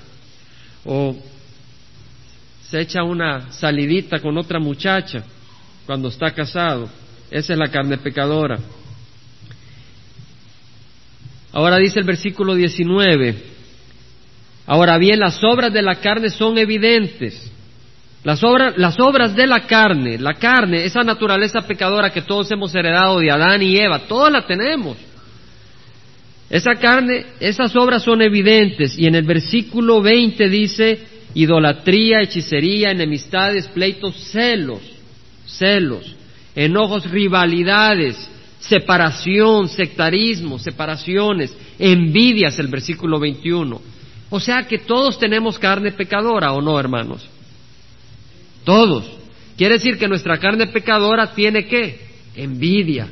O 0.86 1.14
se 2.70 2.80
echa 2.80 3.02
una 3.02 3.52
salidita 3.52 4.18
con 4.18 4.38
otra 4.38 4.58
muchacha 4.58 5.24
cuando 5.84 6.08
está 6.08 6.30
casado. 6.30 6.88
Esa 7.30 7.52
es 7.52 7.58
la 7.58 7.70
carne 7.70 7.98
pecadora. 7.98 8.58
Ahora 11.52 11.76
dice 11.76 12.00
el 12.00 12.06
versículo 12.06 12.54
19, 12.54 13.42
ahora 14.66 14.96
bien 14.96 15.20
las 15.20 15.38
obras 15.44 15.70
de 15.70 15.82
la 15.82 15.96
carne 15.96 16.30
son 16.30 16.56
evidentes 16.56 17.51
las 18.24 18.44
obras, 18.44 18.74
las 18.76 19.00
obras 19.00 19.34
de 19.34 19.46
la 19.46 19.66
carne, 19.66 20.18
la 20.18 20.34
carne, 20.34 20.84
esa 20.84 21.02
naturaleza 21.02 21.62
pecadora 21.62 22.10
que 22.10 22.22
todos 22.22 22.50
hemos 22.52 22.74
heredado 22.74 23.18
de 23.18 23.30
Adán 23.30 23.62
y 23.62 23.76
Eva, 23.76 24.00
todas 24.00 24.32
la 24.32 24.46
tenemos. 24.46 24.96
Esa 26.48 26.76
carne, 26.76 27.26
esas 27.40 27.74
obras 27.74 28.02
son 28.02 28.22
evidentes 28.22 28.96
y 28.98 29.06
en 29.06 29.14
el 29.14 29.24
versículo 29.24 30.02
20 30.02 30.48
dice 30.48 31.00
idolatría, 31.34 32.20
hechicería, 32.20 32.90
enemistades, 32.90 33.66
pleitos, 33.68 34.14
celos, 34.30 34.80
celos, 35.46 36.14
enojos, 36.54 37.10
rivalidades, 37.10 38.30
separación, 38.60 39.68
sectarismo, 39.68 40.58
separaciones, 40.58 41.56
envidias, 41.78 42.58
el 42.58 42.68
versículo 42.68 43.18
21. 43.18 43.80
O 44.30 44.40
sea 44.40 44.62
que 44.64 44.78
todos 44.78 45.18
tenemos 45.18 45.58
carne 45.58 45.90
pecadora, 45.92 46.52
¿o 46.52 46.60
no, 46.60 46.78
hermanos? 46.78 47.28
Todos. 48.64 49.04
Quiere 49.56 49.74
decir 49.74 49.98
que 49.98 50.08
nuestra 50.08 50.38
carne 50.38 50.66
pecadora 50.68 51.34
tiene 51.34 51.66
qué? 51.66 52.00
Envidia. 52.34 53.08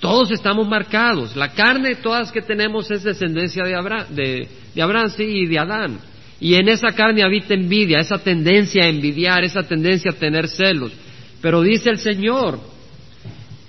Todos 0.00 0.30
estamos 0.30 0.68
marcados. 0.68 1.34
La 1.36 1.52
carne, 1.52 1.96
todas 1.96 2.30
que 2.30 2.42
tenemos, 2.42 2.90
es 2.90 3.02
descendencia 3.04 3.64
de 3.64 3.74
Abraham, 3.74 4.06
de, 4.10 4.48
Abraham 4.80 5.10
sí, 5.16 5.22
y 5.22 5.46
de 5.46 5.58
Adán. 5.58 5.98
Y 6.40 6.56
en 6.56 6.68
esa 6.68 6.88
carne 6.92 7.22
habita 7.22 7.54
envidia, 7.54 7.98
esa 7.98 8.18
tendencia 8.18 8.84
a 8.84 8.88
envidiar, 8.88 9.44
esa 9.44 9.62
tendencia 9.62 10.10
a 10.10 10.14
tener 10.14 10.48
celos. 10.48 10.92
Pero 11.40 11.62
dice 11.62 11.90
el 11.90 11.98
Señor, 11.98 12.58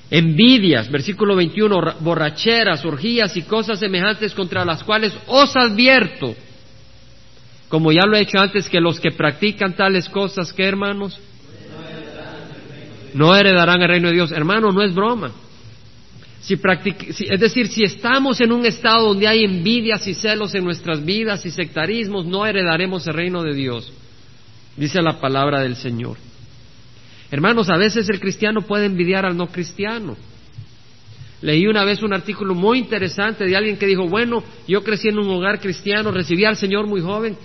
envidias, 0.10 0.92
versículo 0.92 1.36
21, 1.36 1.78
borracheras, 2.02 2.84
orgías 2.84 3.38
y 3.38 3.44
cosas 3.44 3.80
semejantes 3.80 4.34
contra 4.34 4.66
las 4.66 4.84
cuales 4.84 5.14
os 5.28 5.56
advierto 5.56 6.36
como 7.70 7.92
ya 7.92 8.06
lo 8.06 8.16
he 8.16 8.22
hecho 8.22 8.40
antes, 8.40 8.70
que 8.70 8.80
los 8.80 9.00
que 9.00 9.12
practican 9.12 9.76
tales 9.76 10.08
cosas, 10.10 10.54
¿qué 10.54 10.64
hermanos? 10.64 11.20
No 13.14 13.36
heredarán 13.36 13.82
el 13.82 13.88
reino 13.88 14.10
de 14.10 14.14
Dios. 14.14 14.32
Hermano, 14.32 14.72
no 14.72 14.82
es 14.84 14.94
broma. 14.94 15.32
Si 16.42 16.60
es 17.28 17.40
decir, 17.40 17.68
si 17.70 17.84
estamos 17.84 18.40
en 18.40 18.52
un 18.52 18.66
estado 18.66 19.08
donde 19.08 19.28
hay 19.28 19.44
envidias 19.44 20.06
y 20.06 20.14
celos 20.14 20.54
en 20.54 20.64
nuestras 20.64 21.04
vidas 21.04 21.44
y 21.46 21.50
sectarismos, 21.50 22.26
no 22.26 22.46
heredaremos 22.46 23.08
el 23.08 23.16
reino 23.16 23.42
de 23.42 23.56
Dios. 23.56 23.92
Dice 24.78 25.02
la 25.02 25.20
palabra 25.20 25.62
del 25.62 25.76
Señor. 25.76 26.18
Hermanos, 27.32 27.70
a 27.70 27.78
veces 27.78 28.08
el 28.10 28.20
cristiano 28.20 28.62
puede 28.62 28.86
envidiar 28.86 29.26
al 29.26 29.36
no 29.36 29.48
cristiano. 29.48 30.16
Leí 31.42 31.66
una 31.66 31.84
vez 31.84 32.04
un 32.04 32.14
artículo 32.14 32.54
muy 32.54 32.80
interesante 32.80 33.46
de 33.46 33.56
alguien 33.56 33.78
que 33.78 33.88
dijo, 33.88 34.08
bueno, 34.08 34.44
yo 34.68 34.84
crecí 34.84 35.08
en 35.08 35.18
un 35.18 35.30
hogar 35.30 35.60
cristiano, 35.60 36.12
recibí 36.12 36.46
al 36.46 36.58
Señor 36.58 36.86
muy 36.86 37.02
joven 37.02 37.36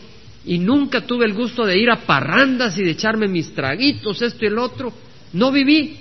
y 0.44 0.58
nunca 0.58 1.02
tuve 1.02 1.26
el 1.26 1.34
gusto 1.34 1.66
de 1.66 1.78
ir 1.78 1.90
a 1.90 2.06
parrandas 2.06 2.78
y 2.78 2.82
de 2.82 2.92
echarme 2.92 3.28
mis 3.28 3.52
traguitos, 3.54 4.22
esto 4.22 4.44
y 4.44 4.48
el 4.48 4.58
otro. 4.58 4.92
No 5.32 5.52
viví. 5.52 5.98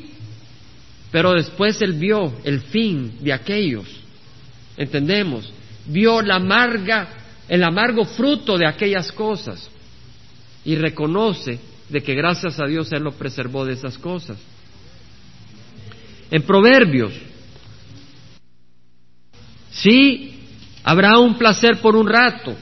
Pero 1.12 1.34
después 1.34 1.82
él 1.82 1.94
vio 1.94 2.34
el 2.44 2.62
fin 2.62 3.14
de 3.20 3.34
aquellos. 3.34 3.88
¿Entendemos? 4.78 5.52
Vio 5.88 6.22
la 6.22 6.36
amarga, 6.36 7.10
el 7.48 7.64
amargo 7.64 8.06
fruto 8.06 8.58
de 8.58 8.68
aquellas 8.68 9.12
cosas. 9.12 9.70
Y 10.64 10.76
reconoce 10.76 11.60
de 11.90 12.02
que 12.02 12.14
gracias 12.14 12.60
a 12.60 12.66
Dios 12.66 12.92
Él 12.92 13.04
lo 13.04 13.12
preservó 13.12 13.66
de 13.66 13.74
esas 13.74 13.98
cosas. 13.98 14.38
En 16.32 16.44
Proverbios, 16.44 17.12
sí, 19.72 20.42
habrá 20.84 21.18
un 21.18 21.38
placer 21.38 21.82
por 21.82 21.96
un 21.96 22.08
rato, 22.08 22.56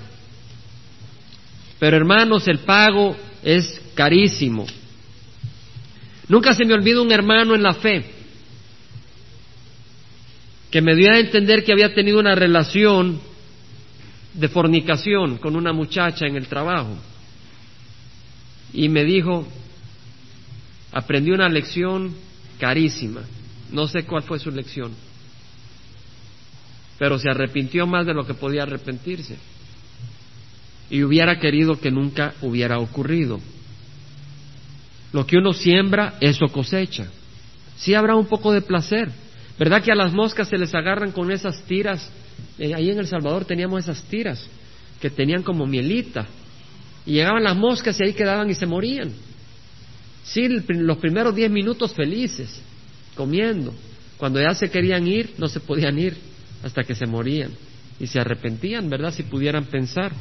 pero 1.79 1.95
hermanos, 1.95 2.47
el 2.47 2.59
pago 2.59 3.15
es 3.43 3.81
carísimo. 3.93 4.65
Nunca 6.27 6.53
se 6.53 6.65
me 6.65 6.73
olvida 6.73 7.01
un 7.01 7.11
hermano 7.11 7.55
en 7.55 7.63
la 7.63 7.73
fe 7.73 8.03
que 10.71 10.81
me 10.81 10.95
dio 10.95 11.11
a 11.11 11.19
entender 11.19 11.63
que 11.63 11.71
había 11.71 11.93
tenido 11.93 12.19
una 12.19 12.35
relación 12.35 13.21
de 14.33 14.47
fornicación 14.49 15.37
con 15.37 15.55
una 15.55 15.71
muchacha 15.71 16.25
en 16.25 16.35
el 16.35 16.47
trabajo. 16.47 16.97
Y 18.73 18.89
me 18.89 19.05
dijo, 19.05 19.47
aprendí 20.91 21.31
una 21.31 21.47
lección 21.47 22.13
carísima. 22.59 23.21
No 23.71 23.87
sé 23.87 24.03
cuál 24.03 24.23
fue 24.23 24.39
su 24.39 24.51
lección, 24.51 24.91
pero 26.97 27.17
se 27.17 27.29
arrepintió 27.29 27.87
más 27.87 28.05
de 28.05 28.13
lo 28.13 28.25
que 28.25 28.33
podía 28.33 28.63
arrepentirse 28.63 29.37
y 30.89 31.04
hubiera 31.04 31.39
querido 31.39 31.80
que 31.80 31.91
nunca 31.91 32.34
hubiera 32.41 32.80
ocurrido. 32.80 33.39
Lo 35.13 35.26
que 35.26 35.38
uno 35.38 35.54
siembra, 35.54 36.15
eso 36.19 36.47
cosecha. 36.47 37.08
Sí 37.78 37.93
habrá 37.93 38.15
un 38.15 38.26
poco 38.26 38.52
de 38.52 38.62
placer. 38.62 39.10
¿Verdad 39.58 39.82
que 39.82 39.91
a 39.91 39.95
las 39.95 40.13
moscas 40.13 40.47
se 40.50 40.58
les 40.58 40.73
agarran 40.76 41.12
con 41.12 41.32
esas 41.32 41.62
tiras? 41.63 42.10
Eh, 42.60 42.73
ahí 42.73 42.89
en 42.89 43.00
El 43.00 43.08
Salvador 43.08 43.45
teníamos 43.45 43.84
esas 43.84 44.03
tiras 44.03 44.47
que 45.01 45.09
tenían 45.09 45.43
como 45.43 45.66
mielita. 45.66 46.28
Y 47.05 47.14
llegaban 47.14 47.43
las 47.43 47.55
moscas 47.55 47.99
y 47.99 48.03
ahí 48.03 48.14
quedaban 48.14 48.49
y 48.49 48.53
se 48.53 48.66
morían. 48.66 49.11
Sí, 50.24 50.47
los 50.47 50.97
primeros 50.97 51.34
diez 51.34 51.49
minutos 51.49 51.93
felices, 51.93 52.61
comiendo. 53.16 53.74
Cuando 54.18 54.41
ya 54.41 54.53
se 54.53 54.70
querían 54.70 55.07
ir, 55.07 55.34
no 55.38 55.47
se 55.47 55.59
podían 55.59 55.97
ir 55.97 56.18
hasta 56.64 56.84
que 56.84 56.95
se 56.95 57.05
morían. 57.05 57.51
Y 57.99 58.07
se 58.07 58.20
arrepentían, 58.20 58.89
¿verdad? 58.89 59.14
Si 59.14 59.24
pudieran 59.24 59.66
pensar. 59.66 60.11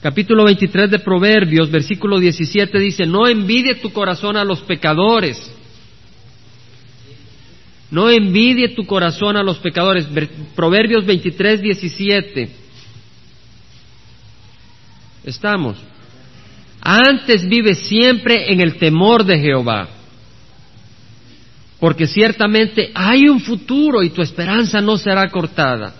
Capítulo 0.00 0.44
23 0.44 0.92
de 0.92 1.00
Proverbios, 1.00 1.70
versículo 1.70 2.20
17 2.20 2.78
dice, 2.78 3.04
no 3.04 3.26
envidie 3.26 3.74
tu 3.76 3.92
corazón 3.92 4.36
a 4.36 4.44
los 4.44 4.60
pecadores. 4.60 5.52
No 7.90 8.08
envidie 8.08 8.68
tu 8.68 8.86
corazón 8.86 9.36
a 9.36 9.42
los 9.42 9.58
pecadores. 9.58 10.06
Proverbios 10.54 11.04
23, 11.04 11.62
17. 11.62 12.48
Estamos. 15.24 15.78
Antes 16.80 17.48
vive 17.48 17.74
siempre 17.74 18.52
en 18.52 18.60
el 18.60 18.76
temor 18.76 19.24
de 19.24 19.38
Jehová. 19.40 19.88
Porque 21.80 22.06
ciertamente 22.06 22.90
hay 22.94 23.28
un 23.28 23.40
futuro 23.40 24.02
y 24.02 24.10
tu 24.10 24.22
esperanza 24.22 24.80
no 24.80 24.96
será 24.96 25.28
cortada. 25.28 25.94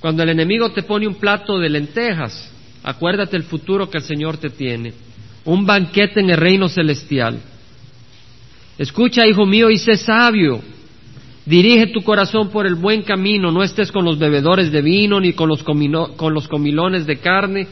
Cuando 0.00 0.22
el 0.22 0.30
enemigo 0.30 0.72
te 0.72 0.82
pone 0.82 1.06
un 1.06 1.14
plato 1.14 1.58
de 1.58 1.70
lentejas, 1.70 2.53
Acuérdate 2.84 3.36
el 3.36 3.44
futuro 3.44 3.88
que 3.88 3.98
el 3.98 4.04
Señor 4.04 4.36
te 4.36 4.50
tiene. 4.50 4.92
un 5.46 5.66
banquete 5.66 6.20
en 6.20 6.30
el 6.30 6.38
reino 6.38 6.68
celestial. 6.68 7.38
Escucha, 8.78 9.26
hijo 9.26 9.44
mío, 9.44 9.70
y 9.70 9.76
sé 9.76 9.96
sabio. 9.96 10.62
Dirige 11.44 11.88
tu 11.88 12.00
corazón 12.00 12.48
por 12.48 12.66
el 12.66 12.74
buen 12.74 13.02
camino, 13.02 13.52
no 13.52 13.62
estés 13.62 13.92
con 13.92 14.06
los 14.06 14.18
bebedores 14.18 14.72
de 14.72 14.80
vino 14.80 15.20
ni 15.20 15.34
con 15.34 15.50
los, 15.50 15.62
con 15.62 16.32
los 16.32 16.48
comilones 16.48 17.04
de 17.06 17.18
carne, 17.18 17.66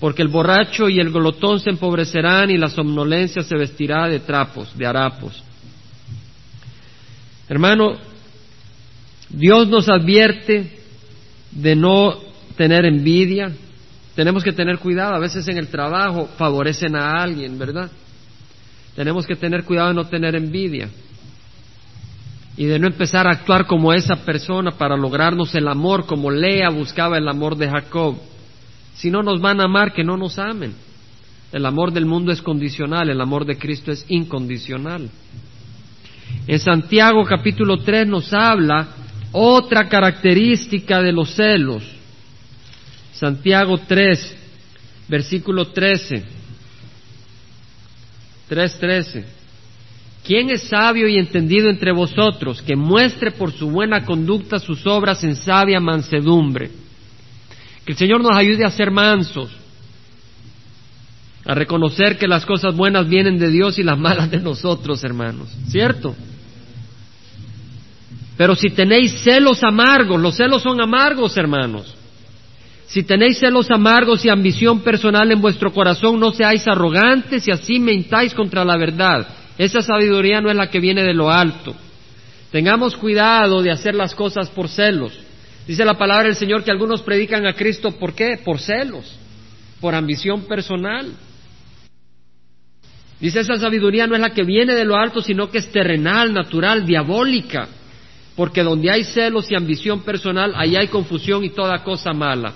porque 0.00 0.22
el 0.22 0.28
borracho 0.28 0.88
y 0.88 0.98
el 0.98 1.10
glotón 1.10 1.60
se 1.60 1.68
empobrecerán 1.68 2.50
y 2.50 2.56
la 2.56 2.70
somnolencia 2.70 3.42
se 3.42 3.56
vestirá 3.56 4.08
de 4.08 4.20
trapos, 4.20 4.76
de 4.78 4.86
harapos. 4.86 5.42
Hermano, 7.50 7.96
Dios 9.28 9.68
nos 9.68 9.88
advierte 9.90 10.78
de 11.50 11.76
no 11.76 12.18
tener 12.56 12.86
envidia. 12.86 13.52
Tenemos 14.18 14.42
que 14.42 14.50
tener 14.50 14.80
cuidado. 14.80 15.14
A 15.14 15.20
veces 15.20 15.46
en 15.46 15.58
el 15.58 15.68
trabajo 15.68 16.28
favorecen 16.36 16.96
a 16.96 17.22
alguien, 17.22 17.56
¿verdad? 17.56 17.88
Tenemos 18.96 19.24
que 19.24 19.36
tener 19.36 19.62
cuidado 19.62 19.90
de 19.90 19.94
no 19.94 20.08
tener 20.08 20.34
envidia 20.34 20.88
y 22.56 22.64
de 22.64 22.80
no 22.80 22.88
empezar 22.88 23.28
a 23.28 23.30
actuar 23.30 23.68
como 23.68 23.92
esa 23.92 24.16
persona 24.16 24.72
para 24.72 24.96
lograrnos 24.96 25.54
el 25.54 25.68
amor 25.68 26.04
como 26.04 26.32
Lea 26.32 26.68
buscaba 26.70 27.16
el 27.16 27.28
amor 27.28 27.56
de 27.56 27.70
Jacob. 27.70 28.16
Si 28.96 29.08
no 29.08 29.22
nos 29.22 29.40
van 29.40 29.60
a 29.60 29.66
amar, 29.66 29.92
que 29.92 30.02
no 30.02 30.16
nos 30.16 30.36
amen. 30.40 30.74
El 31.52 31.64
amor 31.64 31.92
del 31.92 32.04
mundo 32.04 32.32
es 32.32 32.42
condicional, 32.42 33.10
el 33.10 33.20
amor 33.20 33.44
de 33.44 33.56
Cristo 33.56 33.92
es 33.92 34.04
incondicional. 34.08 35.08
En 36.48 36.58
Santiago 36.58 37.22
capítulo 37.24 37.76
3 37.84 38.08
nos 38.08 38.32
habla 38.32 38.88
otra 39.30 39.88
característica 39.88 41.00
de 41.02 41.12
los 41.12 41.36
celos. 41.36 41.97
Santiago 43.18 43.78
3, 43.78 44.36
versículo 45.08 45.66
13. 45.68 46.22
3.13. 48.48 49.24
¿Quién 50.24 50.50
es 50.50 50.62
sabio 50.68 51.08
y 51.08 51.18
entendido 51.18 51.68
entre 51.68 51.92
vosotros 51.92 52.62
que 52.62 52.76
muestre 52.76 53.32
por 53.32 53.52
su 53.52 53.70
buena 53.70 54.04
conducta 54.04 54.60
sus 54.60 54.86
obras 54.86 55.24
en 55.24 55.34
sabia 55.34 55.80
mansedumbre? 55.80 56.70
Que 57.84 57.92
el 57.92 57.98
Señor 57.98 58.22
nos 58.22 58.36
ayude 58.36 58.64
a 58.64 58.70
ser 58.70 58.92
mansos, 58.92 59.50
a 61.44 61.54
reconocer 61.54 62.18
que 62.18 62.28
las 62.28 62.46
cosas 62.46 62.76
buenas 62.76 63.08
vienen 63.08 63.38
de 63.38 63.50
Dios 63.50 63.80
y 63.80 63.82
las 63.82 63.98
malas 63.98 64.30
de 64.30 64.38
nosotros, 64.38 65.02
hermanos, 65.02 65.48
¿cierto? 65.68 66.14
Pero 68.36 68.54
si 68.54 68.70
tenéis 68.70 69.22
celos 69.24 69.64
amargos, 69.64 70.20
los 70.20 70.36
celos 70.36 70.62
son 70.62 70.80
amargos, 70.80 71.36
hermanos. 71.36 71.97
Si 72.88 73.02
tenéis 73.02 73.38
celos 73.38 73.70
amargos 73.70 74.24
y 74.24 74.30
ambición 74.30 74.80
personal 74.80 75.30
en 75.30 75.42
vuestro 75.42 75.72
corazón, 75.72 76.18
no 76.18 76.32
seáis 76.32 76.66
arrogantes 76.66 77.46
y 77.46 77.50
así 77.50 77.78
mentáis 77.78 78.32
contra 78.32 78.64
la 78.64 78.78
verdad. 78.78 79.28
Esa 79.58 79.82
sabiduría 79.82 80.40
no 80.40 80.50
es 80.50 80.56
la 80.56 80.70
que 80.70 80.80
viene 80.80 81.02
de 81.02 81.12
lo 81.12 81.30
alto. 81.30 81.74
Tengamos 82.50 82.96
cuidado 82.96 83.60
de 83.60 83.70
hacer 83.70 83.94
las 83.94 84.14
cosas 84.14 84.48
por 84.48 84.70
celos. 84.70 85.12
Dice 85.66 85.84
la 85.84 85.98
palabra 85.98 86.24
del 86.24 86.36
Señor 86.36 86.64
que 86.64 86.70
algunos 86.70 87.02
predican 87.02 87.46
a 87.46 87.52
Cristo, 87.52 87.90
¿por 87.90 88.14
qué? 88.14 88.38
Por 88.42 88.58
celos, 88.58 89.18
por 89.82 89.94
ambición 89.94 90.44
personal. 90.46 91.12
Dice 93.20 93.40
esa 93.40 93.56
sabiduría 93.56 94.06
no 94.06 94.14
es 94.14 94.20
la 94.22 94.30
que 94.30 94.44
viene 94.44 94.74
de 94.74 94.86
lo 94.86 94.96
alto, 94.96 95.20
sino 95.20 95.50
que 95.50 95.58
es 95.58 95.70
terrenal, 95.70 96.32
natural, 96.32 96.86
diabólica. 96.86 97.68
Porque 98.34 98.62
donde 98.62 98.90
hay 98.90 99.04
celos 99.04 99.50
y 99.50 99.56
ambición 99.56 100.00
personal, 100.04 100.54
ahí 100.56 100.74
hay 100.74 100.88
confusión 100.88 101.44
y 101.44 101.50
toda 101.50 101.84
cosa 101.84 102.14
mala. 102.14 102.54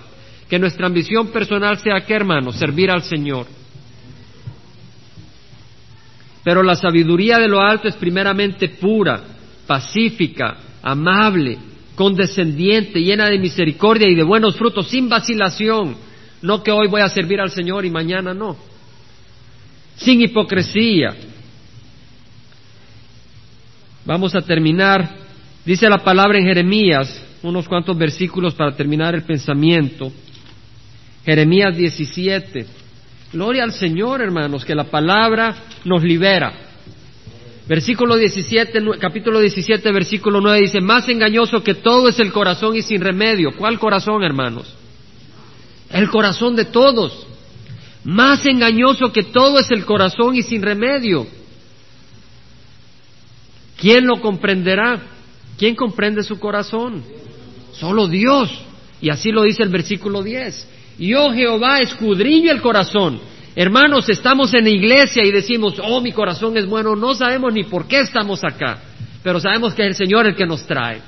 Que 0.52 0.58
nuestra 0.58 0.86
ambición 0.86 1.28
personal 1.28 1.78
sea 1.78 2.04
qué, 2.04 2.12
hermano? 2.12 2.52
Servir 2.52 2.90
al 2.90 3.02
Señor. 3.04 3.46
Pero 6.44 6.62
la 6.62 6.76
sabiduría 6.76 7.38
de 7.38 7.48
lo 7.48 7.62
alto 7.62 7.88
es 7.88 7.94
primeramente 7.94 8.68
pura, 8.68 9.22
pacífica, 9.66 10.58
amable, 10.82 11.56
condescendiente, 11.94 13.00
llena 13.00 13.30
de 13.30 13.38
misericordia 13.38 14.06
y 14.10 14.14
de 14.14 14.24
buenos 14.24 14.54
frutos, 14.56 14.88
sin 14.88 15.08
vacilación. 15.08 15.96
No 16.42 16.62
que 16.62 16.70
hoy 16.70 16.86
voy 16.86 17.00
a 17.00 17.08
servir 17.08 17.40
al 17.40 17.50
Señor 17.50 17.86
y 17.86 17.90
mañana 17.90 18.34
no. 18.34 18.54
Sin 19.96 20.20
hipocresía. 20.20 21.16
Vamos 24.04 24.34
a 24.34 24.42
terminar. 24.42 25.16
Dice 25.64 25.88
la 25.88 26.04
palabra 26.04 26.36
en 26.36 26.44
Jeremías, 26.44 27.24
unos 27.42 27.66
cuantos 27.66 27.96
versículos 27.96 28.52
para 28.52 28.76
terminar 28.76 29.14
el 29.14 29.22
pensamiento. 29.22 30.12
Jeremías 31.24 31.76
17. 31.76 32.66
Gloria 33.32 33.64
al 33.64 33.72
Señor, 33.72 34.20
hermanos, 34.20 34.64
que 34.64 34.74
la 34.74 34.84
palabra 34.84 35.54
nos 35.84 36.02
libera. 36.02 36.52
Versículo 37.68 38.16
17, 38.16 38.82
capítulo 39.00 39.38
17, 39.38 39.92
versículo 39.92 40.40
9 40.40 40.60
dice, 40.62 40.80
más 40.80 41.08
engañoso 41.08 41.62
que 41.62 41.74
todo 41.74 42.08
es 42.08 42.18
el 42.18 42.32
corazón 42.32 42.76
y 42.76 42.82
sin 42.82 43.00
remedio. 43.00 43.52
¿Cuál 43.56 43.78
corazón, 43.78 44.24
hermanos? 44.24 44.74
El 45.90 46.10
corazón 46.10 46.56
de 46.56 46.64
todos. 46.64 47.26
Más 48.04 48.44
engañoso 48.46 49.12
que 49.12 49.22
todo 49.22 49.60
es 49.60 49.70
el 49.70 49.84
corazón 49.84 50.34
y 50.34 50.42
sin 50.42 50.60
remedio. 50.60 51.26
¿Quién 53.76 54.06
lo 54.06 54.20
comprenderá? 54.20 55.00
¿Quién 55.56 55.76
comprende 55.76 56.24
su 56.24 56.40
corazón? 56.40 57.04
Solo 57.72 58.08
Dios. 58.08 58.50
Y 59.00 59.10
así 59.10 59.30
lo 59.30 59.42
dice 59.42 59.62
el 59.62 59.68
versículo 59.68 60.22
10. 60.22 60.68
Yo 60.98 61.30
Jehová 61.32 61.78
escudriño 61.78 62.52
el 62.52 62.60
corazón. 62.60 63.20
Hermanos, 63.54 64.08
estamos 64.08 64.54
en 64.54 64.64
la 64.64 64.70
iglesia 64.70 65.24
y 65.24 65.30
decimos, 65.30 65.74
oh, 65.82 66.00
mi 66.00 66.12
corazón 66.12 66.56
es 66.56 66.66
bueno. 66.66 66.96
No 66.96 67.14
sabemos 67.14 67.52
ni 67.52 67.64
por 67.64 67.86
qué 67.86 68.00
estamos 68.00 68.42
acá, 68.44 68.78
pero 69.22 69.40
sabemos 69.40 69.74
que 69.74 69.82
es 69.82 69.88
el 69.88 70.06
Señor 70.06 70.26
el 70.26 70.34
que 70.34 70.46
nos 70.46 70.66
trae. 70.66 71.00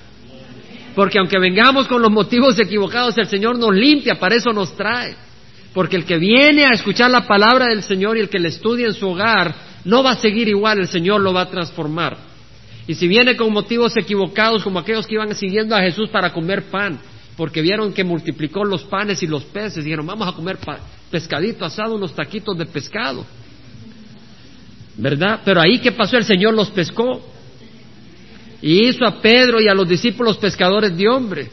Porque 0.95 1.19
aunque 1.19 1.39
vengamos 1.39 1.89
con 1.89 2.01
los 2.01 2.11
motivos 2.11 2.59
equivocados, 2.61 3.17
el 3.19 3.27
Señor 3.27 3.59
nos 3.59 3.75
limpia, 3.75 4.15
para 4.15 4.37
eso 4.37 4.51
nos 4.53 4.77
trae. 4.77 5.17
Porque 5.73 5.97
el 5.97 6.05
que 6.05 6.19
viene 6.19 6.65
a 6.65 6.75
escuchar 6.75 7.11
la 7.11 7.27
palabra 7.27 7.67
del 7.67 7.83
Señor 7.83 8.17
y 8.17 8.21
el 8.21 8.29
que 8.29 8.39
le 8.39 8.49
estudia 8.49 8.87
en 8.87 8.95
su 8.95 9.09
hogar, 9.09 9.55
no 9.85 10.03
va 10.03 10.13
a 10.13 10.17
seguir 10.17 10.49
igual, 10.49 10.79
el 10.79 10.87
Señor 10.89 11.21
lo 11.21 11.33
va 11.33 11.43
a 11.43 11.51
transformar. 11.51 12.17
Y 12.87 12.95
si 12.95 13.09
viene 13.09 13.37
con 13.37 13.53
motivos 13.53 13.97
equivocados, 13.97 14.63
como 14.63 14.79
aquellos 14.79 15.07
que 15.07 15.15
iban 15.15 15.35
siguiendo 15.35 15.75
a 15.75 15.81
Jesús 15.81 16.11
para 16.11 16.33
comer 16.33 16.65
pan, 16.65 17.01
porque 17.37 17.63
vieron 17.63 17.93
que 17.93 18.05
multiplicó 18.05 18.65
los 18.65 18.85
panes 18.85 19.23
y 19.23 19.27
los 19.27 19.45
peces, 19.45 19.85
dijeron, 19.85 20.07
vamos 20.07 20.29
a 20.29 20.33
comer 20.33 20.59
pescadito 21.11 21.65
asado, 21.65 21.97
unos 21.97 22.15
taquitos 22.15 22.57
de 22.57 22.67
pescado. 22.67 23.25
¿Verdad? 24.97 25.41
Pero 25.45 25.61
ahí 25.61 25.81
que 25.81 25.93
pasó 25.93 26.17
el 26.17 26.25
Señor 26.25 26.55
los 26.55 26.71
pescó. 26.71 27.21
Y 28.63 28.89
hizo 28.89 29.05
a 29.05 29.21
Pedro 29.21 29.61
y 29.61 29.69
a 29.69 29.75
los 29.75 29.89
discípulos 29.89 30.39
pescadores 30.39 30.97
de 30.97 31.09
hombre. 31.09 31.51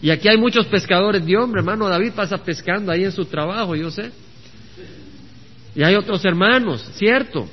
Y 0.00 0.10
aquí 0.10 0.28
hay 0.28 0.38
muchos 0.38 0.66
pescadores 0.66 1.24
de 1.24 1.36
hombre, 1.36 1.60
hermano 1.60 1.88
David 1.88 2.12
pasa 2.12 2.38
pescando 2.38 2.90
ahí 2.90 3.04
en 3.04 3.12
su 3.12 3.24
trabajo, 3.24 3.74
yo 3.74 3.90
sé. 3.90 4.10
Y 5.74 5.82
hay 5.82 5.94
otros 5.94 6.24
hermanos, 6.24 6.82
¿cierto? 6.94 7.48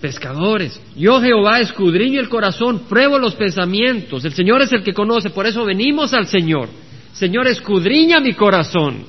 Pescadores. 0.00 0.80
Yo 0.96 1.20
Jehová 1.20 1.60
escudriño 1.60 2.20
el 2.20 2.28
corazón, 2.28 2.80
pruebo 2.88 3.18
los 3.18 3.34
pensamientos. 3.34 4.24
El 4.24 4.32
Señor 4.32 4.62
es 4.62 4.72
el 4.72 4.82
que 4.82 4.94
conoce, 4.94 5.30
por 5.30 5.46
eso 5.46 5.64
venimos 5.64 6.12
al 6.12 6.26
Señor. 6.26 6.68
Señor, 7.12 7.46
escudriña 7.46 8.20
mi 8.20 8.34
corazón. 8.34 9.04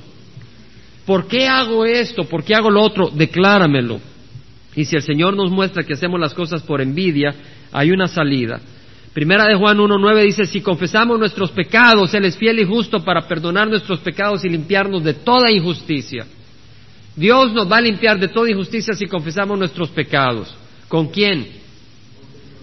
¿Por 1.05 1.27
qué 1.27 1.47
hago 1.47 1.85
esto? 1.85 2.25
¿Por 2.25 2.43
qué 2.43 2.55
hago 2.55 2.69
lo 2.69 2.81
otro? 2.81 3.09
Decláramelo. 3.09 3.99
Y 4.75 4.85
si 4.85 4.95
el 4.95 5.01
Señor 5.01 5.35
nos 5.35 5.51
muestra 5.51 5.83
que 5.83 5.93
hacemos 5.93 6.19
las 6.19 6.33
cosas 6.33 6.61
por 6.61 6.81
envidia, 6.81 7.33
hay 7.71 7.91
una 7.91 8.07
salida. 8.07 8.59
Primera 9.13 9.45
de 9.45 9.55
Juan 9.55 9.77
1.9 9.77 10.23
dice, 10.23 10.45
si 10.45 10.61
confesamos 10.61 11.17
nuestros 11.17 11.49
pecados, 11.51 12.13
Él 12.13 12.25
es 12.25 12.37
fiel 12.37 12.59
y 12.59 12.65
justo 12.65 13.03
para 13.03 13.27
perdonar 13.27 13.67
nuestros 13.67 13.99
pecados 13.99 14.45
y 14.45 14.49
limpiarnos 14.49 15.03
de 15.03 15.15
toda 15.15 15.49
injusticia. 15.49 16.25
Dios 17.15 17.51
nos 17.51 17.69
va 17.69 17.77
a 17.77 17.81
limpiar 17.81 18.19
de 18.19 18.27
toda 18.27 18.51
injusticia 18.51 18.93
si 18.93 19.07
confesamos 19.07 19.57
nuestros 19.57 19.89
pecados. 19.89 20.55
¿Con 20.87 21.07
quién? 21.07 21.47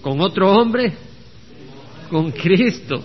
¿Con 0.00 0.20
otro 0.20 0.50
hombre? 0.52 0.92
Con 2.10 2.30
Cristo. 2.32 3.02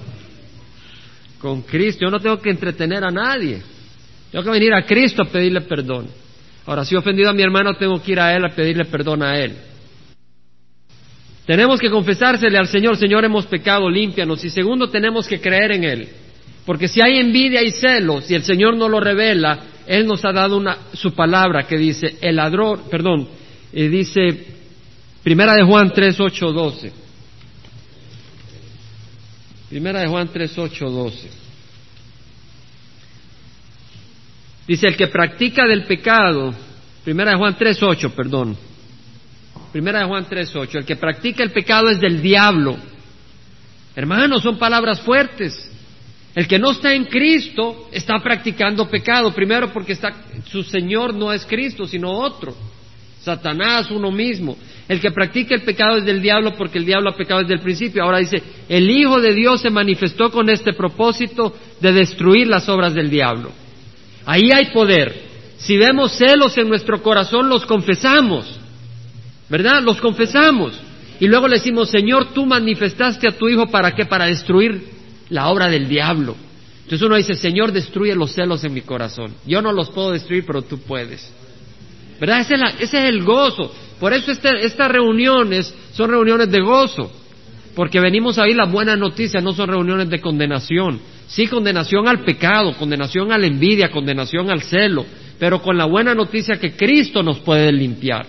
Con 1.39 1.61
Cristo. 1.61 2.05
Yo 2.05 2.11
no 2.11 2.19
tengo 2.19 2.39
que 2.39 2.49
entretener 2.49 3.03
a 3.03 3.11
nadie. 3.11 3.61
Tengo 4.31 4.43
que 4.43 4.51
venir 4.51 4.73
a 4.73 4.85
Cristo 4.85 5.23
a 5.23 5.25
pedirle 5.25 5.61
perdón. 5.61 6.07
Ahora, 6.65 6.85
si 6.85 6.95
he 6.95 6.97
ofendido 6.97 7.29
a 7.29 7.33
mi 7.33 7.41
hermano, 7.41 7.73
tengo 7.73 8.01
que 8.01 8.11
ir 8.11 8.19
a 8.19 8.35
Él 8.35 8.45
a 8.45 8.55
pedirle 8.55 8.85
perdón 8.85 9.23
a 9.23 9.37
Él. 9.39 9.53
Tenemos 11.45 11.79
que 11.79 11.89
confesársele 11.89 12.57
al 12.57 12.67
Señor, 12.67 12.95
Señor, 12.95 13.25
hemos 13.25 13.47
pecado, 13.47 13.89
límpianos. 13.89 14.45
Y 14.45 14.51
segundo, 14.51 14.89
tenemos 14.89 15.27
que 15.27 15.41
creer 15.41 15.71
en 15.71 15.83
Él. 15.83 16.09
Porque 16.65 16.87
si 16.87 17.01
hay 17.01 17.17
envidia 17.17 17.63
y 17.63 17.71
celos 17.71 18.29
y 18.29 18.35
el 18.35 18.43
Señor 18.43 18.77
no 18.77 18.87
lo 18.87 18.99
revela, 18.99 19.59
Él 19.87 20.05
nos 20.05 20.23
ha 20.25 20.31
dado 20.31 20.57
una, 20.57 20.77
su 20.93 21.13
palabra 21.15 21.63
que 21.63 21.77
dice, 21.77 22.17
el 22.21 22.35
ladrón, 22.35 22.81
perdón, 22.91 23.27
eh, 23.73 23.89
dice, 23.89 24.58
Primera 25.29 25.53
de 25.53 25.61
Juan 25.61 25.91
3, 25.93 26.19
8, 26.19 26.51
12. 26.51 26.91
Primera 29.69 29.99
de 29.99 30.07
Juan 30.07 30.27
3, 30.27 30.57
8, 30.57 30.89
12. 30.89 31.29
Dice, 34.67 34.87
el 34.87 34.97
que 34.97 35.05
practica 35.05 35.67
del 35.67 35.83
pecado, 35.83 36.51
Primera 37.03 37.29
de 37.29 37.37
Juan 37.37 37.55
3.8, 37.55 38.09
perdón. 38.09 38.57
Primera 39.71 39.99
de 39.99 40.05
Juan 40.05 40.25
3.8. 40.25 40.77
El 40.77 40.85
que 40.85 40.95
practica 40.95 41.43
el 41.43 41.51
pecado 41.51 41.89
es 41.89 41.99
del 41.99 42.23
diablo. 42.23 42.75
Hermanos, 43.95 44.41
son 44.41 44.57
palabras 44.57 44.99
fuertes. 45.01 45.71
El 46.33 46.47
que 46.47 46.57
no 46.57 46.71
está 46.71 46.95
en 46.95 47.05
Cristo 47.05 47.87
está 47.91 48.17
practicando 48.17 48.89
pecado. 48.89 49.31
Primero 49.31 49.71
porque 49.71 49.93
está, 49.93 50.11
su 50.49 50.63
Señor 50.63 51.13
no 51.13 51.31
es 51.31 51.45
Cristo, 51.45 51.85
sino 51.85 52.09
otro. 52.09 52.55
Satanás, 53.21 53.91
uno 53.91 54.09
mismo. 54.09 54.57
El 54.89 54.99
que 54.99 55.11
practica 55.11 55.53
el 55.53 55.61
pecado 55.61 55.97
es 55.97 56.05
del 56.05 56.19
diablo 56.19 56.55
porque 56.57 56.79
el 56.79 56.85
diablo 56.85 57.11
ha 57.11 57.15
pecado 57.15 57.41
desde 57.41 57.53
el 57.53 57.61
principio. 57.61 58.03
Ahora 58.03 58.17
dice, 58.17 58.41
el 58.67 58.89
Hijo 58.89 59.21
de 59.21 59.35
Dios 59.35 59.61
se 59.61 59.69
manifestó 59.69 60.31
con 60.31 60.49
este 60.49 60.73
propósito 60.73 61.55
de 61.79 61.93
destruir 61.93 62.47
las 62.47 62.67
obras 62.67 62.95
del 62.95 63.09
diablo. 63.09 63.51
Ahí 64.25 64.51
hay 64.51 64.71
poder. 64.73 65.29
Si 65.57 65.77
vemos 65.77 66.13
celos 66.13 66.57
en 66.57 66.67
nuestro 66.67 67.01
corazón, 67.03 67.47
los 67.49 67.67
confesamos. 67.67 68.59
¿Verdad? 69.47 69.83
Los 69.83 70.01
confesamos. 70.01 70.73
Y 71.19 71.27
luego 71.27 71.47
le 71.47 71.57
decimos, 71.57 71.89
Señor, 71.89 72.33
tú 72.33 72.47
manifestaste 72.47 73.27
a 73.27 73.37
tu 73.37 73.47
Hijo 73.47 73.67
para 73.67 73.93
qué? 73.93 74.05
Para 74.05 74.25
destruir 74.25 74.83
la 75.29 75.49
obra 75.49 75.67
del 75.67 75.87
diablo. 75.87 76.35
Entonces 76.83 77.05
uno 77.05 77.17
dice, 77.17 77.35
Señor, 77.35 77.71
destruye 77.71 78.15
los 78.15 78.33
celos 78.33 78.63
en 78.63 78.73
mi 78.73 78.81
corazón. 78.81 79.35
Yo 79.45 79.61
no 79.61 79.71
los 79.71 79.91
puedo 79.91 80.11
destruir, 80.11 80.43
pero 80.47 80.63
tú 80.63 80.79
puedes. 80.79 81.31
¿Verdad? 82.19 82.39
Ese 82.41 82.55
es, 82.79 82.93
el 82.93 83.23
gozo. 83.23 83.71
Por 83.99 84.13
eso 84.13 84.31
este, 84.31 84.65
estas 84.65 84.91
reuniones 84.91 85.73
son 85.93 86.09
reuniones 86.09 86.49
de 86.49 86.61
gozo. 86.61 87.11
Porque 87.75 87.99
venimos 87.99 88.37
a 88.37 88.43
oír 88.43 88.55
la 88.55 88.65
buena 88.65 88.95
noticia, 88.95 89.41
no 89.41 89.53
son 89.53 89.69
reuniones 89.69 90.09
de 90.09 90.19
condenación. 90.19 90.99
Sí, 91.27 91.47
condenación 91.47 92.07
al 92.07 92.23
pecado, 92.23 92.73
condenación 92.73 93.31
a 93.31 93.37
la 93.37 93.45
envidia, 93.45 93.91
condenación 93.91 94.49
al 94.49 94.63
celo, 94.63 95.05
pero 95.37 95.61
con 95.61 95.77
la 95.77 95.85
buena 95.85 96.15
noticia 96.15 96.59
que 96.59 96.73
Cristo 96.73 97.21
nos 97.21 97.39
puede 97.39 97.71
limpiar. 97.71 98.25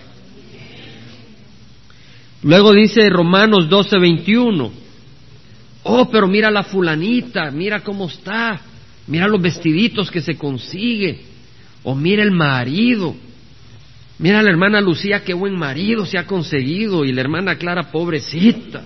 Luego 2.43 2.73
dice 2.73 3.09
Romanos 3.09 3.67
12, 3.69 3.97
21. 3.97 4.71
Oh, 5.83 6.09
pero 6.09 6.27
mira 6.27 6.51
la 6.51 6.63
fulanita, 6.63 7.49
mira 7.51 7.81
cómo 7.81 8.07
está, 8.07 8.61
mira 9.07 9.27
los 9.27 9.41
vestiditos 9.41 10.11
que 10.11 10.21
se 10.21 10.35
consigue, 10.37 11.21
o 11.83 11.95
mira 11.95 12.21
el 12.21 12.31
marido, 12.31 13.15
mira 14.21 14.41
la 14.41 14.49
hermana 14.49 14.79
Lucía, 14.79 15.23
qué 15.23 15.33
buen 15.33 15.57
marido 15.57 16.05
se 16.05 16.17
ha 16.17 16.25
conseguido, 16.25 17.03
y 17.03 17.11
la 17.11 17.21
hermana 17.21 17.55
Clara, 17.55 17.91
pobrecita. 17.91 18.83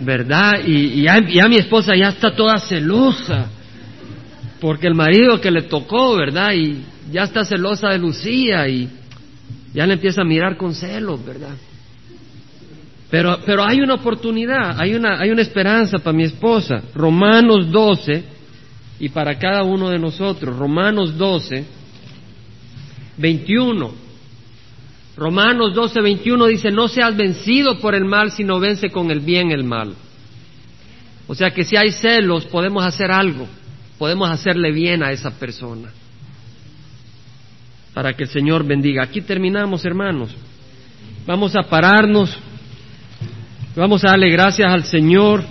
¿Verdad? 0.00 0.60
Y, 0.66 1.02
ya, 1.02 1.48
mi 1.48 1.56
esposa 1.56 1.96
ya 1.96 2.08
está 2.08 2.34
toda 2.34 2.58
celosa, 2.58 3.50
porque 4.60 4.86
el 4.86 4.94
marido 4.94 5.40
que 5.40 5.50
le 5.50 5.62
tocó, 5.62 6.16
¿verdad? 6.16 6.52
Y 6.52 6.82
ya 7.10 7.22
está 7.22 7.44
celosa 7.44 7.88
de 7.88 7.98
Lucía 7.98 8.68
y 8.68 8.88
ya 9.72 9.86
le 9.86 9.94
empieza 9.94 10.22
a 10.22 10.24
mirar 10.24 10.56
con 10.56 10.74
celos, 10.74 11.24
¿verdad? 11.24 11.54
Pero, 13.10 13.38
pero 13.46 13.64
hay 13.64 13.80
una 13.80 13.94
oportunidad, 13.94 14.78
hay 14.78 14.94
una, 14.94 15.18
hay 15.18 15.30
una 15.30 15.42
esperanza 15.42 15.98
para 15.98 16.16
mi 16.16 16.24
esposa. 16.24 16.82
Romanos 16.94 17.70
12, 17.70 18.24
y 19.00 19.08
para 19.08 19.38
cada 19.38 19.62
uno 19.62 19.88
de 19.88 19.98
nosotros, 19.98 20.56
Romanos 20.56 21.16
12, 21.16 21.77
21. 23.18 23.92
Romanos 25.16 25.74
12, 25.74 26.00
21 26.00 26.46
dice, 26.46 26.70
no 26.70 26.88
seas 26.88 27.16
vencido 27.16 27.78
por 27.80 27.94
el 27.94 28.04
mal, 28.04 28.30
sino 28.30 28.60
vence 28.60 28.90
con 28.90 29.10
el 29.10 29.20
bien 29.20 29.50
el 29.50 29.64
mal. 29.64 29.94
O 31.26 31.34
sea 31.34 31.50
que 31.50 31.64
si 31.64 31.76
hay 31.76 31.90
celos, 31.90 32.46
podemos 32.46 32.84
hacer 32.84 33.10
algo, 33.10 33.46
podemos 33.98 34.30
hacerle 34.30 34.72
bien 34.72 35.02
a 35.02 35.12
esa 35.12 35.30
persona 35.38 35.90
para 37.98 38.12
que 38.12 38.22
el 38.22 38.28
Señor 38.28 38.64
bendiga. 38.64 39.02
Aquí 39.02 39.22
terminamos, 39.22 39.84
hermanos. 39.84 40.30
Vamos 41.26 41.56
a 41.56 41.64
pararnos. 41.64 42.32
Vamos 43.74 44.04
a 44.04 44.10
darle 44.10 44.30
gracias 44.30 44.72
al 44.72 44.84
Señor. 44.84 45.42